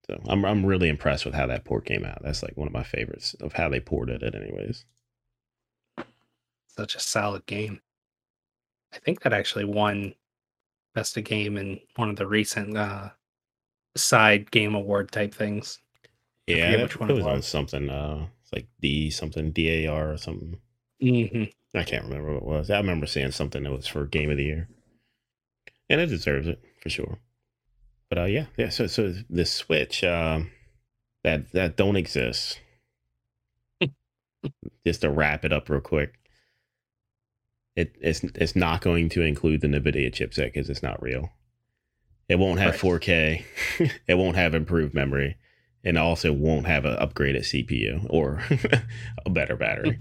[0.06, 2.22] So I'm I'm really impressed with how that port came out.
[2.24, 4.86] That's like one of my favorites of how they ported it, anyways.
[6.68, 7.82] Such a solid game.
[8.94, 10.16] I think that actually won
[10.94, 13.10] best of game in one of the recent uh
[13.96, 15.80] side game award type things.
[16.48, 17.90] Yeah, which one it it was on something.
[17.90, 20.58] Uh, like D something D A R or something.
[21.00, 21.44] hmm
[21.76, 22.70] I can't remember what it was.
[22.70, 24.70] I remember seeing something that was for Game of the Year,
[25.90, 27.18] and it deserves it for sure.
[28.14, 28.69] But uh, yeah, yeah.
[28.69, 30.52] So so the Switch um,
[31.23, 32.60] that that don't exist.
[34.85, 36.14] just to wrap it up real quick.
[37.76, 41.31] It, it's it's not going to include the NVIDIA chipset because it's not real.
[42.30, 43.02] It won't have Right.
[43.02, 43.45] 4K.
[44.07, 45.38] it won't have improved memory,
[45.84, 48.44] and also won't have an upgraded CPU or
[49.26, 49.98] a better battery.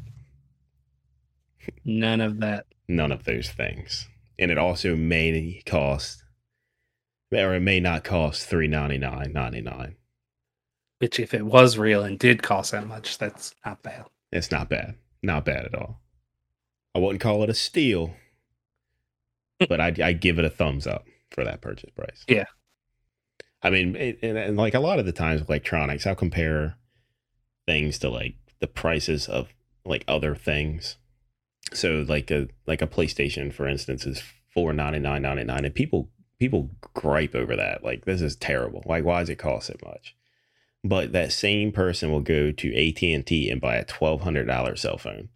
[1.86, 2.66] None of that.
[2.88, 4.06] None of those things.
[4.38, 6.21] And it also may cost,
[7.40, 9.96] or it may not cost three ninety nine ninety nine.
[10.98, 14.04] Which, if it was real and did cost that much, that's not bad.
[14.30, 14.94] It's not bad.
[15.22, 16.00] Not bad at all.
[16.94, 18.14] I wouldn't call it a steal,
[19.68, 22.24] but I'd, I'd give it a thumbs up for that purchase price.
[22.28, 22.44] Yeah.
[23.62, 26.76] I mean, it, and, and like a lot of the times with electronics, I'll compare
[27.66, 29.48] things to like the prices of
[29.84, 30.96] like other things.
[31.72, 34.22] So like a like a PlayStation, for instance, is
[34.52, 36.10] four ninety nine ninety nine, and people
[36.42, 37.84] people gripe over that.
[37.84, 38.82] Like this is terrible.
[38.86, 40.16] Like why does it cost so much?
[40.84, 44.46] But that same person will go to AT and T and buy a twelve hundred
[44.46, 45.30] dollar cell phone.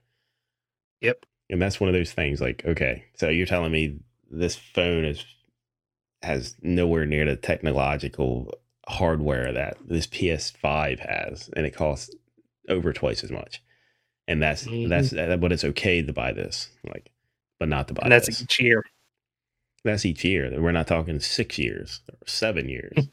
[1.01, 1.27] Yep.
[1.51, 2.41] And that's one of those things.
[2.41, 3.99] Like okay, so you're telling me
[4.31, 5.25] this phone is
[6.23, 8.53] has nowhere near the technological
[8.89, 12.15] hardware that this PS5 has, and it costs
[12.69, 13.63] over twice as much.
[14.29, 14.89] And that's Mhm.
[14.89, 17.11] that's that, but it's okay to buy this, like,
[17.59, 18.43] but not to buy And that's this.
[18.43, 18.85] each year.
[19.87, 20.53] That's each year.
[20.61, 23.09] We're not talking six years or seven years.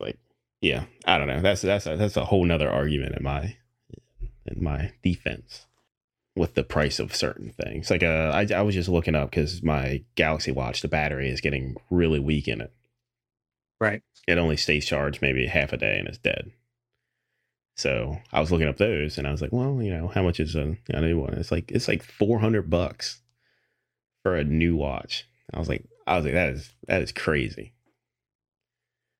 [0.00, 0.18] like,
[0.60, 1.42] yeah, I don't know.
[1.42, 3.56] That's that's a, that's a whole nother argument in my
[4.46, 5.66] in my defense
[6.34, 7.90] with the price of certain things.
[7.90, 11.42] Like, uh, I I was just looking up because my Galaxy Watch, the battery is
[11.42, 12.72] getting really weak in it.
[13.80, 14.02] Right.
[14.26, 16.52] It only stays charged maybe half a day and it's dead.
[17.76, 20.38] So I was looking up those and I was like, well, you know, how much
[20.40, 21.34] is a, a new one?
[21.34, 23.21] It's like it's like four hundred bucks
[24.22, 25.26] for a new watch.
[25.52, 27.72] I was like, I was like, that is that is crazy.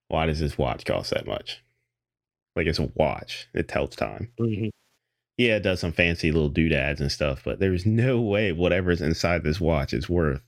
[0.09, 1.63] Why does this watch cost that much?
[2.55, 3.49] Like it's a watch.
[3.55, 4.31] It tells time.
[4.39, 4.71] Mhm.
[5.39, 9.43] Yeah, it does some fancy little doodads and stuff, but there's no way whatever's inside
[9.43, 10.43] this watch is worth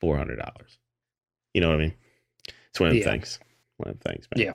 [0.00, 0.78] four hundred dollars.
[1.54, 1.94] You know what I mean?
[2.70, 3.10] It's one of the Yeah.
[3.10, 3.38] things.
[3.76, 4.46] One of the things, man.
[4.46, 4.52] Yeah.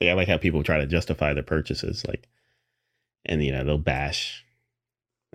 [0.00, 2.28] Yeah, I like how people try to justify their purchases, like,
[3.26, 4.44] and you know they'll bash,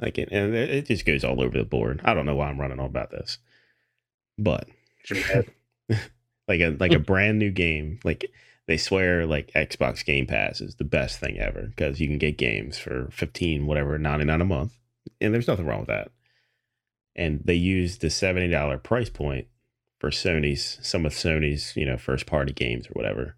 [0.02, 2.02] like, it, and it just goes all over the board.
[2.04, 3.38] I don't know why I'm running on about this,
[4.38, 4.68] but
[6.48, 8.32] like a like a brand new game, like
[8.68, 12.38] they swear like Xbox Game Pass is the best thing ever because you can get
[12.38, 14.74] games for fifteen whatever ninety nine a month,
[15.22, 16.12] and there's nothing wrong with that.
[17.16, 19.48] And they use the seventy dollar price point
[20.00, 23.36] for Sony's some of Sony's you know first party games or whatever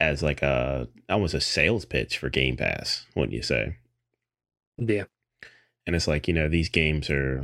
[0.00, 3.76] as like a almost a sales pitch for Game Pass, wouldn't you say?
[4.76, 5.04] Yeah.
[5.86, 7.42] And it's like you know these games are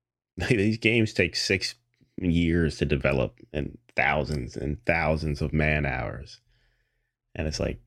[0.48, 1.74] these games take six
[2.16, 6.40] years to develop and thousands and thousands of man hours.
[7.34, 7.80] And it's like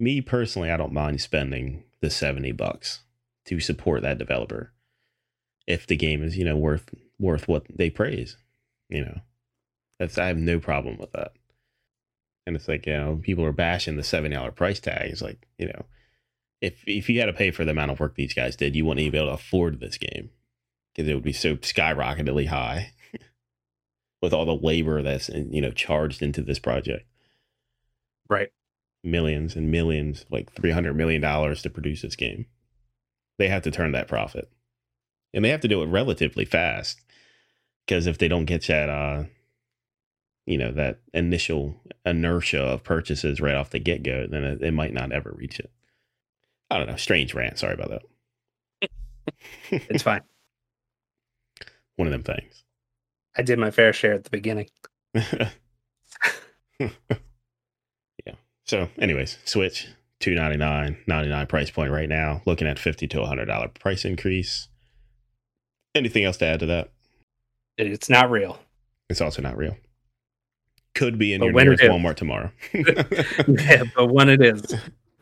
[0.00, 3.02] me personally i don't mind spending the 70 bucks
[3.44, 4.72] to support that developer
[5.68, 8.36] if the game is you know worth worth what they praise
[8.92, 9.20] you know?
[9.98, 11.32] That's i have no problem with that.
[12.46, 15.10] And it's like you know people are bashing the $70 price tag.
[15.10, 15.84] It's like you know
[16.62, 18.86] if if you had to pay for the amount of work these guys did, you
[18.86, 20.30] wouldn't even be able to afford this game
[20.94, 22.92] because it would be so skyrocketedly high
[24.22, 27.06] with all the labor that's you know charged into this project.
[28.30, 28.50] Right.
[29.04, 32.46] Millions and millions, like three hundred million dollars to produce this game.
[33.38, 34.48] They have to turn that profit,
[35.34, 37.00] and they have to do it relatively fast
[37.84, 39.24] because if they don't get that, uh,
[40.46, 41.74] you know, that initial
[42.06, 45.58] inertia of purchases right off the get go, then it, it might not ever reach
[45.58, 45.72] it.
[46.72, 46.96] I don't know.
[46.96, 47.58] Strange rant.
[47.58, 48.90] Sorry about that.
[49.70, 50.22] It's fine.
[51.96, 52.64] One of them things.
[53.36, 54.68] I did my fair share at the beginning.
[55.14, 56.88] yeah.
[58.64, 59.88] So, anyways, Switch
[60.18, 62.40] two ninety nine ninety nine price point right now.
[62.46, 64.68] Looking at fifty to hundred dollar price increase.
[65.94, 66.90] Anything else to add to that?
[67.76, 68.58] It's not real.
[69.10, 69.76] It's also not real.
[70.94, 72.50] Could be in But your nearest Walmart tomorrow.
[72.72, 74.74] yeah, but when it is,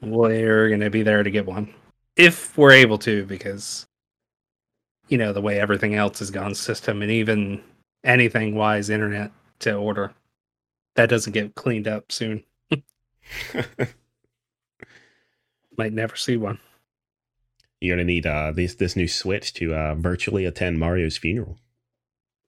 [0.02, 1.72] we're going to be there to get one.
[2.16, 3.86] If we're able to, because,
[5.08, 7.62] you know, the way everything else has gone system and even
[8.04, 10.12] anything wise internet to order,
[10.96, 12.44] that doesn't get cleaned up soon.
[15.76, 16.58] Might never see one.
[17.80, 21.56] You're gonna need uh this this new Switch to uh virtually attend Mario's funeral.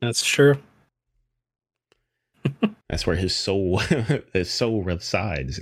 [0.00, 0.58] That's true.
[2.90, 3.78] That's where his soul
[4.34, 5.60] his soul resides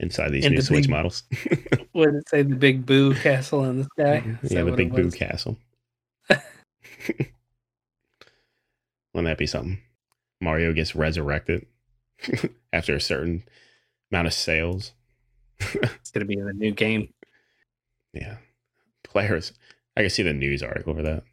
[0.00, 1.22] inside these In new the Switch big- models.
[1.92, 2.42] What did it say?
[2.42, 4.22] The big boo castle in the sky?
[4.42, 5.56] Is yeah, the big boo castle.
[6.28, 6.44] Wouldn't
[9.14, 9.78] that be something?
[10.40, 11.66] Mario gets resurrected
[12.72, 13.42] after a certain
[14.12, 14.92] amount of sales.
[15.58, 17.12] It's going to be in the new game.
[18.12, 18.36] Yeah.
[19.04, 19.52] Players.
[19.96, 21.24] I can see the news article for that.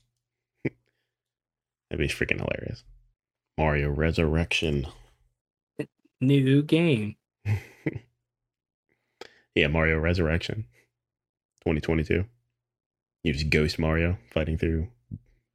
[1.90, 2.84] That'd be freaking hilarious.
[3.58, 4.88] Mario Resurrection.
[6.20, 7.16] New game.
[9.58, 10.66] Yeah, Mario Resurrection.
[11.66, 12.26] 2022.
[13.24, 14.88] You just ghost Mario fighting through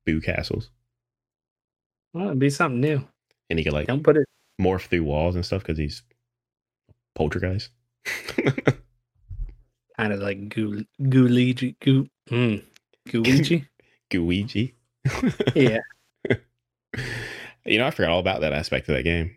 [0.05, 0.70] Boo castles.
[2.12, 3.07] Well, it'd be something new.
[3.49, 4.27] And he could like Don't put it.
[4.61, 6.03] morph through walls and stuff because he's
[7.15, 7.70] poltergeist.
[9.97, 11.77] Kind of like Goo Gooligi.
[11.81, 12.09] Goo.
[12.31, 12.62] Mm,
[13.09, 13.66] Gooigi.
[14.11, 14.74] Gooigi.
[15.55, 15.79] yeah.
[17.65, 19.35] You know, I forgot all about that aspect of that game.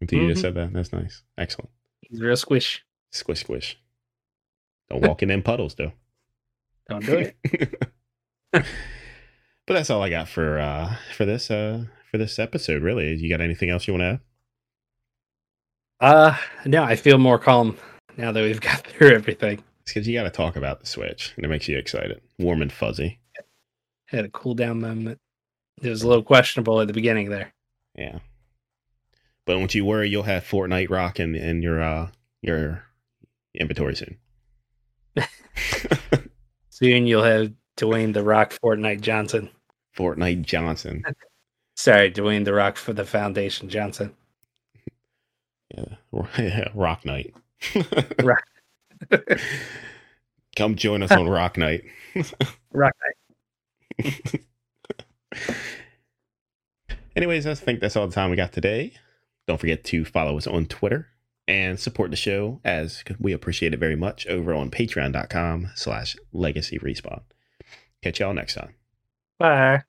[0.00, 0.42] Until you just Mhm.
[0.42, 0.72] said that.
[0.72, 1.22] That's nice.
[1.36, 1.70] Excellent.
[2.02, 2.84] He's real squish.
[3.10, 3.78] Squish, squish.
[4.88, 5.92] Don't walk in them puddles, though.
[6.88, 7.36] Don't do it.
[8.52, 8.64] but
[9.68, 12.82] that's all I got for uh for this uh for this episode.
[12.82, 14.20] Really, you got anything else you want to add?
[16.00, 17.76] Uh, no, I feel more calm
[18.16, 19.62] now that we've got through everything.
[19.82, 22.62] It's because you got to talk about the Switch, and it makes you excited, warm
[22.62, 23.20] and fuzzy.
[24.06, 25.20] Had a cool down moment.
[25.82, 27.52] It was a little questionable at the beginning there.
[27.94, 28.18] Yeah.
[29.44, 32.08] But don't you worry, you'll have Fortnite Rock in, in your uh
[32.42, 32.84] your
[33.54, 34.16] inventory soon.
[36.70, 39.50] Soon you'll have Dwayne the Rock Fortnite Johnson.
[39.96, 41.02] Fortnite Johnson.
[41.76, 44.14] Sorry, Dwayne the Rock for the Foundation Johnson.
[46.36, 46.66] Yeah.
[46.74, 47.32] Rock Night.
[48.20, 48.42] Rock.
[50.56, 51.84] Come join us on Rock Night.
[52.72, 52.92] Rock
[54.02, 54.40] Night.
[57.14, 58.94] Anyways, I think that's all the time we got today.
[59.46, 61.06] Don't forget to follow us on Twitter
[61.50, 66.78] and support the show as we appreciate it very much over on patreon.com slash legacy
[66.78, 67.22] respawn.
[68.02, 68.74] Catch y'all next time.
[69.36, 69.82] Bye.